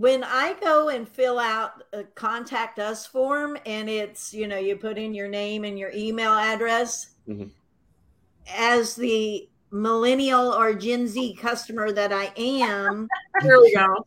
when 0.00 0.24
I 0.24 0.54
go 0.62 0.88
and 0.88 1.06
fill 1.06 1.38
out 1.38 1.84
a 1.92 2.04
contact 2.04 2.78
us 2.78 3.04
form 3.04 3.58
and 3.66 3.90
it's, 3.90 4.32
you 4.32 4.48
know, 4.48 4.56
you 4.56 4.74
put 4.76 4.96
in 4.96 5.12
your 5.12 5.28
name 5.28 5.62
and 5.64 5.78
your 5.78 5.90
email 5.94 6.32
address 6.32 7.16
Mhm. 7.28 7.50
as 8.48 8.96
the 8.96 9.46
millennial 9.70 10.54
or 10.54 10.72
Gen 10.72 11.06
Z 11.06 11.34
customer 11.34 11.92
that 11.92 12.14
I 12.14 12.32
am, 12.38 13.08
Here 13.42 13.60
we 13.60 13.74
go. 13.74 14.06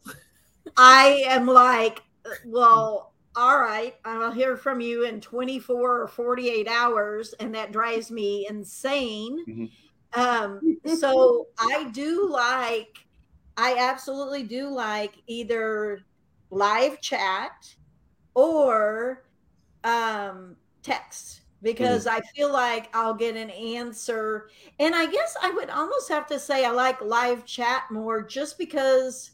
I 0.75 1.25
am 1.27 1.45
like, 1.45 2.01
well, 2.43 3.13
all 3.35 3.59
right, 3.59 3.93
I'll 4.03 4.31
hear 4.31 4.57
from 4.57 4.81
you 4.81 5.05
in 5.05 5.21
24 5.21 6.01
or 6.01 6.07
48 6.07 6.67
hours, 6.67 7.33
and 7.33 7.53
that 7.53 7.71
drives 7.71 8.09
me 8.09 8.47
insane. 8.49 9.45
Mhm. 9.47 9.69
Um, 10.15 10.77
so 10.87 11.45
I 11.59 11.91
do 11.91 12.27
like, 12.27 12.97
I 13.57 13.75
absolutely 13.77 14.43
do 14.43 14.67
like 14.69 15.15
either 15.27 15.99
live 16.49 17.01
chat 17.01 17.51
or 18.35 19.23
um, 19.83 20.55
text 20.81 21.41
because 21.61 22.07
I 22.07 22.19
feel 22.35 22.51
like 22.51 22.89
I'll 22.95 23.13
get 23.13 23.37
an 23.37 23.49
answer. 23.49 24.49
And 24.79 24.93
I 24.95 25.05
guess 25.05 25.37
I 25.41 25.51
would 25.51 25.69
almost 25.69 26.09
have 26.09 26.27
to 26.27 26.39
say 26.39 26.65
I 26.65 26.71
like 26.71 26.99
live 27.01 27.45
chat 27.45 27.83
more 27.89 28.21
just 28.21 28.57
because 28.57 29.31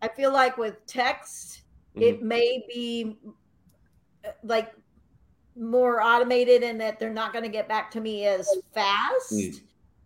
I 0.00 0.08
feel 0.08 0.32
like 0.32 0.56
with 0.56 0.86
text, 0.86 1.62
it 1.94 2.22
may 2.22 2.64
be 2.72 3.16
uh, 4.24 4.30
like 4.42 4.72
more 5.56 6.00
automated 6.02 6.62
and 6.62 6.80
that 6.80 6.98
they're 6.98 7.10
not 7.10 7.32
going 7.32 7.44
to 7.44 7.50
get 7.50 7.68
back 7.68 7.90
to 7.92 8.00
me 8.00 8.26
as 8.26 8.48
fast 8.74 9.32
Mm. 9.32 9.60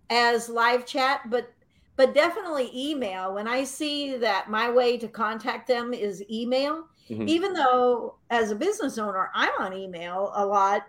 as 0.08 0.48
live 0.48 0.86
chat, 0.86 1.28
but 1.28 1.52
but 2.00 2.14
definitely 2.14 2.70
email. 2.74 3.34
When 3.34 3.46
I 3.46 3.62
see 3.62 4.16
that 4.16 4.48
my 4.48 4.70
way 4.70 4.96
to 4.96 5.06
contact 5.06 5.68
them 5.68 5.92
is 5.92 6.24
email, 6.30 6.86
Mhm. 7.10 7.28
even 7.28 7.52
though 7.52 8.16
as 8.30 8.50
a 8.50 8.54
business 8.56 8.96
owner 8.96 9.30
I'm 9.34 9.52
on 9.58 9.74
email 9.74 10.32
a 10.34 10.46
lot, 10.46 10.86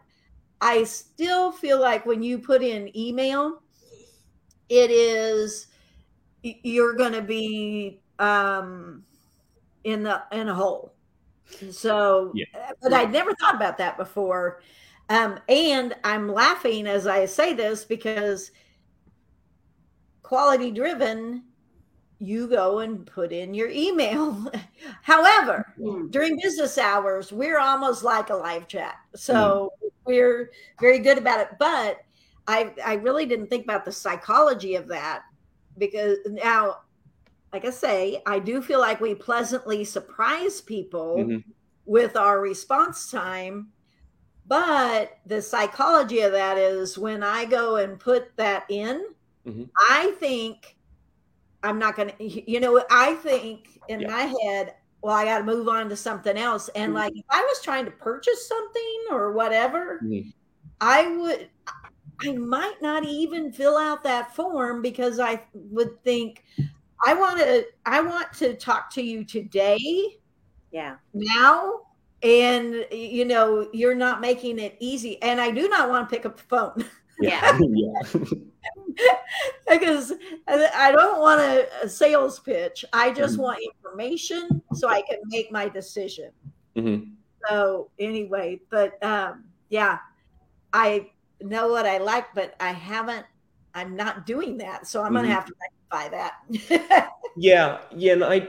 I 0.61 0.85
still 0.85 1.51
feel 1.51 1.81
like 1.81 2.05
when 2.05 2.23
you 2.23 2.39
put 2.39 2.63
in 2.63 2.97
email, 2.97 3.61
it 4.69 4.89
is 4.89 5.67
you're 6.43 6.95
going 6.95 7.13
to 7.13 7.21
be 7.21 8.01
um 8.19 9.03
in 9.83 10.03
the 10.03 10.23
in 10.31 10.47
a 10.49 10.55
hole. 10.55 10.95
So, 11.71 12.31
Yeah. 12.33 12.45
but 12.81 12.93
I'd 12.93 13.11
never 13.11 13.33
thought 13.35 13.55
about 13.55 13.77
that 13.79 13.97
before. 13.97 14.61
Um, 15.09 15.39
and 15.49 15.93
I'm 16.05 16.29
laughing 16.29 16.87
as 16.87 17.05
I 17.07 17.25
say 17.25 17.53
this 17.53 17.83
because 17.83 18.51
quality 20.31 20.71
driven, 20.71 21.43
you 22.19 22.47
go 22.47 22.79
and 22.79 23.05
put 23.05 23.33
in 23.33 23.53
your 23.53 23.69
email. 23.69 24.49
However, 25.01 25.65
Mm. 25.77 26.09
during 26.09 26.37
business 26.41 26.77
hours, 26.77 27.33
we're 27.33 27.59
almost 27.59 28.01
like 28.03 28.29
a 28.29 28.35
live 28.35 28.65
chat. 28.69 28.95
So 29.13 29.73
we're 30.05 30.51
very 30.79 30.99
good 30.99 31.17
about 31.17 31.41
it. 31.41 31.49
But 31.59 31.97
I 32.47 32.73
I 32.85 32.93
really 32.93 33.25
didn't 33.25 33.47
think 33.49 33.65
about 33.65 33.83
the 33.83 33.91
psychology 33.91 34.75
of 34.75 34.87
that 34.87 35.23
because 35.77 36.17
now, 36.25 36.77
like 37.51 37.65
I 37.65 37.71
say, 37.71 38.21
I 38.25 38.39
do 38.39 38.61
feel 38.61 38.79
like 38.79 39.01
we 39.01 39.13
pleasantly 39.15 39.83
surprise 39.83 40.61
people 40.61 41.17
Mhm. 41.17 41.43
with 41.85 42.15
our 42.15 42.39
response 42.39 43.11
time. 43.11 43.73
But 44.47 45.17
the 45.25 45.41
psychology 45.41 46.21
of 46.21 46.31
that 46.31 46.57
is 46.57 46.97
when 46.97 47.21
I 47.21 47.43
go 47.45 47.75
and 47.77 47.99
put 47.99 48.35
that 48.37 48.63
in, 48.69 49.13
Mhm. 49.45 49.69
I 49.89 50.11
think 50.19 50.77
I'm 51.63 51.77
not 51.79 51.95
going 51.95 52.09
to, 52.09 52.51
you 52.51 52.59
know, 52.59 52.83
I 52.89 53.15
think 53.15 53.79
in 53.87 54.01
Yeah. 54.01 54.07
my 54.07 54.21
head, 54.43 54.75
well, 55.01 55.15
I 55.15 55.25
got 55.25 55.39
to 55.39 55.43
move 55.43 55.67
on 55.67 55.89
to 55.89 55.95
something 55.95 56.37
else. 56.37 56.69
And 56.69 56.91
Mhm. 56.91 56.95
like 56.95 57.13
if 57.15 57.25
I 57.29 57.41
was 57.41 57.61
trying 57.61 57.85
to 57.85 57.91
purchase 57.91 58.47
something 58.47 59.05
or 59.11 59.31
whatever, 59.31 59.99
Mhm. 60.03 60.33
I 60.79 61.07
would, 61.17 61.49
I 62.21 62.33
might 62.33 62.81
not 62.81 63.03
even 63.05 63.51
fill 63.51 63.77
out 63.77 64.03
that 64.03 64.35
form 64.35 64.81
because 64.81 65.19
I 65.19 65.43
would 65.53 66.03
think, 66.03 66.43
I 67.05 67.13
want 67.15 67.39
to, 67.39 67.65
I 67.85 68.01
want 68.01 68.31
to 68.33 68.55
talk 68.55 68.91
to 68.91 69.01
you 69.01 69.23
today 69.25 70.19
Yeah. 70.71 70.97
now 71.13 71.81
and 72.23 72.85
you 72.91 73.25
know 73.25 73.67
you're 73.73 73.95
not 73.95 74.21
making 74.21 74.59
it 74.59 74.77
easy 74.79 75.19
and 75.23 75.41
i 75.41 75.49
do 75.49 75.67
not 75.67 75.89
want 75.89 76.07
to 76.07 76.15
pick 76.15 76.23
up 76.23 76.37
the 76.37 76.43
phone 76.43 76.85
Yeah. 77.19 77.57
yeah. 77.59 78.01
because 79.69 80.13
i 80.47 80.91
don't 80.91 81.19
want 81.19 81.41
a, 81.41 81.67
a 81.83 81.89
sales 81.89 82.39
pitch 82.39 82.83
i 82.93 83.11
just 83.11 83.37
Mhm. 83.37 83.41
want 83.43 83.59
information 83.63 84.61
so 84.73 84.87
i 84.87 85.01
can 85.01 85.19
make 85.27 85.51
my 85.51 85.67
decision 85.69 86.31
Mhm. 86.75 87.13
so 87.47 87.89
anyway 87.99 88.59
but 88.69 89.01
um 89.03 89.45
yeah 89.69 89.99
i 90.73 91.09
know 91.41 91.69
what 91.69 91.85
i 91.85 91.97
like 91.97 92.33
but 92.35 92.55
i 92.59 92.71
haven't 92.71 93.25
i'm 93.73 93.95
not 93.95 94.25
doing 94.25 94.57
that 94.57 94.87
so 94.87 95.01
i'm 95.03 95.11
Mhm. 95.11 95.15
gonna 95.15 95.27
have 95.27 95.45
to 95.45 95.53
rectify 95.61 96.09
that 96.09 97.09
Yeah, 97.37 97.79
yeah, 97.95 98.13
and 98.13 98.23
I 98.25 98.47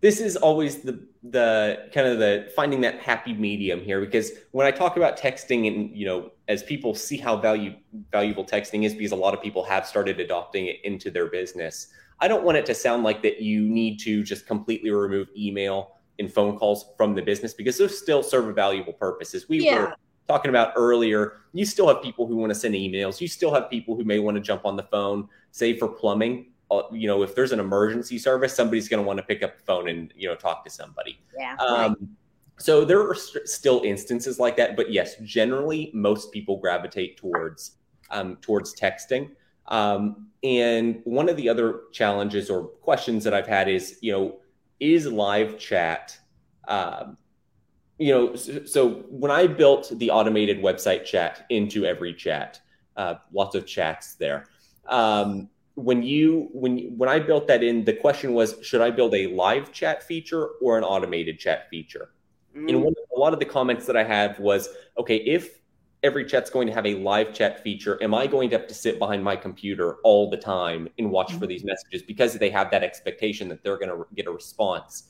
this 0.00 0.20
is 0.20 0.36
always 0.36 0.82
the 0.82 1.02
the 1.30 1.88
kind 1.94 2.06
of 2.06 2.18
the 2.18 2.52
finding 2.54 2.82
that 2.82 2.98
happy 2.98 3.32
medium 3.32 3.80
here 3.80 3.98
because 3.98 4.32
when 4.50 4.66
I 4.66 4.70
talk 4.70 4.98
about 4.98 5.18
texting 5.18 5.66
and 5.66 5.96
you 5.96 6.04
know 6.04 6.30
as 6.48 6.62
people 6.62 6.94
see 6.94 7.16
how 7.16 7.34
value 7.38 7.74
valuable 8.12 8.44
texting 8.44 8.84
is 8.84 8.92
because 8.92 9.12
a 9.12 9.16
lot 9.16 9.32
of 9.32 9.40
people 9.40 9.64
have 9.64 9.86
started 9.86 10.20
adopting 10.20 10.66
it 10.66 10.76
into 10.84 11.10
their 11.10 11.28
business. 11.28 11.88
I 12.20 12.28
don't 12.28 12.44
want 12.44 12.58
it 12.58 12.66
to 12.66 12.74
sound 12.74 13.04
like 13.04 13.22
that 13.22 13.40
you 13.40 13.62
need 13.62 13.98
to 14.00 14.22
just 14.22 14.46
completely 14.46 14.90
remove 14.90 15.28
email 15.34 15.96
and 16.18 16.30
phone 16.32 16.58
calls 16.58 16.92
from 16.96 17.14
the 17.14 17.22
business 17.22 17.54
because 17.54 17.78
those 17.78 17.98
still 17.98 18.22
serve 18.22 18.46
a 18.46 18.52
valuable 18.52 18.92
purpose. 18.92 19.34
As 19.34 19.48
we 19.48 19.64
Yeah. 19.64 19.78
were 19.78 19.94
talking 20.28 20.50
about 20.50 20.74
earlier, 20.76 21.38
you 21.54 21.64
still 21.64 21.88
have 21.88 22.02
people 22.02 22.26
who 22.26 22.36
want 22.36 22.50
to 22.50 22.54
send 22.54 22.74
emails. 22.74 23.20
You 23.20 23.28
still 23.28 23.52
have 23.52 23.70
people 23.70 23.96
who 23.96 24.04
may 24.04 24.18
want 24.18 24.36
to 24.36 24.40
jump 24.42 24.64
on 24.64 24.76
the 24.76 24.84
phone, 24.84 25.28
say 25.52 25.76
for 25.76 25.88
plumbing. 25.88 26.52
Uh, 26.80 26.94
you 26.94 27.06
know, 27.06 27.22
if 27.22 27.34
there's 27.34 27.52
an 27.52 27.60
emergency 27.60 28.18
service, 28.18 28.54
somebody's 28.54 28.88
going 28.88 29.02
to 29.02 29.06
want 29.06 29.18
to 29.18 29.22
pick 29.22 29.42
up 29.42 29.56
the 29.56 29.62
phone 29.64 29.88
and 29.88 30.12
you 30.16 30.28
know 30.28 30.34
talk 30.34 30.64
to 30.64 30.70
somebody. 30.70 31.18
yeah 31.38 31.56
Um, 31.56 32.16
so 32.58 32.84
there 32.84 33.00
are 33.00 33.14
st- 33.14 33.48
still 33.48 33.82
instances 33.84 34.38
like 34.38 34.56
that, 34.56 34.76
but 34.76 34.92
yes, 34.92 35.16
generally 35.22 35.90
most 35.92 36.32
people 36.32 36.58
gravitate 36.58 37.16
towards 37.16 37.76
um, 38.10 38.36
towards 38.36 38.74
texting. 38.74 39.30
Um, 39.68 40.28
and 40.42 41.00
one 41.04 41.28
of 41.28 41.36
the 41.36 41.48
other 41.48 41.82
challenges 41.92 42.50
or 42.50 42.64
questions 42.64 43.24
that 43.24 43.32
I've 43.32 43.46
had 43.46 43.68
is, 43.68 43.98
you 44.02 44.12
know, 44.12 44.40
is 44.78 45.06
live 45.06 45.58
chat 45.58 46.18
um, 46.68 47.16
you 47.98 48.12
know, 48.12 48.34
so, 48.34 48.64
so 48.64 48.88
when 49.08 49.30
I 49.30 49.46
built 49.46 49.92
the 49.98 50.10
automated 50.10 50.60
website 50.60 51.04
chat 51.04 51.46
into 51.50 51.82
EveryChat, 51.82 52.58
uh, 52.96 53.14
lots 53.32 53.54
of 53.54 53.66
chats 53.66 54.14
there. 54.14 54.46
Um, 54.86 55.48
when 55.74 56.02
you 56.02 56.48
when 56.52 56.96
when 56.96 57.08
I 57.08 57.18
built 57.18 57.46
that 57.48 57.62
in, 57.62 57.84
the 57.84 57.92
question 57.92 58.32
was, 58.32 58.54
should 58.62 58.80
I 58.80 58.90
build 58.90 59.14
a 59.14 59.26
live 59.28 59.72
chat 59.72 60.02
feature 60.02 60.46
or 60.62 60.78
an 60.78 60.84
automated 60.84 61.38
chat 61.38 61.68
feature? 61.68 62.10
Mm. 62.56 62.68
And 62.68 62.82
one, 62.82 62.94
a 63.14 63.18
lot 63.18 63.32
of 63.32 63.38
the 63.40 63.44
comments 63.44 63.86
that 63.86 63.96
I 63.96 64.04
had 64.04 64.38
was, 64.38 64.68
okay, 64.98 65.16
if 65.16 65.58
EveryChat's 66.04 66.50
going 66.50 66.66
to 66.66 66.72
have 66.72 66.86
a 66.86 66.94
live 66.96 67.32
chat 67.34 67.62
feature, 67.62 68.00
am 68.02 68.14
I 68.14 68.26
going 68.26 68.50
to 68.50 68.58
have 68.58 68.68
to 68.68 68.74
sit 68.74 68.98
behind 68.98 69.24
my 69.24 69.34
computer 69.34 69.96
all 70.04 70.30
the 70.30 70.36
time 70.36 70.88
and 70.98 71.10
watch 71.10 71.32
for 71.32 71.46
these 71.46 71.64
messages 71.64 72.02
because 72.02 72.34
they 72.34 72.50
have 72.50 72.70
that 72.70 72.84
expectation 72.84 73.48
that 73.48 73.64
they're 73.64 73.78
going 73.78 73.88
to 73.88 74.04
get 74.14 74.26
a 74.26 74.30
response 74.30 75.04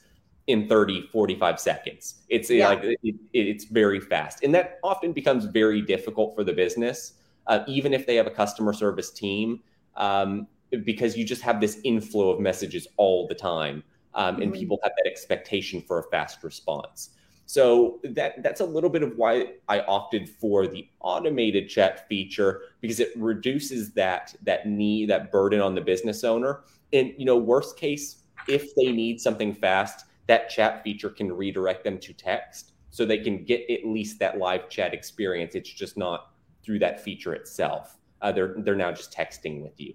in 0.47 0.69
30 0.69 1.09
45 1.11 1.59
seconds 1.59 2.23
it's 2.29 2.51
Yeah. 2.51 2.69
like 2.69 2.81
it- 2.85 3.17
it's 3.33 3.65
very 3.65 3.99
fast 3.99 4.45
and 4.45 4.55
that 4.55 4.79
often 4.85 5.13
becomes 5.15 5.47
very 5.47 5.81
difficult 5.81 6.35
for 6.35 6.45
the 6.45 6.53
business 6.53 7.15
uh, 7.47 7.65
even 7.67 7.95
if 7.95 8.07
they 8.07 8.15
have 8.17 8.27
a 8.27 8.31
customer 8.31 8.75
service 8.75 9.11
team 9.11 9.63
um, 9.97 10.47
because 10.79 11.17
you 11.17 11.25
just 11.25 11.43
have 11.43 11.61
this 11.61 11.81
inflow 11.85 12.31
of 12.31 12.41
messages 12.41 12.87
all 12.97 13.27
the 13.27 13.35
time 13.35 13.83
um, 14.15 14.41
and 14.41 14.53
Mhm. 14.53 14.59
people 14.59 14.79
have 14.83 14.93
that 14.97 15.11
expectation 15.11 15.81
for 15.83 15.99
a 15.99 16.03
fast 16.11 16.43
response 16.43 17.11
so 17.47 18.01
that 18.05 18.43
that's 18.43 18.61
a 18.61 18.65
little 18.65 18.89
bit 18.91 19.03
of 19.03 19.17
why 19.17 19.53
I 19.69 19.81
opted 19.81 20.29
for 20.29 20.67
the 20.67 20.89
automated 21.01 21.69
chat 21.69 22.09
feature 22.09 22.63
because 22.81 23.01
it 23.01 23.11
reduces 23.17 23.93
that 23.95 24.35
that 24.43 24.67
need 24.67 25.11
that 25.11 25.31
burden 25.31 25.61
on 25.61 25.75
the 25.75 25.81
business 25.81 26.25
owner. 26.25 26.65
And 26.93 27.13
you 27.19 27.27
know, 27.27 27.37
worst 27.37 27.77
case, 27.77 28.23
if 28.49 28.75
they 28.77 28.93
need 28.93 29.21
something 29.21 29.53
fast, 29.53 30.07
that 30.27 30.49
chat 30.49 30.83
feature 30.83 31.11
can 31.11 31.31
redirect 31.33 31.85
them 31.85 31.99
to 31.99 32.15
text 32.15 32.73
so 32.91 33.05
they 33.05 33.19
can 33.19 33.45
get 33.45 33.69
at 33.71 33.85
least 33.85 34.19
that 34.21 34.39
live 34.39 34.71
chat 34.71 34.95
experience. 34.95 35.55
It's 35.55 35.71
just 35.73 35.99
not 35.99 36.31
through 36.65 36.79
that 36.79 37.01
feature 37.01 37.35
itself. 37.35 37.99
Uh, 38.23 38.33
they're 38.33 38.55
they're 38.59 38.75
now 38.75 38.93
just 38.93 39.13
texting 39.13 39.63
with 39.63 39.79
you. 39.79 39.95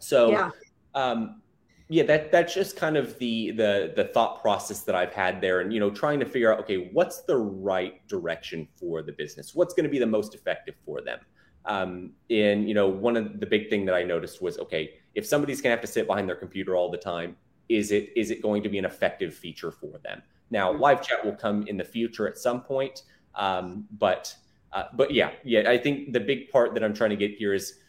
So 0.00 0.30
yeah 0.30 0.50
um, 0.94 1.42
yeah, 1.88 2.04
that 2.04 2.30
that's 2.30 2.54
just 2.54 2.76
kind 2.76 2.96
of 2.96 3.18
the 3.18 3.50
the 3.50 3.92
the 3.96 4.04
thought 4.04 4.40
process 4.40 4.82
that 4.82 4.94
I've 4.94 5.12
had 5.12 5.40
there, 5.40 5.60
and 5.60 5.72
you 5.72 5.80
know, 5.80 5.90
trying 5.90 6.20
to 6.20 6.26
figure 6.26 6.52
out 6.52 6.60
okay, 6.60 6.88
what's 6.92 7.22
the 7.22 7.36
right 7.36 8.06
direction 8.06 8.68
for 8.78 9.02
the 9.02 9.12
business? 9.12 9.54
What's 9.54 9.74
going 9.74 9.84
to 9.84 9.90
be 9.90 9.98
the 9.98 10.06
most 10.06 10.34
effective 10.34 10.76
for 10.84 11.00
them? 11.00 11.18
Um, 11.64 12.12
and 12.30 12.68
you 12.68 12.74
know, 12.74 12.88
one 12.88 13.16
of 13.16 13.40
the 13.40 13.46
big 13.46 13.68
thing 13.68 13.84
that 13.86 13.94
I 13.94 14.04
noticed 14.04 14.40
was 14.40 14.58
okay, 14.58 14.94
if 15.16 15.26
somebody's 15.26 15.60
going 15.60 15.72
to 15.72 15.76
have 15.76 15.84
to 15.84 15.92
sit 15.92 16.06
behind 16.06 16.28
their 16.28 16.36
computer 16.36 16.76
all 16.76 16.92
the 16.92 16.98
time, 16.98 17.36
is 17.68 17.90
it 17.90 18.10
is 18.14 18.30
it 18.30 18.40
going 18.40 18.62
to 18.62 18.68
be 18.68 18.78
an 18.78 18.84
effective 18.84 19.34
feature 19.34 19.72
for 19.72 19.98
them? 20.04 20.22
Now, 20.52 20.72
live 20.72 21.02
chat 21.02 21.24
will 21.24 21.34
come 21.34 21.66
in 21.66 21.76
the 21.76 21.84
future 21.84 22.28
at 22.28 22.38
some 22.38 22.62
point, 22.62 23.02
um, 23.34 23.86
but 23.98 24.32
uh, 24.72 24.84
but 24.94 25.12
yeah, 25.12 25.32
yeah, 25.42 25.68
I 25.68 25.76
think 25.76 26.12
the 26.12 26.20
big 26.20 26.50
part 26.50 26.74
that 26.74 26.84
I'm 26.84 26.94
trying 26.94 27.10
to 27.10 27.16
get 27.16 27.32
here 27.32 27.52
is 27.52 27.79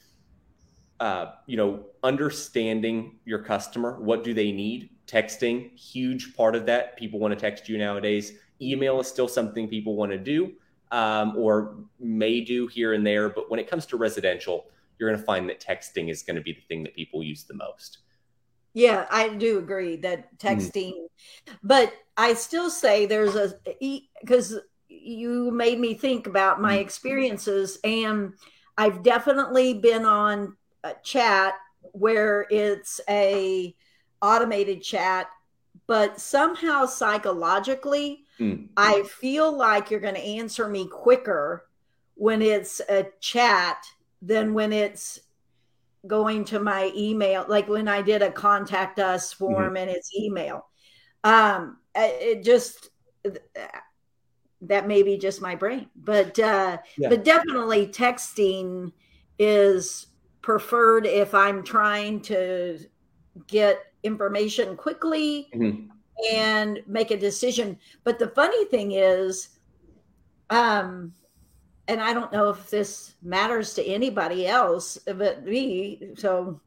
uh, 1.02 1.34
you 1.48 1.58
know, 1.58 1.86
understanding 2.04 3.20
your 3.26 3.40
customer. 3.40 4.00
What 4.02 4.24
do 4.24 4.34
they 4.36 4.54
need? 4.54 4.92
Texting, 5.08 5.78
huge 5.78 6.36
part 6.38 6.56
of 6.56 6.68
that. 6.68 6.98
People 6.98 7.20
want 7.20 7.34
to 7.34 7.40
text 7.40 7.70
you 7.70 7.78
nowadays. 7.78 8.34
Email 8.62 9.02
is 9.02 9.08
still 9.08 9.28
something 9.28 9.68
people 9.70 9.98
want 9.98 10.14
to 10.14 10.20
do 10.20 10.54
um, 10.92 11.36
or 11.38 11.78
may 12.00 12.42
do 12.42 12.68
here 12.68 12.94
and 12.94 13.06
there. 13.08 13.30
But 13.30 13.52
when 13.52 13.60
it 13.60 13.70
comes 13.70 13.88
to 13.88 13.98
residential, 13.98 14.68
you're 15.00 15.10
going 15.10 15.20
to 15.20 15.26
find 15.26 15.50
that 15.50 15.62
texting 15.62 16.12
is 16.12 16.24
going 16.24 16.38
to 16.38 16.44
be 16.44 16.54
the 16.54 16.62
thing 16.70 16.84
that 16.84 16.96
people 16.96 17.24
use 17.24 17.46
the 17.46 17.56
most. 17.56 18.00
Yeah, 18.74 19.06
I 19.12 19.30
do 19.30 19.60
agree 19.60 19.98
that 19.98 20.38
Mm-hmm. 20.50 20.68
texting, 20.68 20.94
but 21.64 21.94
I 22.18 22.36
still 22.36 22.70
say 22.70 23.06
there's 23.06 23.36
a 23.36 23.54
because 24.22 24.60
you 24.90 25.52
made 25.52 25.80
me 25.80 25.96
think 25.96 26.28
about 26.28 26.62
my 26.62 26.76
Mhm. 26.76 26.80
experiences, 26.80 27.80
and 27.84 28.34
I've 28.78 29.04
definitely 29.04 29.76
been 29.76 30.06
on 30.06 30.58
chat 31.04 31.56
where 31.94 32.46
it's 32.50 33.02
a 33.10 33.76
automated 34.22 34.82
chat, 34.84 35.28
but 35.88 36.20
somehow 36.20 36.86
psychologically, 36.86 38.26
Mm. 38.40 38.70
I 38.76 39.04
feel 39.04 39.56
like 39.56 39.92
you're 39.92 40.00
going 40.00 40.16
to 40.16 40.22
answer 40.22 40.68
me 40.68 40.88
quicker 40.88 41.68
when 42.16 42.42
it's 42.42 42.82
a 42.90 43.06
chat 43.20 43.86
than 44.22 44.54
when 44.56 44.74
it's 44.74 45.20
going 46.08 46.44
to 46.46 46.60
my 46.60 46.92
email 46.96 47.46
like 47.48 47.68
when 47.68 47.88
i 47.88 48.02
did 48.02 48.24
a 48.24 48.32
contact 48.32 48.98
us 48.98 49.32
form 49.32 49.78
and 49.78 49.90
it's 49.90 50.16
email 50.16 50.66
um 51.24 51.78
it 51.96 52.44
just 52.44 52.90
that 54.62 54.88
may 54.88 55.04
be 55.04 55.18
just 55.18 55.42
my 55.42 55.54
brain 55.56 55.88
but 55.96 56.38
uh 56.40 56.78
Yeah. 56.98 57.10
but 57.10 57.24
definitely 57.24 57.86
texting 57.88 58.92
is 59.38 60.08
preferred 60.42 61.06
if 61.06 61.34
i'm 61.34 61.64
trying 61.64 62.20
to 62.20 62.78
get 63.48 63.94
information 64.04 64.76
quickly 64.76 65.50
Mhm. 65.56 65.90
and 66.34 66.82
make 66.88 67.12
a 67.12 67.18
decision 67.18 67.78
but 68.04 68.20
the 68.20 68.30
funny 68.30 68.66
thing 68.66 68.94
is 68.94 69.50
um 70.50 71.14
and 71.88 72.00
I 72.00 72.14
don't 72.14 72.32
know 72.32 72.50
if 72.50 72.70
this 72.70 73.16
matters 73.22 73.74
to 73.74 73.84
anybody 73.84 74.48
else 74.48 74.98
but 75.06 75.44
me. 75.44 76.12
So, 76.16 76.62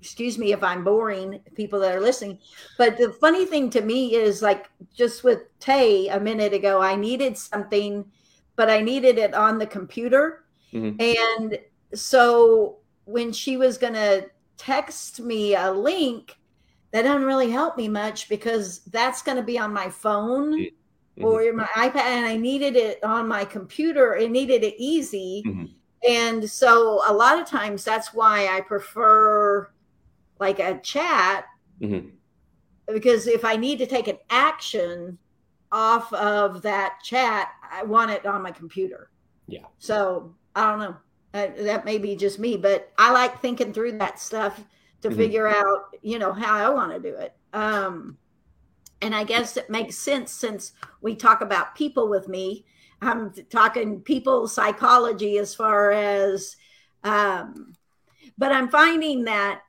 excuse 0.00 0.38
me 0.38 0.52
if 0.52 0.62
I'm 0.62 0.84
boring 0.84 1.40
people 1.54 1.80
that 1.80 1.96
are 1.96 2.00
listening. 2.00 2.38
But 2.78 2.96
the 2.96 3.12
funny 3.14 3.44
thing 3.44 3.70
to 3.70 3.80
me 3.80 4.14
is 4.14 4.40
like 4.42 4.70
just 4.94 5.24
with 5.24 5.40
Tay 5.58 6.08
a 6.08 6.20
minute 6.20 6.52
ago, 6.52 6.80
I 6.80 6.94
needed 6.94 7.36
something, 7.36 8.04
but 8.54 8.70
I 8.70 8.82
needed 8.82 9.18
it 9.18 9.34
on 9.34 9.58
the 9.58 9.66
computer. 9.66 10.44
Mhm. 10.72 11.00
And 11.00 11.58
so 11.94 12.76
when 13.12 13.32
she 13.32 13.56
was 13.56 13.76
going 13.78 13.92
to 13.92 14.28
text 14.56 15.20
me 15.20 15.54
a 15.54 15.70
link, 15.70 16.36
that 16.92 17.02
doesn't 17.02 17.24
really 17.24 17.50
help 17.50 17.76
me 17.76 17.88
much 17.88 18.28
because 18.28 18.80
that's 18.86 19.22
going 19.22 19.36
to 19.36 19.42
be 19.42 19.58
on 19.58 19.72
my 19.72 19.88
phone. 19.88 20.66
Mhm. 21.18 21.24
or 21.24 21.52
my 21.52 21.66
iPad 21.76 21.96
and 21.96 22.24
I 22.24 22.38
needed 22.38 22.74
it 22.74 23.04
on 23.04 23.28
my 23.28 23.44
computer. 23.44 24.14
It 24.14 24.30
needed 24.30 24.64
it 24.64 24.74
easy. 24.78 25.42
Mhm. 25.46 25.74
And 26.08 26.50
so 26.50 27.02
a 27.06 27.12
lot 27.12 27.38
of 27.38 27.46
times 27.46 27.84
that's 27.84 28.14
why 28.14 28.46
I 28.48 28.62
prefer 28.62 29.68
like 30.40 30.58
a 30.58 30.78
chat 30.78 31.44
Mhm. 31.82 32.12
because 32.86 33.26
if 33.26 33.44
I 33.44 33.56
need 33.56 33.76
to 33.80 33.86
take 33.86 34.08
an 34.08 34.16
action 34.30 35.18
off 35.70 36.10
of 36.14 36.62
that 36.62 37.00
chat, 37.04 37.50
I 37.70 37.82
want 37.82 38.10
it 38.10 38.24
on 38.24 38.40
my 38.40 38.50
computer. 38.50 39.10
Yeah. 39.46 39.66
So 39.78 40.34
I 40.56 40.70
don't 40.70 40.78
know. 40.80 40.96
Uh, 41.34 41.48
that 41.60 41.84
may 41.84 41.96
be 41.96 42.14
just 42.14 42.38
me, 42.38 42.56
but 42.56 42.92
I 42.98 43.10
like 43.10 43.40
thinking 43.40 43.72
through 43.72 43.98
that 43.98 44.18
stuff 44.18 44.62
to 45.00 45.08
Mhm. 45.08 45.16
figure 45.16 45.48
out, 45.48 45.96
you 46.02 46.18
know, 46.18 46.32
how 46.32 46.54
I 46.54 46.68
want 46.68 46.92
to 46.92 47.00
do 47.00 47.16
it. 47.16 47.34
Um, 47.52 48.18
and 49.00 49.14
I 49.14 49.24
guess 49.24 49.56
it 49.56 49.70
makes 49.70 49.96
sense 49.96 50.30
since 50.30 50.72
we 51.00 51.16
talk 51.16 51.40
about 51.40 51.74
people 51.74 52.08
with 52.08 52.28
me. 52.28 52.66
I'm 53.00 53.32
talking 53.50 54.00
people 54.02 54.46
psychology 54.46 55.38
as 55.38 55.54
far 55.54 55.90
as, 55.90 56.56
um, 57.02 57.74
but 58.38 58.52
I'm 58.52 58.68
finding 58.68 59.24
that 59.24 59.62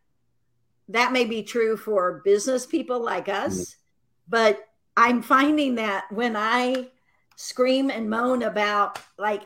that 0.90 1.14
may 1.14 1.26
be 1.26 1.44
true 1.44 1.78
for 1.78 2.22
business 2.26 2.66
people 2.66 3.00
like 3.02 3.30
us, 3.30 3.78
but 4.28 4.68
I'm 4.96 5.22
finding 5.22 5.76
that 5.76 6.12
when 6.12 6.36
I 6.36 6.92
scream 7.36 7.90
and 7.90 8.10
moan 8.10 8.44
about 8.44 9.00
like 9.18 9.44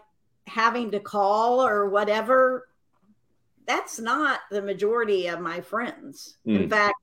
having 0.48 0.91
to 0.91 1.00
call 1.00 1.62
or 1.66 1.89
whatever, 1.89 2.68
that's 3.66 4.00
not 4.00 4.39
the 4.50 4.62
majority 4.62 5.28
of 5.28 5.41
my 5.41 5.60
friends. 5.62 6.38
In 6.45 6.68
Mm. 6.68 6.70
fact, 6.70 6.95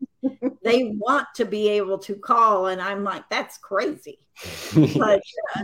they 0.63 0.85
want 0.97 1.29
to 1.37 1.45
be 1.45 1.69
able 1.69 1.99
to 1.99 2.15
call, 2.17 2.67
and 2.69 2.81
I'm 2.81 3.05
like, 3.05 3.29
that's 3.29 3.59
crazy. 3.59 4.19
But 4.99 5.21
uh, 5.57 5.63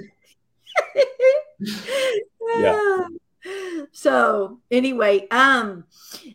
Yeah. 2.56 3.06
So 3.92 4.60
anyway, 4.70 5.26
um, 5.30 5.84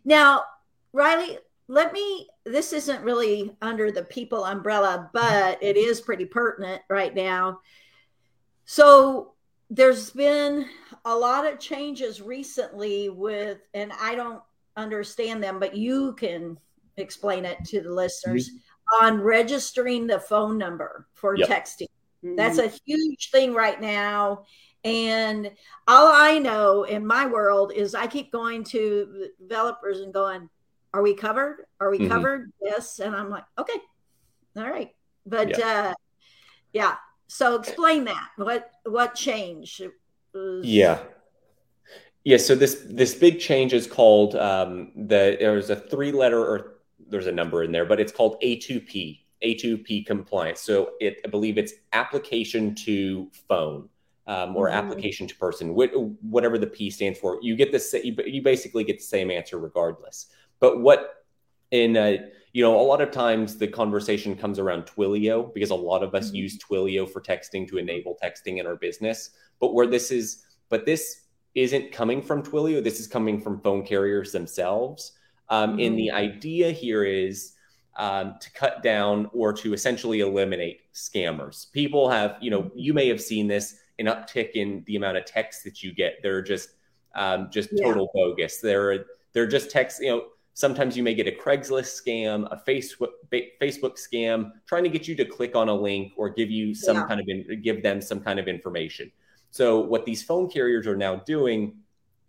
now 0.04 0.41
Riley, 0.91 1.38
let 1.68 1.93
me. 1.93 2.28
This 2.46 2.74
isn't 2.74 3.04
really 3.04 3.56
under 3.62 3.91
the 3.91 4.02
people 4.04 4.43
umbrella, 4.43 5.12
but 5.14 5.62
it 5.62 5.78
is 5.78 6.02
pretty 6.02 6.26
pertinent 6.26 6.82
right 6.89 7.14
now. 7.14 7.60
So 8.66 9.35
there's 9.70 10.09
been 10.11 10.68
a 11.05 11.16
lot 11.16 11.51
of 11.51 11.59
changes 11.59 12.22
recently 12.22 13.09
with, 13.09 13.59
and 13.74 13.91
I 13.99 14.16
don't 14.16 14.41
understand 14.78 15.43
them, 15.43 15.59
but 15.59 15.76
you 15.76 16.13
can 16.13 16.57
explain 16.97 17.45
it 17.45 17.57
to 17.66 17.82
the 17.82 17.91
listeners 17.91 18.49
on 19.01 19.20
registering 19.22 20.07
the 20.07 20.20
phone 20.20 20.57
number 20.57 21.07
for 21.13 21.36
Yep. 21.36 21.49
texting. 21.49 21.88
That's 22.24 22.57
a 22.59 22.72
huge 22.86 23.30
thing 23.32 23.53
right 23.53 23.80
now. 23.80 24.45
And 24.84 25.51
all 25.88 26.07
I 26.07 26.38
know 26.39 26.84
in 26.84 27.05
my 27.05 27.26
world 27.26 27.72
is 27.74 27.95
I 27.95 28.07
keep 28.07 28.32
going 28.32 28.63
to 28.66 29.30
developers 29.39 30.01
and 30.01 30.13
going, 30.13 30.49
Are 30.93 31.01
we 31.01 31.13
covered? 31.13 31.66
Are 31.82 31.89
we 31.89 31.99
Mhm. 31.99 32.07
covered? 32.07 32.51
Yes. 32.61 32.99
And 32.99 33.16
I'm 33.16 33.30
like, 33.30 33.43
Okay, 33.57 33.80
all 34.55 34.70
right. 34.70 34.95
But 35.26 35.59
uh 35.59 35.93
yeah. 36.72 36.97
So 37.28 37.55
explain 37.55 38.05
that. 38.05 38.30
What 38.38 38.69
what 38.86 39.15
changed? 39.15 39.82
Was- 40.34 40.65
Yeah. 40.65 40.99
Yeah. 42.23 42.38
So 42.38 42.55
this 42.55 42.86
this 42.89 43.15
big 43.15 43.39
change 43.39 43.73
is 43.73 43.88
called 43.88 44.36
um, 44.36 44.91
the 44.95 45.38
there's 45.39 45.69
a 45.69 45.76
three 45.76 46.11
letter 46.11 46.39
or 46.43 46.76
there's 47.07 47.28
a 47.28 47.32
number 47.32 47.63
in 47.63 47.71
there, 47.71 47.86
but 47.86 47.99
it's 47.99 48.11
called 48.11 48.39
A2P 48.41 49.19
A2P 49.43 50.05
compliance. 50.05 50.61
So 50.61 50.91
it 50.99 51.19
I 51.26 51.28
believe 51.30 51.57
it's 51.57 51.73
application 51.93 52.73
to 52.76 53.30
phone 53.47 53.89
um, 54.28 54.55
or 54.55 54.69
Mhm. 54.69 54.73
application 54.73 55.28
to 55.28 55.36
person, 55.36 55.69
wh- 55.76 56.23
whatever 56.23 56.57
the 56.57 56.67
P 56.67 56.89
stands 56.89 57.19
for. 57.19 57.39
You 57.41 57.55
get 57.55 57.71
the 57.71 58.01
you 58.03 58.15
you 58.26 58.41
basically 58.41 58.84
get 58.84 58.97
the 58.97 59.03
same 59.03 59.30
answer 59.32 59.57
regardless. 59.59 60.28
But 60.59 60.82
what 60.82 61.23
in 61.71 61.97
uh, 61.97 62.17
you 62.56 62.64
know 62.64 62.80
a 62.80 62.88
lot 62.91 63.01
of 63.01 63.12
times 63.12 63.58
the 63.58 63.68
conversation 63.68 64.34
comes 64.34 64.60
around 64.60 64.86
Twilio 64.86 65.53
because 65.53 65.72
a 65.72 65.76
lot 65.76 66.01
of 66.03 66.16
us 66.16 66.32
Mhm. 66.32 66.36
use 66.36 66.58
Twilio 66.58 67.03
for 67.08 67.20
texting 67.22 67.68
to 67.68 67.78
enable 67.78 68.18
texting 68.24 68.60
in 68.60 68.66
our 68.66 68.78
business. 68.78 69.32
But 69.60 69.74
where 69.74 69.88
this 69.88 70.10
is, 70.10 70.45
but 70.70 70.86
this 70.86 71.03
isn't 71.53 71.91
coming 71.91 72.22
from 72.22 72.41
Twilio. 72.43 72.82
This 72.82 73.01
is 73.01 73.08
coming 73.08 73.41
from 73.41 73.60
phone 73.60 73.84
carriers 73.86 74.32
themselves. 74.32 75.12
Um, 75.49 75.80
And 75.82 75.99
the 75.99 76.12
idea 76.12 76.72
here 76.72 77.03
is 77.03 77.51
um, 77.97 78.36
to 78.39 78.51
cut 78.53 78.82
down 78.84 79.30
or 79.34 79.51
to 79.53 79.74
essentially 79.74 80.20
eliminate 80.22 80.80
scammers. 80.93 81.70
People 81.74 82.10
have, 82.10 82.38
you 82.41 82.51
know, 82.51 82.72
you 82.76 82.93
may 82.93 83.08
have 83.10 83.22
seen 83.22 83.47
this 83.47 83.76
an 83.99 84.06
uptick 84.08 84.51
in 84.53 84.84
the 84.88 84.95
amount 84.95 85.18
of 85.18 85.26
texts 85.26 85.64
that 85.64 85.84
you 85.84 85.93
get. 85.93 86.22
They're 86.24 86.41
just 86.41 86.70
um, 87.16 87.49
just 87.51 87.70
Yeah. 87.74 87.84
total 87.84 88.10
bogus. 88.14 88.60
They're 88.62 89.06
they're 89.34 89.47
just 89.47 89.70
texts. 89.72 89.99
You 90.01 90.10
know, 90.12 90.22
sometimes 90.56 90.95
you 90.95 91.03
may 91.03 91.14
get 91.14 91.28
a 91.28 91.32
Craigslist 91.32 92.01
scam, 92.01 92.47
a 92.49 92.58
Facebook 92.68 93.10
Facebook 93.62 93.97
scam, 93.99 94.51
trying 94.66 94.84
to 94.84 94.89
get 94.89 95.08
you 95.08 95.14
to 95.16 95.26
click 95.26 95.56
on 95.56 95.70
a 95.70 95.76
link 95.76 96.14
or 96.16 96.30
give 96.30 96.49
you 96.49 96.74
some 96.74 96.95
Yeah. 96.97 97.08
kind 97.08 97.20
of 97.22 97.28
in, 97.28 97.62
give 97.62 97.84
them 97.84 98.01
some 98.01 98.22
kind 98.22 98.39
of 98.39 98.47
information. 98.47 99.12
So 99.51 99.80
what 99.80 100.06
these 100.06 100.24
phone 100.24 100.49
carriers 100.49 100.88
are 100.88 100.95
now 100.95 101.18
doing 101.18 101.78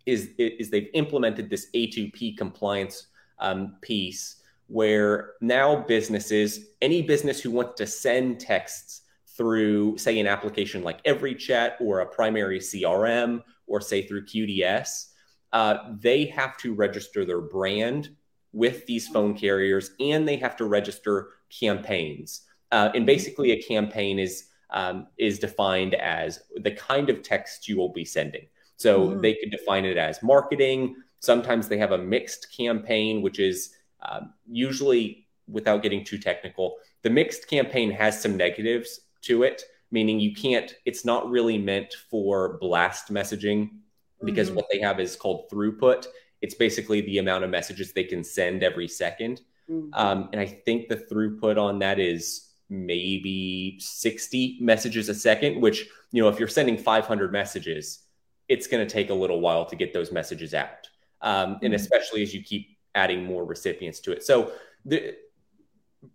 is 0.05 0.29
is 0.37 0.69
they've 0.69 0.89
implemented 0.93 1.49
this 1.49 1.67
A2P 1.73 2.37
compliance 2.37 3.07
um, 3.39 3.77
piece 3.81 4.43
where 4.67 5.33
now 5.39 5.77
businesses, 5.87 6.71
any 6.81 7.01
business 7.01 7.39
who 7.39 7.51
wants 7.51 7.75
to 7.77 7.87
send 7.87 8.41
texts 8.41 9.03
through, 9.37 9.97
say, 9.97 10.19
an 10.19 10.27
application 10.27 10.83
like 10.83 11.01
EveryChat 11.05 11.79
or 11.79 12.01
a 12.01 12.05
primary 12.05 12.59
CRM 12.59 13.41
or 13.67 13.79
say 13.79 14.01
through 14.05 14.25
QDS, 14.25 15.13
uh, 15.53 15.77
they 15.99 16.25
have 16.25 16.57
to 16.57 16.73
register 16.73 17.25
their 17.25 17.41
brand 17.41 18.09
with 18.53 18.85
these 18.85 19.07
phone 19.07 19.33
carriers 19.35 19.91
and 19.99 20.27
they 20.27 20.37
have 20.37 20.55
to 20.57 20.65
register 20.65 21.29
campaigns. 21.49 22.41
Uh, 22.71 22.89
and 22.95 23.05
basically, 23.05 23.51
a 23.51 23.61
campaign 23.61 24.19
is 24.19 24.49
um, 24.69 25.07
is 25.17 25.39
defined 25.39 25.95
as 25.95 26.41
the 26.57 26.71
kind 26.71 27.09
of 27.09 27.23
text 27.23 27.69
you 27.69 27.77
will 27.77 27.93
be 27.93 28.03
sending. 28.03 28.45
So 28.75 29.09
Mhm. 29.09 29.21
they 29.21 29.33
could 29.35 29.49
define 29.49 29.85
it 29.85 29.97
as 29.97 30.21
marketing. 30.21 30.95
Sometimes 31.21 31.67
they 31.67 31.77
have 31.77 31.93
a 31.93 31.97
mixed 31.97 32.55
campaign, 32.55 33.21
which 33.21 33.39
is 33.39 33.73
um, 34.01 34.33
usually, 34.45 35.27
without 35.47 35.81
getting 35.81 36.03
too 36.03 36.17
technical, 36.17 36.77
the 37.01 37.09
mixed 37.09 37.47
campaign 37.47 37.89
has 37.91 38.21
some 38.21 38.37
negatives 38.37 39.01
to 39.21 39.43
it, 39.43 39.63
meaning 39.89 40.19
you 40.19 40.35
can't, 40.35 40.75
it's 40.85 41.03
not 41.05 41.29
really 41.29 41.57
meant 41.57 41.93
for 42.11 42.57
blast 42.59 43.11
messaging 43.11 43.69
because 44.25 44.49
Mhm. 44.49 44.55
what 44.55 44.65
they 44.71 44.79
have 44.79 44.99
is 44.99 45.15
called 45.15 45.49
throughput. 45.49 46.07
It's 46.41 46.55
basically 46.55 47.01
the 47.01 47.17
amount 47.19 47.43
of 47.43 47.49
messages 47.49 47.93
they 47.93 48.03
can 48.03 48.23
send 48.23 48.63
every 48.63 48.87
second. 48.87 49.41
Mhm. 49.69 49.89
Um, 49.93 50.29
and 50.31 50.41
I 50.41 50.45
think 50.45 50.87
the 50.89 50.95
throughput 50.97 51.57
on 51.57 51.79
that 51.79 51.99
is 51.99 52.43
maybe 52.69 53.77
60 53.79 54.57
messages 54.61 55.09
a 55.09 55.13
second, 55.15 55.61
which, 55.61 55.87
you 56.11 56.21
know, 56.21 56.29
if 56.29 56.39
you're 56.39 56.47
sending 56.47 56.77
500 56.77 57.31
messages, 57.31 58.03
it's 58.49 58.67
going 58.67 58.85
to 58.85 58.91
take 58.91 59.09
a 59.09 59.13
little 59.13 59.39
while 59.39 59.65
to 59.65 59.75
get 59.75 59.93
those 59.93 60.11
messages 60.11 60.53
out. 60.53 60.87
Um, 61.21 61.59
and 61.63 61.73
Mhm. 61.73 61.77
especially 61.77 62.21
as 62.23 62.33
you 62.33 62.41
keep 62.43 62.77
adding 62.95 63.23
more 63.23 63.45
recipients 63.45 63.99
to 64.01 64.11
it. 64.11 64.23
So, 64.23 64.53
the, 64.85 65.15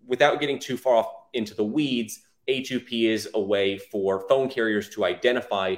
without 0.06 0.40
getting 0.40 0.58
too 0.58 0.76
far 0.76 0.96
off 0.96 1.12
into 1.32 1.54
the 1.54 1.64
weeds, 1.64 2.20
A2P 2.48 3.06
is 3.08 3.28
a 3.34 3.40
way 3.40 3.78
for 3.78 4.26
phone 4.28 4.48
carriers 4.48 4.88
to 4.90 5.04
identify 5.04 5.76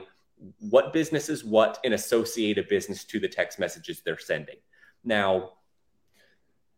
what 0.59 0.93
business 0.93 1.29
is 1.29 1.45
what 1.45 1.79
and 1.85 1.95
associate 1.95 2.59
a 2.59 2.63
business 2.63 3.05
to 3.05 3.21
the 3.21 3.29
text 3.29 3.59
messages 3.59 4.01
they're 4.01 4.19
sending. 4.19 4.57
Now, 5.05 5.53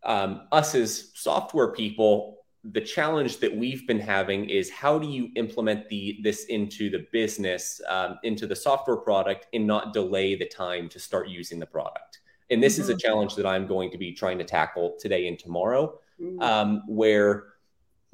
um, 0.03 0.49
us 0.53 0.75
as 0.75 1.11
software 1.15 1.73
people, 1.73 2.45
the 2.65 2.81
challenge 2.81 3.39
that 3.39 3.55
we've 3.55 3.87
been 3.87 4.01
having 4.01 4.49
is 4.51 4.71
how 4.71 4.99
do 4.99 5.09
you 5.09 5.31
implement 5.37 5.89
the 5.89 6.19
this 6.23 6.45
into 6.47 6.91
the 6.91 7.07
business, 7.13 7.81
um, 7.89 8.19
into 8.23 8.47
the 8.47 8.57
software 8.57 8.97
product, 8.97 9.47
and 9.53 9.67
not 9.67 9.93
delay 9.93 10.35
the 10.35 10.47
time 10.47 10.89
to 10.91 10.99
start 10.99 11.29
using 11.29 11.59
the 11.59 11.67
product. 11.67 12.21
And 12.51 12.63
this 12.63 12.79
is 12.79 12.89
a 12.89 12.97
challenge 12.97 13.35
that 13.37 13.47
I'm 13.47 13.67
going 13.67 13.91
to 13.91 13.99
be 13.99 14.13
trying 14.13 14.39
to 14.39 14.45
tackle 14.45 14.97
today 15.01 15.27
and 15.27 15.39
tomorrow 15.39 15.99
Mhm. 16.21 16.43
um, 16.43 16.83
where 16.87 17.55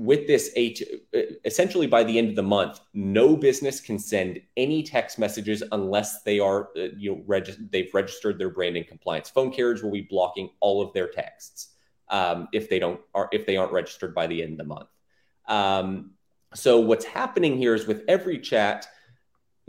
with 0.02 0.26
this 0.26 0.50
eight 0.56 0.82
essentially 1.44 1.86
by 1.86 2.02
the 2.02 2.18
end 2.18 2.28
of 2.28 2.34
the 2.34 2.42
month 2.42 2.80
no 2.92 3.36
business 3.36 3.80
can 3.80 3.98
send 3.98 4.40
any 4.56 4.82
text 4.82 5.16
messages 5.16 5.62
unless 5.70 6.22
they 6.22 6.40
are 6.40 6.70
uh, 6.76 6.88
you 6.96 7.12
know 7.12 7.22
reg- 7.26 7.70
they've 7.70 7.92
registered 7.94 8.38
their 8.38 8.50
brand 8.50 8.76
in 8.76 8.84
compliance. 8.84 9.30
Phone 9.30 9.52
carriers 9.52 9.82
will 9.82 9.92
be 9.92 10.02
blocking 10.02 10.50
all 10.60 10.82
of 10.82 10.92
their 10.92 11.08
texts 11.08 11.68
um, 12.08 12.48
if 12.52 12.68
they 12.68 12.80
don't 12.80 13.00
are 13.14 13.28
if 13.32 13.46
they 13.46 13.56
aren't 13.56 13.72
registered 13.72 14.12
by 14.14 14.26
the 14.26 14.42
end 14.42 14.52
of 14.52 14.58
the 14.58 14.64
month. 14.64 14.88
Um, 15.46 16.12
so 16.52 16.80
what's 16.80 17.04
happening 17.04 17.56
here 17.56 17.74
is 17.74 17.86
with 17.86 18.04
EveryChat 18.06 18.84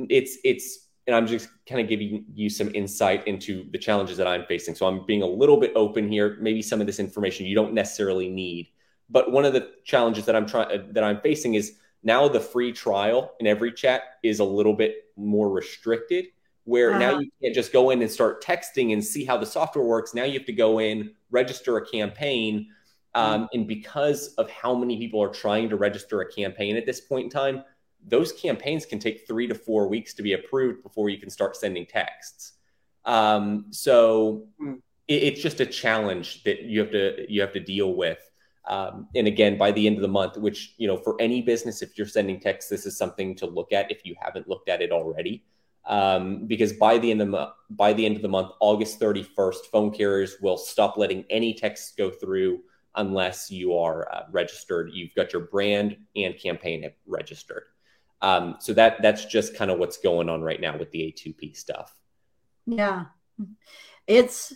it's 0.09 0.38
it's 0.43 0.88
and 1.05 1.15
i'm 1.15 1.27
just 1.27 1.47
kind 1.69 1.79
of 1.79 1.88
giving 1.88 2.25
you 2.34 2.49
some 2.49 2.73
insight 2.73 3.27
into 3.27 3.69
the 3.71 3.77
challenges 3.77 4.17
that 4.17 4.27
i'm 4.27 4.45
facing. 4.45 4.73
So 4.73 4.88
i'm 4.88 5.05
being 5.05 5.21
a 5.21 5.27
little 5.27 5.57
bit 5.57 5.73
open 5.75 6.09
here. 6.09 6.38
Maybe 6.41 6.63
some 6.63 6.81
of 6.81 6.88
this 6.88 6.99
information 6.99 7.45
you 7.45 7.55
don't 7.55 7.73
necessarily 7.73 8.29
need 8.29 8.69
but 9.14 9.32
one 9.32 9.45
of 9.45 9.53
the 9.53 9.64
challenges 9.91 10.26
that 10.26 10.36
i'm 10.36 10.45
trying 10.53 10.70
that 10.93 11.03
i'm 11.09 11.20
facing 11.22 11.53
is 11.61 11.68
Now 12.05 12.28
the 12.28 12.41
free 12.53 12.72
trial 12.74 13.20
in 13.39 13.45
EveryChat 13.53 13.99
is 14.24 14.39
a 14.39 14.43
little 14.57 14.76
bit 14.84 14.93
more 15.16 15.49
restricted, 15.59 16.26
where 16.66 16.91
now 17.03 17.11
Uh-huh. 17.11 17.20
you 17.22 17.30
can't 17.41 17.55
just 17.55 17.72
go 17.80 17.84
in 17.91 18.01
and 18.03 18.11
start 18.11 18.43
texting 18.43 18.88
and 18.93 19.01
see 19.14 19.24
how 19.30 19.38
the 19.43 19.45
software 19.57 19.86
works. 19.95 20.14
Now 20.14 20.26
you 20.30 20.36
have 20.39 20.49
to 20.53 20.57
go 20.66 20.72
in, 20.89 20.97
register 21.39 21.78
a 21.78 21.84
campaign. 21.97 22.51
Um, 23.24 23.47
and 23.53 23.64
because 23.78 24.20
of 24.41 24.45
how 24.61 24.74
many 24.82 24.95
people 25.03 25.22
are 25.26 25.34
trying 25.45 25.70
to 25.70 25.78
register 25.88 26.18
a 26.26 26.28
campaign 26.39 26.76
at 26.76 26.86
this 26.86 26.99
point 27.09 27.26
in 27.28 27.30
time, 27.41 27.57
those 28.16 28.30
campaigns 28.45 28.84
can 28.91 28.99
take 28.99 29.18
three 29.28 29.47
to 29.47 29.55
four 29.55 29.88
weeks 29.95 30.14
to 30.16 30.24
be 30.28 30.34
approved 30.39 30.84
before 30.88 31.07
you 31.14 31.20
can 31.24 31.30
start 31.30 31.55
sending 31.55 31.86
texts. 31.86 32.43
Um, 33.05 33.45
so 33.72 33.95
Hmm. 34.59 34.76
it, 35.07 35.20
it's 35.28 35.41
just 35.41 35.59
a 35.61 35.66
challenge 35.84 36.43
that 36.43 36.57
you 36.64 36.78
have 36.82 36.91
to 36.91 37.03
you 37.34 37.39
have 37.45 37.53
to 37.53 37.64
deal 37.76 37.91
with. 38.03 38.20
Um, 38.66 39.07
and 39.14 39.28
again, 39.28 39.57
by 39.57 39.72
the 39.72 39.86
end 39.86 39.97
of 39.97 40.01
the 40.01 40.07
month, 40.07 40.38
which 40.38 40.74
you 40.78 40.88
know, 40.88 40.97
for 40.97 41.16
any 41.20 41.41
business, 41.41 41.82
if 41.82 41.97
you're 41.97 42.07
sending 42.07 42.39
texts, 42.39 42.70
this 42.70 42.86
is 42.86 42.97
something 42.97 43.36
to 43.36 43.45
look 43.45 43.74
at 43.74 43.91
if 43.91 44.05
you 44.05 44.16
haven't 44.20 44.47
looked 44.47 44.70
at 44.70 44.82
it 44.82 44.91
already. 44.91 45.43
Um, 45.86 46.47
because 46.47 46.72
by 46.72 46.97
the 46.97 47.11
end 47.11 47.22
of 47.22 47.32
the 47.32 47.51
by 47.72 47.91
the 47.91 48.05
end 48.05 48.16
of 48.16 48.22
the 48.22 48.30
month, 48.30 48.51
August 48.61 48.99
31st, 48.99 49.66
phone 49.72 49.91
carriers 49.91 50.38
will 50.41 50.57
stop 50.57 50.97
letting 50.97 51.26
any 51.30 51.53
texts 51.53 51.93
go 51.97 52.09
through 52.09 52.61
unless 52.95 53.51
you 53.51 53.76
are 53.76 54.09
uh, 54.14 54.24
registered. 54.32 54.91
You've 54.93 55.14
got 55.16 55.34
your 55.34 55.43
brand 55.43 55.97
and 56.16 56.38
campaign 56.39 56.89
registered. 57.05 57.64
Um, 58.22 58.55
so 58.59 58.74
that 58.74 59.01
that's 59.01 59.26
just 59.26 59.55
kind 59.55 59.72
of 59.72 59.80
what's 59.80 59.97
going 59.97 60.30
on 60.30 60.41
right 60.41 60.61
now 60.61 60.78
with 60.78 60.91
the 60.91 60.99
A2P 60.99 61.57
stuff. 61.57 61.93
Yeah. 62.66 63.05
It's 64.07 64.53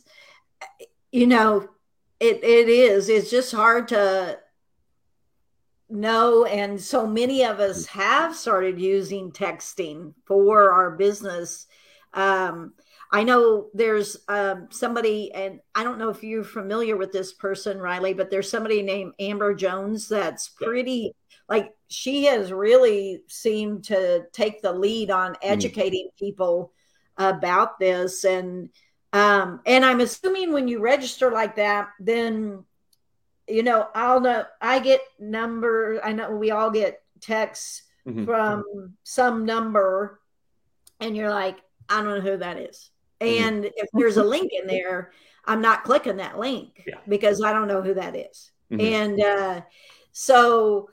you 1.12 1.28
know, 1.28 1.68
it 2.20 2.44
it 2.44 2.70
is. 2.70 3.10
It's 3.10 3.30
just 3.30 3.52
hard 3.54 3.88
to 3.90 4.40
know 5.90 6.46
and 6.46 6.82
so 6.82 7.08
many 7.08 7.44
of 7.46 7.60
us 7.60 7.86
have 7.86 8.36
started 8.36 8.80
using 8.80 9.32
texting 9.32 10.14
for 10.26 10.72
our 10.72 10.92
business. 10.92 11.68
Um 12.14 12.74
I 13.12 13.24
know 13.24 13.68
there's 13.74 14.18
um, 14.28 14.68
somebody, 14.70 15.32
and 15.34 15.62
I 15.74 15.84
don't 15.84 15.98
know 15.98 16.10
if 16.10 16.24
you're 16.24 16.44
familiar 16.44 16.98
with 16.98 17.12
this 17.12 17.34
person, 17.34 17.80
Riley, 17.80 18.14
but 18.14 18.30
there's 18.30 18.50
somebody 18.50 18.82
named 18.82 19.14
Amber 19.20 19.54
Jones 19.54 20.10
that's 20.10 20.50
pretty, 20.50 21.16
like, 21.48 21.74
she 21.88 22.26
has 22.26 22.52
really 22.52 23.22
seemed 23.28 23.86
to 23.86 24.26
take 24.34 24.62
the 24.62 24.74
lead 24.74 25.10
on 25.10 25.38
educating 25.42 26.10
people 26.20 26.74
about 27.18 27.80
this. 27.80 28.26
And, 28.26 28.70
um, 29.14 29.62
and 29.66 29.86
I'm 29.86 30.02
assuming 30.02 30.52
when 30.54 30.68
you 30.68 30.80
register 30.80 31.32
like 31.32 31.56
that, 31.56 31.90
then, 32.00 32.64
you 33.48 33.64
know, 33.64 33.88
I'll 33.96 34.20
know, 34.20 34.46
I 34.62 34.80
get 34.80 35.02
number, 35.20 36.00
I 36.04 36.12
know 36.14 36.32
we 36.32 36.52
all 36.52 36.70
get 36.70 37.02
texts 37.22 37.84
Mhm. 38.06 38.26
from 38.26 38.98
some 39.04 39.46
number, 39.46 40.20
and 41.00 41.16
you're 41.16 41.30
like, 41.30 41.58
I 41.90 42.02
don't 42.02 42.16
know 42.16 42.32
who 42.32 42.38
that 42.38 42.58
is. 42.58 42.90
Mhm. 43.22 43.40
And 43.42 43.66
if 43.66 43.90
there's 43.94 44.18
a 44.18 44.24
link 44.24 44.52
in 44.54 44.68
there, 44.68 45.12
I'm 45.46 45.62
not 45.62 45.84
clicking 45.84 46.18
that 46.18 46.38
link 46.38 46.84
Yeah. 46.86 47.00
because 47.08 47.42
I 47.42 47.54
don't 47.54 47.68
know 47.68 47.82
who 47.82 47.94
that 47.96 48.16
is. 48.16 48.52
Mhm. 48.72 48.82
And 48.82 49.22
uh, 49.22 49.62
so, 50.12 50.90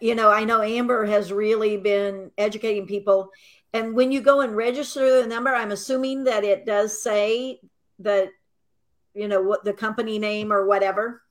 you 0.00 0.14
know, 0.14 0.30
I 0.30 0.44
know 0.44 0.60
Amber 0.62 1.06
has 1.06 1.32
really 1.32 1.76
been 1.76 2.30
educating 2.36 2.86
people. 2.86 3.30
And 3.76 3.94
when 3.94 4.10
you 4.10 4.22
go 4.22 4.40
and 4.40 4.56
register 4.56 5.20
the 5.22 5.28
number, 5.28 5.54
I'm 5.54 5.70
assuming 5.70 6.24
that 6.24 6.44
it 6.44 6.64
does 6.64 7.02
say 7.02 7.60
that, 7.98 8.28
you 9.14 9.28
know, 9.28 9.42
what 9.42 9.64
the 9.64 9.72
company 9.72 10.18
name 10.18 10.50
or 10.50 10.66
whatever. 10.66 11.22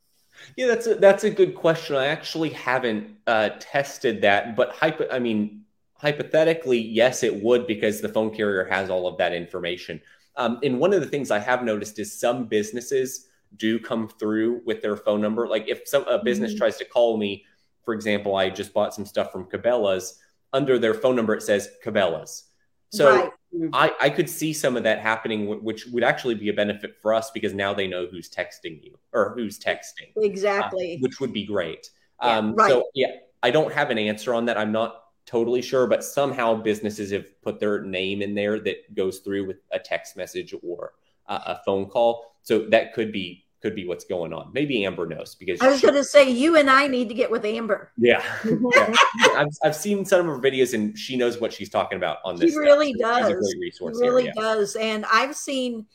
Yeah, 0.56 0.68
that's 0.68 0.86
a, 0.86 0.96
that's 0.96 1.24
a 1.24 1.30
good 1.30 1.56
question. 1.56 1.96
I 1.96 2.08
actually 2.08 2.50
haven't 2.50 3.16
uh, 3.26 3.50
tested 3.60 4.22
that, 4.22 4.56
but 4.56 4.74
hypo, 4.74 5.08
I 5.10 5.18
mean, 5.18 5.62
hypothetically, 5.94 6.78
yes, 6.78 7.24
it 7.24 7.42
would 7.42 7.66
because 7.66 8.00
the 8.00 8.10
phone 8.10 8.32
carrier 8.32 8.66
has 8.66 8.90
all 8.92 9.08
of 9.08 9.18
that 9.18 9.34
information. 9.34 10.00
Um, 10.36 10.60
and 10.62 10.80
one 10.80 10.94
of 10.94 11.02
the 11.02 11.08
things 11.08 11.32
I 11.32 11.40
have 11.40 11.64
noticed 11.64 11.98
is 11.98 12.20
some 12.20 12.46
businesses 12.46 13.28
do 13.56 13.80
come 13.80 14.08
through 14.08 14.62
with 14.66 14.84
their 14.84 14.98
phone 14.98 15.22
number. 15.22 15.48
Like 15.48 15.68
if 15.68 15.88
some 15.88 16.06
a 16.08 16.22
business 16.22 16.54
Mhm. 16.54 16.58
tries 16.58 16.78
to 16.78 16.86
call 16.86 17.18
me, 17.18 17.46
for 17.84 17.94
example, 17.94 18.36
I 18.36 18.50
just 18.50 18.74
bought 18.74 18.94
some 18.94 19.06
stuff 19.06 19.32
from 19.32 19.46
Cabela's. 19.46 20.20
Under 20.54 20.80
their 20.80 20.94
phone 20.94 21.16
number, 21.16 21.36
it 21.36 21.42
says 21.42 21.70
Cabela's. 21.84 22.46
So 22.90 23.14
right. 23.14 23.32
I, 23.74 23.92
I 24.00 24.10
could 24.10 24.30
see 24.30 24.54
some 24.54 24.78
of 24.78 24.84
that 24.84 25.00
happening, 25.00 25.64
which 25.64 25.86
would 25.88 26.04
actually 26.04 26.36
be 26.36 26.50
a 26.50 26.54
benefit 26.54 26.96
for 27.02 27.14
us 27.14 27.32
because 27.32 27.54
now 27.54 27.74
they 27.74 27.88
know 27.88 28.08
who's 28.08 28.30
texting 28.30 28.84
you 28.84 28.98
or 29.14 29.34
who's 29.36 29.60
texting 29.60 30.12
Exactly. 30.18 30.96
uh, 30.96 30.98
which 31.02 31.20
would 31.20 31.34
be 31.34 31.46
great. 31.46 31.90
Yeah, 32.22 32.38
um, 32.38 32.56
right. 32.56 32.70
So 32.70 32.86
yeah, 32.94 33.12
I 33.44 33.52
don't 33.52 33.74
have 33.74 33.90
an 33.90 33.98
answer 33.98 34.34
on 34.34 34.46
that. 34.46 34.58
I'm 34.58 34.72
not 34.72 35.04
totally 35.26 35.62
sure, 35.62 35.88
but 35.88 36.04
somehow 36.04 36.56
businesses 36.56 37.12
have 37.12 37.42
put 37.42 37.60
their 37.60 37.82
name 37.82 38.22
in 38.22 38.36
there 38.36 38.60
that 38.60 38.94
goes 38.94 39.20
through 39.20 39.48
with 39.48 39.58
a 39.72 39.80
text 39.80 40.16
message 40.16 40.54
or 40.64 40.94
uh, 41.28 41.40
a 41.46 41.60
phone 41.66 41.88
call. 41.88 42.36
So 42.44 42.60
that 42.70 42.94
could 42.94 43.12
be 43.12 43.45
could 43.62 43.76
be 43.76 43.88
what's 43.88 44.06
going 44.06 44.32
on. 44.34 44.52
Maybe 44.54 44.86
Amber 44.86 45.06
knows 45.08 45.36
because 45.36 45.60
I 45.62 45.70
was 45.70 45.82
going 45.82 45.96
to 45.96 46.04
say, 46.04 46.30
you 46.30 46.56
and 46.58 46.70
I 46.70 46.88
need 46.88 47.08
to 47.10 47.16
get 47.16 47.32
with 47.32 47.46
Amber. 47.46 47.92
yeah, 47.98 48.22
yeah. 48.46 48.96
I've, 49.36 49.48
I've 49.64 49.76
seen 49.76 50.06
some 50.06 50.20
of 50.22 50.26
her 50.28 50.40
videos 50.40 50.74
and 50.74 50.98
she 50.98 51.18
knows 51.18 51.40
what 51.42 51.52
she's 51.52 51.70
talking 51.70 51.98
about 51.98 52.18
on 52.26 52.36
She 52.38 52.46
this. 52.46 52.54
stuff. 52.54 52.64
really 52.64 52.94
So 53.00 53.16
She's 53.18 53.26
a 53.28 53.30
does. 53.32 53.40
great 53.42 53.60
resource 53.62 54.00
really 54.02 54.24
here. 54.24 54.34
Yeah. 54.36 54.42
does 54.42 54.76
and 54.76 55.06
i've 55.12 55.36
seen 55.36 55.86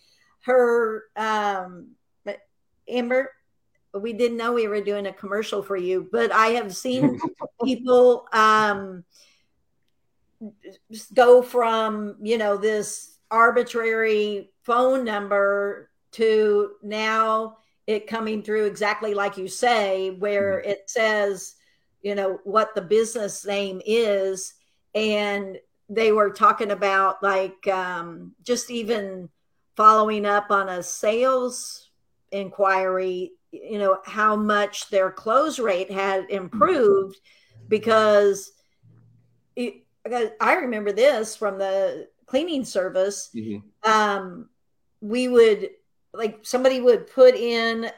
her 0.42 1.04
um 1.16 1.88
amber 2.88 3.30
we 3.94 4.12
didn't 4.14 4.36
know 4.38 4.52
we 4.52 4.66
were 4.68 4.80
doing 4.80 5.06
a 5.06 5.12
commercial 5.12 5.62
for 5.62 5.76
you 5.76 6.08
but 6.10 6.32
i 6.32 6.48
have 6.48 6.74
seen 6.74 7.20
people 7.64 8.26
um 8.32 9.04
go 11.14 11.42
from 11.42 12.16
you 12.22 12.38
know 12.38 12.56
this 12.56 13.18
arbitrary 13.30 14.50
phone 14.64 15.04
number 15.04 15.89
to 16.12 16.72
now 16.82 17.58
it 17.86 18.06
coming 18.06 18.42
through 18.42 18.66
exactly 18.66 19.14
like 19.14 19.36
you 19.36 19.48
say 19.48 20.10
where 20.10 20.60
it 20.60 20.88
says 20.88 21.54
you 22.02 22.14
know 22.14 22.40
what 22.44 22.74
the 22.74 22.82
business 22.82 23.44
name 23.44 23.80
is. 23.84 24.54
And 24.94 25.58
they 25.88 26.12
were 26.12 26.30
talking 26.30 26.70
about 26.70 27.22
like 27.22 27.66
um, 27.68 28.32
just 28.42 28.70
even 28.70 29.28
following 29.76 30.26
up 30.26 30.50
on 30.50 30.68
a 30.68 30.82
sales 30.82 31.90
inquiry 32.32 33.32
you 33.50 33.78
know 33.78 33.98
how 34.04 34.36
much 34.36 34.88
their 34.90 35.10
close 35.10 35.58
rate 35.58 35.90
had 35.90 36.30
improved 36.30 37.18
because 37.66 38.52
it, 39.56 39.84
i 40.40 40.54
remember 40.54 40.92
this 40.92 41.34
from 41.34 41.58
the 41.58 42.06
cleaning 42.26 42.64
service. 42.64 43.30
Mhm. 43.34 43.62
um, 43.82 44.48
we 45.00 45.26
would 45.26 45.70
like 46.12 46.40
somebody 46.42 46.80
would 46.80 47.06
put 47.06 47.34
in 47.34 47.90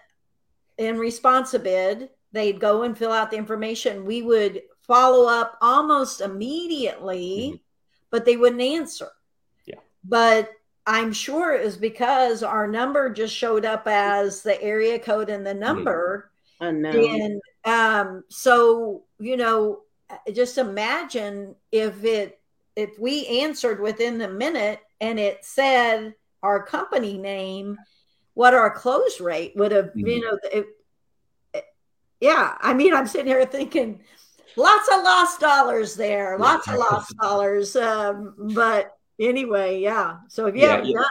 in 0.78 0.96
ResponsiBid 0.96 2.08
they'd 2.32 2.60
go 2.60 2.82
and 2.82 2.96
fill 2.96 3.12
out 3.12 3.30
the 3.30 3.36
information 3.36 4.04
we 4.04 4.22
would 4.22 4.62
follow 4.86 5.28
up 5.28 5.56
almost 5.60 6.20
immediately 6.20 7.52
Mhm. 7.54 7.60
but 8.10 8.24
they 8.24 8.36
wouldn't 8.36 8.60
answer 8.62 9.08
Yeah. 9.66 9.76
but 10.04 10.50
i'm 10.86 11.12
sure 11.12 11.54
it 11.54 11.64
was 11.64 11.76
because 11.76 12.42
our 12.42 12.66
number 12.66 13.08
just 13.10 13.34
showed 13.34 13.64
up 13.64 13.86
as 13.86 14.42
the 14.42 14.60
area 14.62 14.98
code 14.98 15.30
and 15.30 15.46
the 15.46 15.54
number 15.54 16.30
Unknown. 16.60 17.20
and 17.20 17.42
um, 17.64 18.24
so, 18.28 19.04
you 19.20 19.36
know, 19.36 19.82
just 20.32 20.58
imagine 20.58 21.54
if 21.70 22.02
it 22.04 22.40
if 22.74 22.98
we 22.98 23.24
answered 23.26 23.80
within 23.80 24.18
the 24.18 24.26
minute 24.28 24.80
and 25.00 25.20
it 25.20 25.44
said 25.44 26.14
our 26.42 26.60
company 26.64 27.16
name, 27.18 27.76
what 28.34 28.54
our 28.54 28.70
close 28.70 29.20
rate 29.20 29.52
would 29.56 29.72
have, 29.72 29.90
you 29.94 30.04
Mhm. 30.06 30.20
know, 30.22 30.38
it, 30.52 30.66
it- 31.54 31.64
yeah. 32.20 32.56
I 32.60 32.72
mean, 32.72 32.94
I'm 32.94 33.06
sitting 33.06 33.26
here 33.26 33.44
thinking 33.44 34.00
lots 34.56 34.88
of 34.88 35.02
lost 35.02 35.40
dollars 35.40 35.94
there, 35.96 36.38
lots 36.38 36.68
of 36.68 36.78
lost 36.78 37.14
dollars. 37.20 37.74
Um, 37.76 38.34
but 38.54 38.96
anyway, 39.18 39.80
yeah. 39.80 40.18
So 40.28 40.46
if 40.46 40.54
you 40.54 40.62
Yeah, 40.62 40.68
haven't 40.76 40.86
yeah. 40.90 40.98
done 40.98 41.10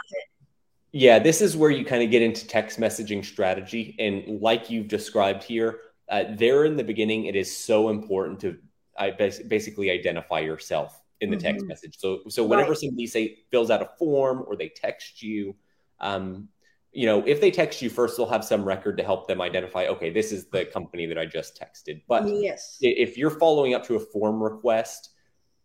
Yeah, 0.94 1.18
this 1.18 1.40
is 1.40 1.56
where 1.56 1.70
you 1.70 1.84
kind 1.84 2.02
of 2.02 2.10
get 2.10 2.22
into 2.22 2.46
text 2.46 2.78
messaging 2.80 3.24
strategy. 3.24 3.94
And 3.98 4.40
like 4.40 4.68
you've 4.70 4.88
described 4.88 5.42
here, 5.42 5.80
uh, 6.08 6.24
there 6.30 6.64
in 6.64 6.76
the 6.76 6.84
beginning, 6.84 7.26
it 7.26 7.36
is 7.36 7.54
so 7.54 7.88
important 7.88 8.40
to 8.40 8.58
I 8.98 9.10
bas- 9.10 9.40
basically 9.40 9.90
identify 9.90 10.40
yourself 10.40 11.00
in 11.20 11.30
the 11.30 11.36
text 11.36 11.64
Mhm. 11.64 11.68
message. 11.68 11.96
So, 11.98 12.22
so 12.28 12.44
whenever 12.44 12.70
Right. 12.70 12.78
somebody 12.78 13.06
say 13.06 13.38
fills 13.50 13.70
out 13.70 13.80
a 13.80 13.90
form 13.98 14.44
or 14.46 14.54
they 14.56 14.68
text 14.68 15.22
you, 15.22 15.54
um, 16.00 16.48
you 16.92 17.06
know, 17.06 17.24
if 17.26 17.40
they 17.40 17.50
text 17.50 17.80
you 17.80 17.88
first, 17.88 18.16
they'll 18.16 18.28
have 18.28 18.44
some 18.44 18.64
record 18.64 18.98
to 18.98 19.02
help 19.02 19.26
them 19.26 19.40
identify. 19.40 19.86
Okay, 19.86 20.10
this 20.10 20.30
is 20.30 20.46
the 20.46 20.66
company 20.66 21.06
that 21.06 21.18
I 21.18 21.24
just 21.24 21.58
texted. 21.58 22.02
But 22.06 22.28
yes. 22.28 22.76
if 22.80 23.16
you're 23.16 23.30
following 23.30 23.72
up 23.74 23.86
to 23.86 23.96
a 23.96 24.00
form 24.00 24.42
request, 24.42 25.10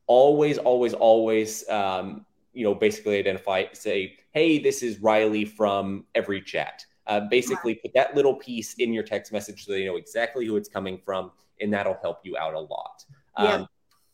always, 0.07 0.57
always, 0.57 0.93
always, 0.93 1.67
um, 1.69 2.25
you 2.53 2.63
know, 2.63 2.73
basically 2.73 3.19
identify, 3.19 3.65
say, 3.73 4.17
hey, 4.32 4.57
this 4.57 4.82
is 4.82 4.99
Riley 4.99 5.43
from 5.43 6.05
EveryChat. 6.15 6.86
Uh, 7.05 7.21
basically, 7.30 7.75
put 7.75 7.93
that 7.93 8.15
little 8.15 8.34
piece 8.34 8.73
in 8.75 8.93
your 8.93 9.03
text 9.03 9.32
message 9.32 9.65
so 9.65 9.71
they 9.71 9.86
know 9.86 9.95
exactly 9.95 10.45
who 10.45 10.57
it's 10.57 10.67
coming 10.67 10.99
from, 11.05 11.32
and 11.61 11.73
that'll 11.73 11.97
help 12.01 12.19
you 12.23 12.38
out 12.38 12.53
a 12.53 12.59
lot. 12.59 13.03
Yeah. 13.39 13.53
Um, 13.53 13.67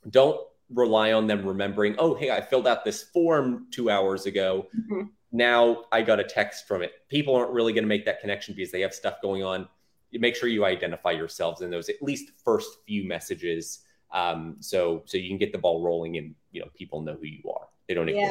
don't 0.09 0.39
rely 0.69 1.13
on 1.13 1.27
them 1.27 1.45
remembering, 1.45 1.95
oh, 1.97 2.13
hey, 2.15 2.31
I 2.31 2.41
filled 2.41 2.67
out 2.67 2.83
this 2.83 3.03
form 3.03 3.67
two 3.71 3.89
hours 3.89 4.25
ago. 4.25 4.67
Mhm. 4.75 5.09
Now 5.33 5.85
I 5.91 6.03
got 6.03 6.19
a 6.19 6.23
text 6.23 6.67
from 6.67 6.83
it. 6.83 6.91
People 7.09 7.35
aren't 7.35 7.51
really 7.51 7.73
going 7.73 7.83
to 7.83 7.87
make 7.87 8.05
that 8.05 8.21
connection 8.21 8.53
because 8.55 8.71
they 8.71 8.81
have 8.81 8.93
stuff 8.93 9.15
going 9.21 9.43
on. 9.43 9.67
You 10.11 10.19
make 10.19 10.35
sure 10.35 10.47
you 10.47 10.63
identify 10.63 11.09
yourselves 11.11 11.61
in 11.61 11.71
those 11.71 11.89
at 11.89 12.01
least 12.01 12.31
first 12.45 12.69
few 12.85 13.03
messages, 13.07 13.79
um, 14.11 14.57
so 14.59 15.01
so 15.05 15.17
you 15.17 15.27
can 15.27 15.39
get 15.39 15.51
the 15.51 15.57
ball 15.57 15.81
rolling 15.83 16.17
and 16.17 16.35
you 16.51 16.61
know 16.61 16.67
people 16.75 17.01
know 17.01 17.15
who 17.15 17.25
you 17.25 17.49
are. 17.51 17.67
They 17.87 17.95
don't 17.95 18.07
ignore. 18.07 18.23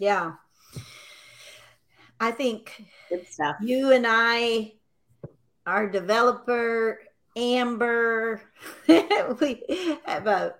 Yeah. 0.00 0.32
you. 0.34 0.42
Yeah. 0.76 0.80
I 2.20 2.32
think 2.32 2.84
Good 3.08 3.28
stuff. 3.28 3.56
you 3.60 3.92
and 3.92 4.04
I, 4.08 4.72
our 5.68 5.88
developer, 5.88 6.98
Amber, 7.36 8.42
we 8.88 9.98
have 10.04 10.26
a, 10.26 10.54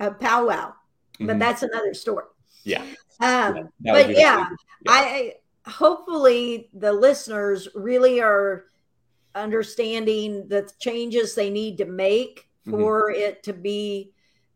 a 0.00 0.10
powwow, 0.10 0.74
but 1.20 1.36
Mhm. 1.36 1.38
that's 1.38 1.62
another 1.62 1.94
story. 1.94 2.24
Yeah. 2.64 2.84
Um, 3.20 3.68
but 3.82 4.08
the- 4.08 4.14
yeah, 4.14 4.48
I 4.86 5.34
hopefully 5.66 6.68
the 6.74 6.92
listeners 6.92 7.68
really 7.74 8.20
are 8.20 8.66
understanding 9.34 10.46
the 10.48 10.70
changes 10.78 11.34
they 11.34 11.50
need 11.50 11.78
to 11.78 11.84
make 11.86 12.48
Mhm. 12.66 12.70
for 12.70 13.10
it 13.10 13.42
to 13.44 13.52
be 13.52 14.12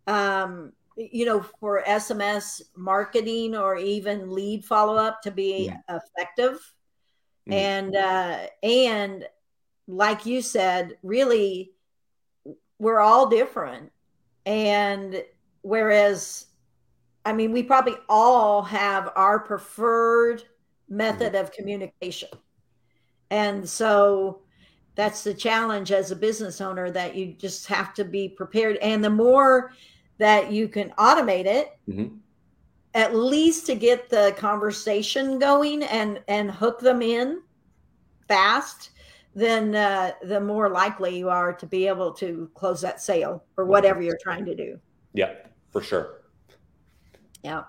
um 0.07 0.73
you 0.97 1.25
know 1.27 1.43
for 1.61 1.83
sms 1.87 2.63
marketing 2.77 3.55
or 3.57 3.77
even 3.77 4.31
lead 4.31 4.65
follow-up 4.65 5.21
to 5.23 5.31
be 5.31 5.71
effective. 5.89 6.59
Mhm. 7.49 7.53
and 7.55 7.97
uh 7.97 8.47
and 8.63 9.27
like 9.87 10.27
you 10.27 10.41
said 10.43 10.97
really 11.03 11.73
we're 12.79 13.01
all 13.01 13.27
different. 13.29 13.91
And 14.47 15.25
whereas 15.63 16.47
i 17.25 17.33
mean 17.33 17.53
we 17.53 17.63
probably 17.63 17.97
all 18.09 18.63
have 18.63 19.11
our 19.17 19.39
preferred 19.39 20.43
method 20.89 21.35
of 21.35 21.53
communication. 21.53 22.29
And 23.31 23.69
so 23.69 24.41
that's 24.95 25.23
the 25.23 25.35
challenge 25.35 25.93
as 25.93 26.11
a 26.11 26.17
business 26.17 26.61
owner 26.61 26.91
that 26.91 27.15
you 27.15 27.35
just 27.35 27.67
have 27.67 27.95
to 27.95 28.05
be 28.05 28.29
prepared. 28.29 28.77
And 28.79 29.05
the 29.05 29.11
more 29.11 29.73
that 30.19 30.51
you 30.51 30.69
can 30.69 30.91
automate 30.99 31.47
it 31.47 31.79
Mhm. 31.89 32.19
at 32.95 33.15
least 33.15 33.67
to 33.67 33.75
get 33.75 34.09
the 34.09 34.35
conversation 34.37 35.39
going 35.39 35.83
and 35.85 36.23
and 36.27 36.51
hook 36.51 36.81
them 36.81 37.03
in 37.03 37.43
fast 38.27 38.91
then 39.35 39.75
uh, 39.75 40.11
the 40.23 40.41
more 40.41 40.69
likely 40.69 41.17
you 41.17 41.29
are 41.29 41.53
to 41.53 41.67
be 41.67 41.87
able 41.87 42.13
to 42.13 42.51
close 42.55 42.81
that 42.81 43.01
sale 43.01 43.45
or 43.57 43.67
whatever 43.67 44.03
you're 44.03 44.19
trying 44.21 44.45
to 44.45 44.55
do. 44.55 44.81
Yeah, 45.13 45.35
for 45.71 45.81
sure. 45.81 46.18
Yeah. 47.43 47.65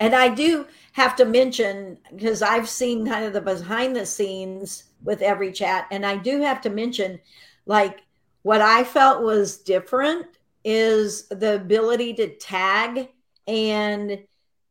And 0.00 0.14
I 0.14 0.28
do 0.28 0.66
have 0.92 1.14
to 1.16 1.24
mention 1.24 1.98
because 2.14 2.42
I've 2.42 2.68
seen 2.68 3.06
kind 3.06 3.24
of 3.24 3.32
the 3.32 3.40
behind 3.40 3.94
the 3.94 4.06
scenes 4.06 4.84
with 5.04 5.20
EveryChat, 5.20 5.86
and 5.90 6.04
I 6.04 6.16
do 6.16 6.40
have 6.40 6.60
to 6.62 6.70
mention 6.70 7.20
like 7.66 8.02
what 8.42 8.60
I 8.60 8.84
felt 8.84 9.22
was 9.22 9.58
different 9.58 10.26
is 10.64 11.28
the 11.28 11.54
ability 11.56 12.14
to 12.14 12.36
tag 12.36 13.08
and 13.46 14.18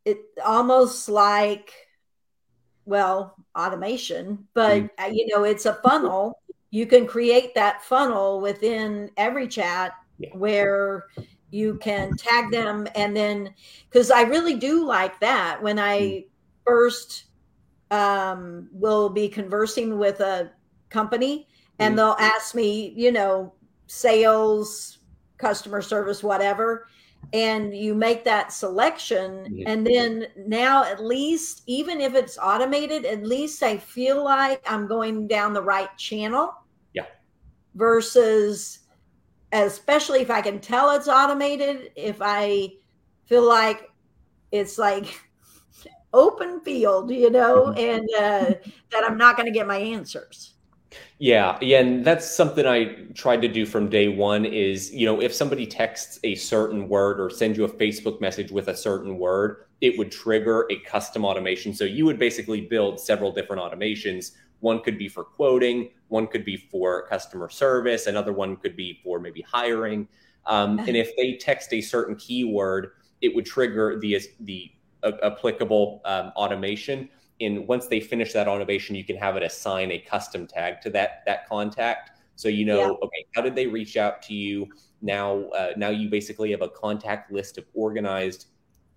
it 0.06 0.18
almost 0.46 1.10
like 1.10 1.74
well 2.86 3.36
automation 3.58 4.48
but 4.54 4.90
uh, 5.00 5.10
you 5.12 5.28
know 5.28 5.44
it's 5.44 5.66
a 5.66 5.74
funnel 5.76 6.40
you 6.70 6.86
can 6.86 7.08
create 7.08 7.56
that 7.56 7.84
funnel 7.84 8.40
within 8.40 9.10
EveryChat 9.18 9.92
Yeah. 10.20 10.30
where 10.34 11.06
you 11.52 11.76
can 11.76 12.16
tag 12.16 12.52
them 12.52 12.88
and 12.96 13.16
then 13.16 13.54
because 13.90 14.12
i 14.12 14.22
really 14.22 14.56
do 14.56 14.86
like 14.86 15.20
that 15.20 15.62
when 15.62 15.80
i 15.80 16.24
first 16.66 17.26
um, 17.92 18.70
will 18.72 19.10
be 19.10 19.28
conversing 19.28 19.98
with 19.98 20.20
a 20.20 20.52
company 20.92 21.48
and 21.80 21.94
Mhm. 21.94 21.98
they'll 21.98 22.16
ask 22.20 22.54
me 22.54 22.94
you 22.96 23.12
know 23.12 23.54
sales 23.88 25.00
customer 25.40 25.82
service 25.82 26.22
whatever 26.24 26.88
and 27.34 27.76
you 27.76 27.94
make 27.96 28.24
that 28.24 28.52
selection 28.52 29.64
and 29.68 29.86
then 29.86 30.28
now 30.48 30.84
at 30.84 31.04
least 31.04 31.64
even 31.68 32.00
if 32.02 32.14
it's 32.16 32.38
automated 32.38 33.06
at 33.06 33.24
least 33.24 33.62
i 33.64 33.78
feel 33.78 34.24
like 34.24 34.62
i'm 34.70 34.88
going 34.88 35.28
down 35.28 35.54
the 35.54 35.62
right 35.62 35.96
channel 35.98 36.52
Yeah. 36.94 37.06
versus 37.76 38.80
especially 39.52 40.22
if 40.22 40.30
i 40.32 40.42
can 40.42 40.60
tell 40.60 40.92
it's 40.92 41.08
automated 41.08 41.92
if 41.96 42.18
i 42.22 42.70
feel 43.26 43.48
like 43.48 43.90
it's 44.52 44.78
like 44.78 45.20
open 46.14 46.62
field 46.62 47.12
you 47.12 47.30
know 47.30 47.74
Mhm. 47.76 47.80
and 47.80 48.10
uh, 48.18 48.54
that 48.92 49.04
i'm 49.06 49.18
not 49.18 49.36
going 49.38 49.46
to 49.46 49.52
get 49.52 49.68
my 49.68 49.78
answers 49.78 50.56
Yeah, 51.20 51.58
yeah, 51.62 51.80
and 51.82 52.04
that's 52.06 52.30
something 52.36 52.66
I 52.66 52.96
tried 53.14 53.42
to 53.42 53.48
do 53.48 53.66
from 53.66 53.90
day 53.90 54.08
one 54.08 54.46
is, 54.46 54.92
you 54.94 55.06
know, 55.06 55.22
if 55.22 55.34
somebody 55.34 55.68
texts 55.68 56.18
a 56.24 56.36
certain 56.36 56.88
word 56.88 57.20
or 57.20 57.30
sends 57.30 57.58
you 57.58 57.66
a 57.66 57.70
Facebook 57.70 58.22
message 58.22 58.52
with 58.52 58.70
a 58.70 58.76
certain 58.76 59.18
word, 59.20 59.66
it 59.82 59.98
would 59.98 60.12
trigger 60.12 60.66
a 60.72 60.80
custom 60.80 61.26
automation. 61.26 61.74
So 61.74 61.84
you 61.84 62.06
would 62.06 62.18
basically 62.18 62.62
build 62.62 63.00
several 63.00 63.32
different 63.32 63.62
automations. 63.62 64.32
One 64.60 64.82
could 64.82 64.98
be 64.98 65.08
for 65.08 65.24
quoting, 65.24 65.92
one 66.08 66.28
could 66.28 66.46
be 66.46 66.58
for 66.58 67.08
customer 67.08 67.50
service, 67.50 68.08
another 68.08 68.34
one 68.34 68.58
could 68.58 68.76
be 68.76 69.00
for 69.04 69.20
maybe 69.20 69.42
hiring. 69.42 70.08
Um, 70.46 70.80
and 70.80 70.96
if 70.98 71.16
they 71.16 71.34
text 71.36 71.74
a 71.74 71.82
certain 71.82 72.16
keyword, 72.16 72.92
it 73.22 73.34
would 73.36 73.46
trigger 73.46 74.00
the 74.00 74.20
the 74.42 74.72
uh, 75.04 75.12
applicable 75.24 76.02
um, 76.06 76.32
automation 76.36 77.10
and 77.42 77.68
once 77.68 77.88
they 77.88 78.00
finish 78.00 78.34
that 78.34 78.48
automation 78.48 78.96
you 78.96 79.04
can 79.04 79.16
have 79.16 79.38
it 79.38 79.44
assign 79.44 79.92
a 79.92 80.00
custom 80.00 80.46
tag 80.46 80.82
to 80.82 80.90
that 80.90 81.24
that 81.26 81.48
contact 81.48 82.12
so 82.36 82.48
you 82.50 82.66
know 82.66 82.80
Yeah. 82.80 83.06
okay 83.06 83.26
how 83.36 83.42
did 83.42 83.56
they 83.56 83.68
reach 83.68 83.98
out 83.98 84.22
to 84.24 84.34
you 84.34 84.68
now 85.02 85.44
uh, 85.50 85.72
now 85.78 85.90
you 85.90 86.10
basically 86.10 86.52
have 86.52 86.62
a 86.62 86.70
contact 86.70 87.32
list 87.32 87.58
of 87.58 87.66
organized 87.74 88.48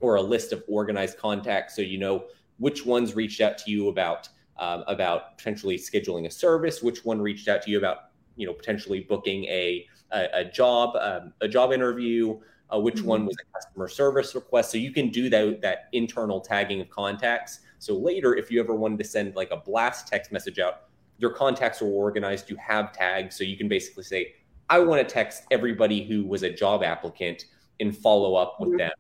or 0.01 0.17
a 0.17 0.23
list 0.23 0.53
of 0.53 0.65
organized 0.67 1.19
contacts 1.19 1.77
so 1.77 1.83
you 1.83 1.99
know 1.99 2.25
which 2.59 2.85
ones 2.85 3.15
reached 3.15 3.41
out 3.41 3.59
to 3.59 3.71
you 3.71 3.89
about 3.89 4.29
um, 4.63 4.85
about 4.87 5.37
potentially 5.37 5.77
scheduling 5.77 6.27
a 6.27 6.31
service 6.31 6.83
which 6.83 7.05
one 7.05 7.21
reached 7.21 7.49
out 7.49 7.61
to 7.63 7.71
you 7.71 7.79
about 7.79 7.97
you 8.37 8.47
know 8.47 8.55
potentially 8.55 9.01
booking 9.01 9.45
a 9.47 9.85
a, 10.13 10.29
a 10.41 10.45
job 10.45 10.95
um, 11.09 11.33
a 11.41 11.49
job 11.49 11.73
interview 11.73 12.39
uh, 12.73 12.79
which 12.79 13.01
Mhm. 13.03 13.05
one 13.13 13.27
was 13.27 13.37
a 13.43 13.47
customer 13.55 13.87
service 13.87 14.35
request. 14.35 14.71
So 14.71 14.79
you 14.79 14.93
can 14.93 15.11
do 15.11 15.29
that 15.29 15.61
that 15.61 15.79
internal 15.93 16.41
tagging 16.41 16.81
of 16.81 16.89
contacts. 16.89 17.61
So 17.79 17.99
later 17.99 18.35
if 18.37 18.51
you 18.51 18.61
ever 18.61 18.75
wanted 18.75 18.99
to 18.99 19.05
send 19.05 19.35
like 19.37 19.51
a 19.51 19.59
blast 19.59 20.07
text 20.09 20.33
message 20.33 20.59
out 20.59 20.75
your 21.19 21.33
contacts 21.33 21.83
are 21.83 21.93
organized. 22.05 22.49
You 22.49 22.57
have 22.57 22.93
tags. 22.93 23.37
So 23.37 23.45
you 23.45 23.57
can 23.57 23.69
basically 23.69 24.05
say 24.05 24.23
i 24.71 24.79
want 24.79 24.99
to 25.07 25.15
text 25.21 25.43
everybody 25.51 25.99
who 26.09 26.25
was 26.25 26.43
a 26.45 26.53
job 26.63 26.79
applicant 26.95 27.39
and 27.81 27.95
follow 28.07 28.37
up 28.43 28.53
with 28.61 28.71
Mhm. 28.71 28.79
them 28.79 28.93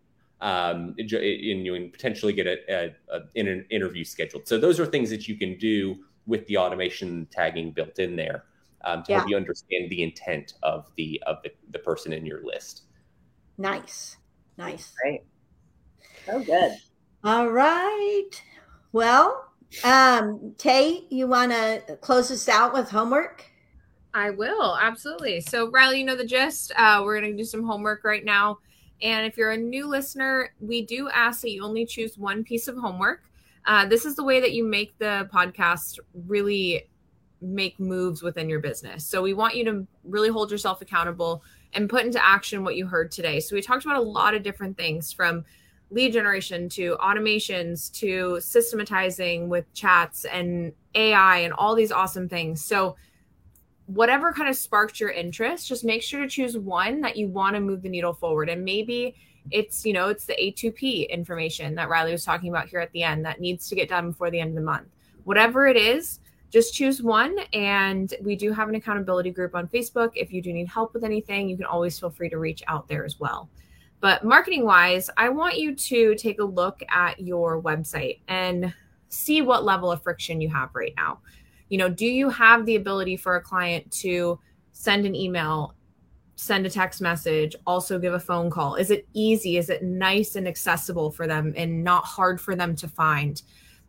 um, 0.42 0.94
and 0.98 1.10
you 1.10 1.72
can 1.72 1.90
potentially 1.90 2.32
get 2.32 2.46
a, 2.46 2.58
a, 2.68 3.16
a, 3.16 3.20
an 3.40 3.64
interview 3.70 4.04
scheduled 4.04 4.46
so 4.46 4.58
those 4.58 4.78
are 4.78 4.86
things 4.86 5.08
that 5.08 5.26
you 5.26 5.36
can 5.36 5.56
do 5.56 5.96
with 6.26 6.46
the 6.46 6.56
automation 6.56 7.26
tagging 7.30 7.70
built 7.70 7.98
in 7.98 8.16
there 8.16 8.44
um, 8.84 9.02
to 9.02 9.14
help 9.14 9.28
you 9.28 9.36
understand 9.36 9.88
the 9.88 10.02
intent 10.02 10.54
of 10.62 10.90
the 10.96 11.22
of 11.26 11.38
the, 11.42 11.50
the 11.70 11.78
person 11.78 12.12
in 12.12 12.26
your 12.26 12.44
list 12.44 12.82
nice 13.56 14.16
nice 14.58 14.92
Right. 15.04 15.22
So 16.26 16.40
good. 16.40 16.72
All 17.24 17.48
right. 17.48 18.30
Well, 18.92 19.48
um, 19.84 20.54
Tay, 20.58 21.06
you 21.10 21.26
want 21.26 21.52
to 21.52 21.98
close 22.00 22.30
us 22.30 22.48
out 22.48 22.72
with 22.72 22.90
homework? 22.90 23.44
I 24.14 24.30
will 24.30 24.76
absolutely. 24.80 25.40
So 25.40 25.70
Riley, 25.70 26.00
you 26.00 26.04
know 26.04 26.16
the 26.16 26.26
gist. 26.26 26.72
Uh, 26.76 27.02
we're 27.04 27.20
gonna 27.20 27.32
do 27.32 27.44
some 27.44 27.64
homework 27.64 28.04
right 28.04 28.24
now, 28.24 28.58
and 29.02 29.26
if 29.26 29.36
you're 29.36 29.50
a 29.50 29.56
new 29.56 29.88
listener, 29.88 30.54
we 30.60 30.82
do 30.86 31.08
ask 31.08 31.42
that 31.42 31.50
you 31.50 31.64
only 31.64 31.84
choose 31.84 32.16
one 32.16 32.44
piece 32.44 32.68
of 32.68 32.76
homework. 32.76 33.24
Uh, 33.66 33.86
this 33.86 34.04
is 34.04 34.16
the 34.16 34.24
way 34.24 34.40
that 34.40 34.52
you 34.52 34.64
make 34.64 34.96
the 34.98 35.28
podcast 35.32 35.98
really 36.26 36.88
make 37.40 37.78
moves 37.80 38.22
within 38.22 38.48
your 38.48 38.60
business. 38.60 39.04
So 39.04 39.20
we 39.20 39.34
want 39.34 39.56
you 39.56 39.64
to 39.64 39.86
really 40.04 40.28
hold 40.28 40.50
yourself 40.50 40.80
accountable 40.80 41.42
and 41.72 41.90
put 41.90 42.04
into 42.04 42.24
action 42.24 42.62
what 42.64 42.76
you 42.76 42.86
heard 42.86 43.10
today. 43.10 43.40
So 43.40 43.56
we 43.56 43.62
talked 43.62 43.84
about 43.84 43.96
a 43.96 44.02
lot 44.02 44.34
of 44.34 44.42
different 44.42 44.76
things 44.76 45.12
from 45.12 45.44
lead 45.90 46.12
generation 46.12 46.68
to 46.70 46.96
automations 47.00 47.92
to 47.92 48.40
systematizing 48.40 49.48
with 49.48 49.72
chats 49.74 50.24
and 50.24 50.72
AI 50.94 51.38
and 51.38 51.52
all 51.52 51.74
these 51.74 51.92
awesome 51.92 52.28
things. 52.28 52.64
So 52.64 52.96
whatever 53.94 54.32
kind 54.32 54.48
of 54.48 54.56
sparked 54.56 55.00
your 55.00 55.10
interest, 55.10 55.68
just 55.68 55.84
make 55.84 56.02
sure 56.02 56.20
to 56.20 56.28
choose 56.28 56.56
one 56.56 57.00
that 57.00 57.16
you 57.16 57.28
want 57.28 57.54
to 57.54 57.60
move 57.60 57.82
the 57.82 57.88
needle 57.88 58.14
forward. 58.14 58.48
And 58.48 58.64
maybe 58.64 59.14
it's, 59.50 59.84
you 59.84 59.92
know, 59.92 60.08
it's 60.08 60.24
the 60.24 60.34
A2P 60.34 61.08
information 61.10 61.74
that 61.74 61.88
Riley 61.88 62.12
was 62.12 62.24
talking 62.24 62.48
about 62.48 62.68
here 62.68 62.80
at 62.80 62.92
the 62.92 63.02
end 63.02 63.24
that 63.24 63.40
needs 63.40 63.68
to 63.68 63.74
get 63.74 63.88
done 63.88 64.10
before 64.10 64.30
the 64.30 64.40
end 64.40 64.50
of 64.50 64.54
the 64.54 64.62
month. 64.62 64.88
Whatever 65.24 65.66
it 65.66 65.76
is, 65.76 66.20
just 66.50 66.74
choose 66.74 67.02
one. 67.02 67.36
And 67.52 68.14
we 68.22 68.36
do 68.36 68.52
have 68.52 68.68
an 68.68 68.74
accountability 68.74 69.30
group 69.30 69.54
on 69.54 69.68
Facebook. 69.68 70.12
If 70.14 70.32
you 70.32 70.42
do 70.42 70.52
need 70.52 70.68
help 70.68 70.94
with 70.94 71.02
anything, 71.02 71.48
you 71.48 71.56
can 71.56 71.66
always 71.66 71.98
feel 71.98 72.10
free 72.10 72.28
to 72.28 72.38
reach 72.38 72.62
out 72.68 72.88
there 72.88 73.04
as 73.04 73.18
well. 73.18 73.48
But 74.00 74.24
marketing 74.24 74.64
wise, 74.64 75.08
I 75.16 75.28
want 75.28 75.58
you 75.58 75.74
to 75.74 76.14
take 76.16 76.40
a 76.40 76.44
look 76.44 76.82
at 76.88 77.20
your 77.20 77.62
website 77.62 78.20
and 78.28 78.74
see 79.08 79.42
what 79.42 79.64
level 79.64 79.92
of 79.92 80.02
friction 80.02 80.40
you 80.40 80.48
have 80.48 80.70
right 80.74 80.92
now. 80.96 81.20
You 81.72 81.78
know, 81.78 81.88
do 81.88 82.04
you 82.04 82.28
have 82.28 82.66
the 82.66 82.76
ability 82.76 83.16
for 83.16 83.36
a 83.36 83.40
client 83.40 83.90
to 83.92 84.38
send 84.72 85.06
an 85.06 85.16
email, 85.16 85.74
send 86.36 86.66
a 86.66 86.70
text 86.70 87.00
message, 87.00 87.56
also 87.66 87.98
give 87.98 88.12
a 88.12 88.20
phone 88.20 88.50
call? 88.50 88.74
Is 88.74 88.90
it 88.90 89.08
easy? 89.14 89.56
Is 89.56 89.70
it 89.70 89.82
nice 89.82 90.36
and 90.36 90.46
accessible 90.46 91.10
for 91.10 91.26
them 91.26 91.54
and 91.56 91.82
not 91.82 92.04
hard 92.04 92.42
for 92.42 92.54
them 92.54 92.76
to 92.76 92.88
find? 92.88 93.40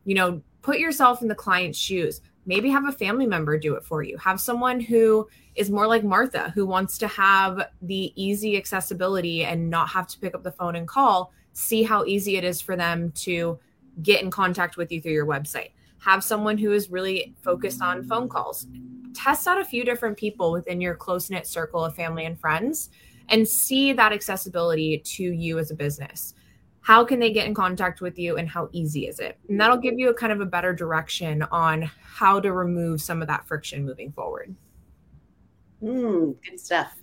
You 0.06 0.16
know, 0.16 0.42
put 0.62 0.80
yourself 0.80 1.22
in 1.22 1.28
the 1.28 1.36
client's 1.36 1.78
shoes. 1.78 2.22
Maybe 2.46 2.70
have 2.70 2.88
a 2.88 2.94
family 2.94 3.28
member 3.28 3.58
do 3.58 3.76
it 3.76 3.84
for 3.84 4.02
you. 4.02 4.18
Have 4.18 4.40
someone 4.40 4.80
who 4.80 5.28
is 5.56 5.70
more 5.70 5.86
like 5.86 6.06
Martha, 6.06 6.52
who 6.56 6.66
wants 6.66 6.98
to 7.00 7.08
have 7.10 7.68
the 7.82 8.14
easy 8.16 8.56
accessibility 8.56 9.44
and 9.44 9.70
not 9.70 9.90
have 9.90 10.08
to 10.08 10.20
pick 10.22 10.36
up 10.36 10.44
the 10.44 10.54
phone 10.54 10.78
and 10.78 10.88
call. 10.88 11.34
See 11.52 11.84
how 11.84 12.06
easy 12.06 12.38
it 12.38 12.46
is 12.46 12.62
for 12.62 12.78
them 12.78 13.12
to 13.24 13.60
get 14.02 14.22
in 14.22 14.32
contact 14.32 14.78
with 14.78 14.90
you 14.90 15.02
through 15.02 15.12
your 15.12 15.26
website. 15.26 15.72
Have 16.04 16.24
someone 16.24 16.58
who 16.58 16.74
is 16.74 16.90
really 16.90 17.34
focused 17.42 17.82
on 17.82 18.04
phone 18.04 18.28
calls. 18.28 18.68
Test 19.14 19.48
out 19.48 19.62
a 19.62 19.66
few 19.66 19.86
different 19.86 20.18
people 20.18 20.52
within 20.52 20.82
your 20.82 20.96
close 20.96 21.30
knit 21.30 21.48
circle 21.48 21.84
of 21.84 21.96
family 21.96 22.26
and 22.26 22.40
friends 22.40 22.90
and 23.30 23.48
see 23.48 23.94
that 23.94 24.12
accessibility 24.12 24.98
to 24.98 25.24
you 25.24 25.60
as 25.60 25.72
a 25.72 25.76
business. 25.76 26.34
How 26.82 27.06
can 27.06 27.20
they 27.20 27.32
get 27.32 27.48
in 27.48 27.54
contact 27.54 28.02
with 28.02 28.20
you 28.20 28.36
and 28.36 28.50
how 28.50 28.68
easy 28.74 29.08
is 29.08 29.20
it? 29.20 29.38
And 29.48 29.60
that'll 29.60 29.78
give 29.78 29.98
you 29.98 30.10
a 30.10 30.14
kind 30.14 30.34
of 30.34 30.42
a 30.42 30.46
better 30.46 30.74
direction 30.74 31.44
on 31.44 31.84
how 32.02 32.42
to 32.42 32.52
remove 32.52 33.02
some 33.02 33.22
of 33.22 33.30
that 33.30 33.48
friction 33.48 33.86
moving 33.86 34.12
forward. 34.12 34.54
Mm, 35.82 36.36
good 36.44 36.60
stuff. 36.60 36.98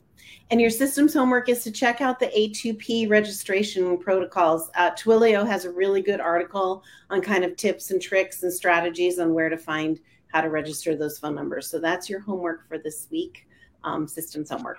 And 0.50 0.60
your 0.60 0.70
systems 0.70 1.14
homework 1.14 1.48
is 1.48 1.62
to 1.62 1.70
check 1.70 2.00
out 2.00 2.18
the 2.18 2.26
A2P 2.26 3.08
registration 3.08 3.96
protocols. 3.98 4.68
Uh, 4.74 4.90
Twilio 4.92 5.46
has 5.46 5.64
a 5.64 5.70
really 5.70 6.02
good 6.02 6.20
article 6.20 6.82
on 7.08 7.20
kind 7.20 7.44
of 7.44 7.56
tips 7.56 7.92
and 7.92 8.02
tricks 8.02 8.42
and 8.42 8.52
strategies 8.52 9.20
on 9.20 9.32
where 9.32 9.48
to 9.48 9.56
find 9.56 10.00
how 10.32 10.40
to 10.40 10.50
register 10.50 10.96
those 10.96 11.18
phone 11.18 11.36
numbers. 11.36 11.70
So 11.70 11.78
that's 11.78 12.10
your 12.10 12.20
homework 12.20 12.66
for 12.68 12.78
this 12.78 13.06
week, 13.10 13.46
um, 13.84 14.08
systems 14.08 14.50
homework. 14.50 14.78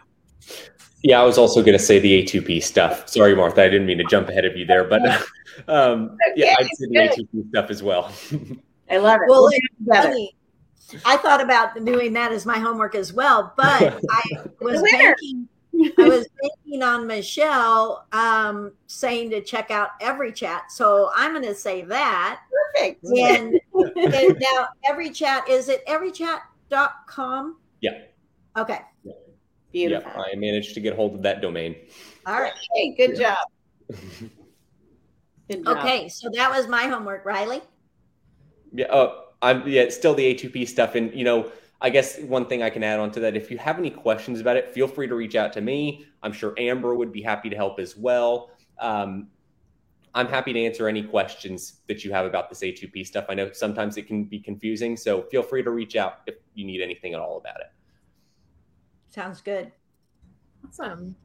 Yeah, 1.04 1.22
I 1.22 1.24
was 1.24 1.38
also 1.38 1.62
going 1.62 1.78
to 1.78 1.84
say 1.84 2.00
the 2.00 2.24
A2P 2.24 2.62
stuff. 2.64 3.08
Sorry, 3.08 3.34
Martha, 3.36 3.64
I 3.64 3.70
didn't 3.70 3.88
mean 3.88 3.98
to 4.00 4.04
jump 4.06 4.28
ahead 4.28 4.46
of 4.46 4.58
you 4.58 4.66
there, 4.66 4.84
but 4.84 5.02
um, 5.68 6.18
yeah, 6.36 6.56
I'd 6.60 6.68
say 6.74 6.88
the 6.88 7.28
A2P 7.34 7.50
stuff 7.50 7.70
as 7.70 7.82
well. 7.82 8.12
I 8.92 8.98
love 8.98 9.22
it. 9.22 9.30
Well, 9.30 9.44
We'll 9.44 9.52
it's 9.52 9.88
funny. 9.88 10.36
I 11.06 11.18
thought 11.18 11.42
about 11.42 11.84
doing 11.86 12.14
that 12.14 12.32
as 12.32 12.46
my 12.46 12.60
homework 12.60 12.96
as 12.96 13.14
well, 13.14 13.54
but 13.56 14.02
I 14.10 14.24
was 14.60 14.82
winner. 14.82 15.16
banking. 15.16 15.48
I 15.74 15.92
was 15.98 16.28
banking 16.42 16.84
on 16.84 17.08
Michelle 17.08 18.06
um, 18.12 18.74
saying 18.88 19.30
to 19.32 19.42
check 19.42 19.72
out 19.72 20.00
EveryChat, 20.02 20.64
so 20.70 21.12
I'm 21.16 21.32
going 21.32 21.46
to 21.46 21.56
say 21.56 21.82
that. 21.84 22.42
Perfect. 22.74 23.04
And, 23.06 23.60
and 23.74 24.40
now 24.40 24.68
EveryChat 24.90 25.50
is 25.50 25.70
it 25.70 25.86
everychat.com? 25.88 27.58
Yeah. 27.82 27.92
Okay. 28.58 28.82
Beautiful. 29.72 30.12
Yeah, 30.14 30.22
I 30.34 30.36
managed 30.36 30.74
to 30.74 30.82
get 30.82 30.96
hold 30.96 31.16
of 31.16 31.22
that 31.22 31.42
domain. 31.42 31.76
All 32.26 32.42
right. 32.42 32.54
Hey, 32.74 32.94
good 32.96 33.18
job. 33.18 33.38
Good 35.50 35.66
job. 35.66 35.78
Okay. 35.78 36.08
So 36.08 36.30
that 36.34 36.50
was 36.50 36.68
my 36.68 36.84
homework, 36.84 37.26
Riley. 37.26 37.62
Yeah, 38.72 38.86
uh, 38.86 39.22
I'm 39.42 39.68
yeah, 39.68 39.82
it's 39.82 39.96
still 39.98 40.14
the 40.14 40.34
A2P 40.34 40.66
stuff, 40.66 40.96
and 40.96 41.14
you 41.14 41.26
know, 41.26 41.52
I 41.82 41.90
guess 41.90 42.20
one 42.20 42.46
thing 42.46 42.62
I 42.62 42.70
can 42.70 42.84
add 42.84 43.00
on 43.00 43.12
to 43.12 43.20
that, 43.22 43.36
if 43.36 43.50
you 43.50 43.58
have 43.58 43.80
any 43.80 43.90
questions 43.90 44.40
about 44.40 44.56
it, 44.56 44.72
feel 44.72 44.88
free 44.88 45.08
to 45.08 45.16
reach 45.16 45.36
out 45.36 45.52
to 45.54 45.62
me. 45.62 46.06
I'm 46.22 46.32
sure 46.32 46.54
Amber 46.60 46.94
would 46.94 47.12
be 47.12 47.22
happy 47.22 47.50
to 47.50 47.56
help 47.56 47.80
as 47.80 47.98
well. 47.98 48.52
Um, 48.80 49.30
I'm 50.14 50.28
happy 50.28 50.54
to 50.54 50.60
answer 50.64 50.88
any 50.88 51.02
questions 51.02 51.82
that 51.88 52.04
you 52.04 52.12
have 52.12 52.26
about 52.26 52.50
this 52.50 52.60
A2P 52.60 53.08
stuff. 53.08 53.26
I 53.30 53.34
know 53.34 53.52
sometimes 53.52 53.98
it 53.98 54.08
can 54.08 54.26
be 54.26 54.40
confusing, 54.40 54.96
so 54.96 55.24
feel 55.24 55.42
free 55.42 55.64
to 55.64 55.72
reach 55.72 55.96
out 55.96 56.20
if 56.28 56.36
you 56.54 56.66
need 56.66 56.82
anything 56.82 57.14
at 57.14 57.20
all 57.20 57.38
about 57.38 57.62
it. 57.62 57.72
Sounds 59.10 59.42
good. 59.42 59.72
Awesome. 60.68 61.16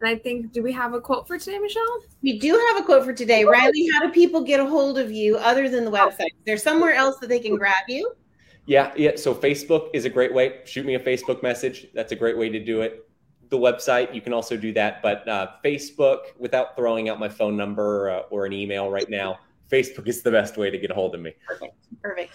And 0.00 0.08
I 0.08 0.16
think, 0.16 0.52
do 0.52 0.62
we 0.62 0.70
have 0.72 0.92
a 0.92 1.00
quote 1.00 1.26
for 1.26 1.38
today, 1.38 1.58
Michelle? 1.58 2.02
We 2.22 2.38
do 2.38 2.52
have 2.52 2.82
a 2.82 2.84
quote 2.84 3.04
for 3.04 3.12
today. 3.12 3.44
Riley, 3.44 3.88
how 3.92 4.00
do 4.00 4.12
people 4.12 4.42
get 4.42 4.60
a 4.60 4.66
hold 4.66 4.98
of 4.98 5.10
you 5.10 5.36
other 5.38 5.68
than 5.68 5.84
the 5.84 5.90
website? 5.90 6.26
Is 6.26 6.44
there 6.46 6.58
somewhere 6.58 6.92
else 6.92 7.16
that 7.18 7.28
they 7.28 7.40
can 7.40 7.56
grab 7.56 7.84
you? 7.88 8.14
Yeah, 8.66 8.92
yeah. 8.96 9.16
So 9.16 9.34
Facebook 9.34 9.90
is 9.92 10.04
a 10.04 10.10
great 10.10 10.32
way. 10.32 10.60
Shoot 10.64 10.86
me 10.86 10.94
a 10.94 11.00
Facebook 11.00 11.42
message. 11.42 11.86
That's 11.94 12.12
a 12.12 12.16
great 12.16 12.38
way 12.38 12.48
to 12.48 12.58
do 12.58 12.80
it. 12.80 13.08
The 13.50 13.58
website, 13.58 14.14
you 14.14 14.20
can 14.20 14.32
also 14.32 14.56
do 14.56 14.72
that, 14.72 15.02
but 15.02 15.28
uh, 15.28 15.48
Facebook, 15.62 16.20
without 16.38 16.74
throwing 16.76 17.08
out 17.08 17.20
my 17.20 17.28
phone 17.28 17.56
number 17.56 18.10
uh, 18.10 18.20
or 18.30 18.46
an 18.46 18.52
email 18.52 18.90
right 18.90 19.08
now, 19.08 19.38
Facebook 19.70 20.08
is 20.08 20.22
the 20.22 20.30
best 20.30 20.56
way 20.56 20.70
to 20.70 20.78
get 20.78 20.90
a 20.90 20.94
hold 20.94 21.14
of 21.14 21.20
me. 21.20 21.34
Perfect. 21.46 21.76
Perfect. 22.02 22.32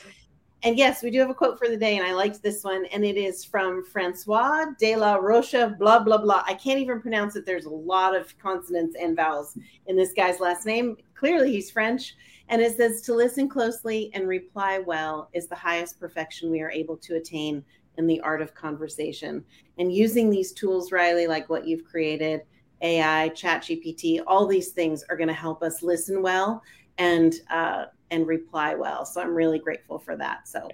And 0.61 0.77
yes, 0.77 1.01
we 1.01 1.09
do 1.09 1.19
have 1.19 1.29
a 1.29 1.33
quote 1.33 1.57
for 1.57 1.69
the 1.69 1.77
day, 1.77 1.97
and 1.97 2.05
I 2.05 2.11
liked 2.11 2.43
this 2.43 2.63
one, 2.63 2.85
and 2.87 3.05
it 3.05 3.15
is 3.15 3.45
from 3.45 3.83
Francois 3.85 4.65
de 4.77 4.95
la 4.95 5.15
Rocha, 5.15 5.75
blah, 5.79 5.99
blah, 5.99 6.17
blah. 6.17 6.43
I 6.45 6.53
can't 6.53 6.79
even 6.79 7.01
pronounce 7.01 7.37
it. 7.37 7.45
There's 7.45 7.65
a 7.65 7.69
lot 7.69 8.13
of 8.13 8.37
consonants 8.39 8.95
and 8.99 9.15
vowels 9.15 9.57
in 9.87 9.95
this 9.95 10.11
guy's 10.11 10.41
last 10.41 10.65
name. 10.65 10.97
Clearly, 11.15 11.51
he's 11.51 11.71
French. 11.71 12.15
And 12.49 12.61
it 12.61 12.75
says 12.75 13.01
to 13.01 13.13
listen 13.13 13.47
closely 13.47 14.09
and 14.13 14.27
reply 14.27 14.79
well 14.79 15.29
is 15.33 15.47
the 15.47 15.55
highest 15.55 15.99
perfection 15.99 16.49
we 16.49 16.61
are 16.61 16.71
able 16.71 16.97
to 16.97 17.15
attain 17.15 17.63
in 17.97 18.07
the 18.07 18.19
art 18.21 18.41
of 18.41 18.55
conversation. 18.55 19.43
And 19.77 19.93
using 19.93 20.29
these 20.29 20.51
tools, 20.51 20.91
Riley, 20.91 21.27
like 21.27 21.47
what 21.49 21.67
you've 21.67 21.85
created, 21.85 22.41
AI, 22.81 23.29
ChatGPT, 23.35 24.21
all 24.25 24.47
these 24.47 24.69
things 24.69 25.03
are 25.09 25.17
going 25.17 25.27
to 25.27 25.33
help 25.33 25.61
us 25.61 25.83
listen 25.83 26.21
well 26.21 26.63
and 26.97 27.35
uh, 27.51 27.85
and 28.09 28.25
reply 28.25 28.73
well. 28.73 29.05
So 29.05 29.21
I'm 29.21 29.35
really 29.35 29.59
grateful 29.59 29.99
for 29.99 30.15
that. 30.17 30.47
So 30.47 30.69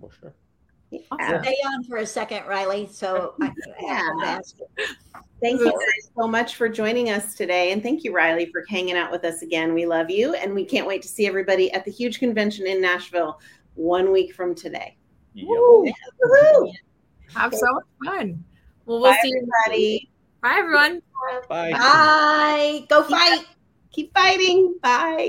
For 0.00 0.10
sure. 0.10 0.34
Yeah. 0.90 1.42
Stay 1.42 1.56
on 1.66 1.84
for 1.84 1.98
a 1.98 2.06
second, 2.06 2.46
Riley. 2.46 2.88
So 2.90 3.34
I, 3.40 3.52
I 3.88 4.14
ask 4.24 4.56
thank 5.40 5.60
you 5.60 5.66
guys 5.66 6.10
so 6.16 6.26
much 6.26 6.56
for 6.56 6.68
joining 6.68 7.10
us 7.10 7.34
today, 7.34 7.72
and 7.72 7.82
thank 7.82 8.04
you, 8.04 8.14
Riley, 8.14 8.46
for 8.46 8.64
hanging 8.68 8.96
out 8.96 9.10
with 9.10 9.24
us 9.24 9.42
again. 9.42 9.74
We 9.74 9.86
love 9.86 10.10
you, 10.10 10.34
and 10.34 10.54
we 10.54 10.64
can't 10.64 10.86
wait 10.86 11.02
to 11.02 11.08
see 11.08 11.26
everybody 11.26 11.70
at 11.72 11.84
the 11.84 11.90
huge 11.90 12.18
convention 12.18 12.66
in 12.66 12.80
Nashville 12.80 13.40
one 13.74 14.10
week 14.12 14.34
from 14.34 14.54
today. 14.54 14.96
Yep. 15.34 15.46
Woo! 15.48 16.72
Have 17.34 17.54
so 17.54 17.66
much 17.72 17.84
fun. 18.04 18.44
Well, 18.86 19.00
we'll 19.00 19.10
Bye, 19.12 19.18
see 19.22 19.28
you. 19.28 19.36
everybody. 19.36 20.10
Bye, 20.42 20.56
everyone. 20.58 21.02
Bye. 21.48 21.72
Bye. 21.72 22.86
Go 22.88 23.02
fight. 23.02 23.44
Keep 23.92 24.14
fighting. 24.14 24.76
Bye. 24.82 25.28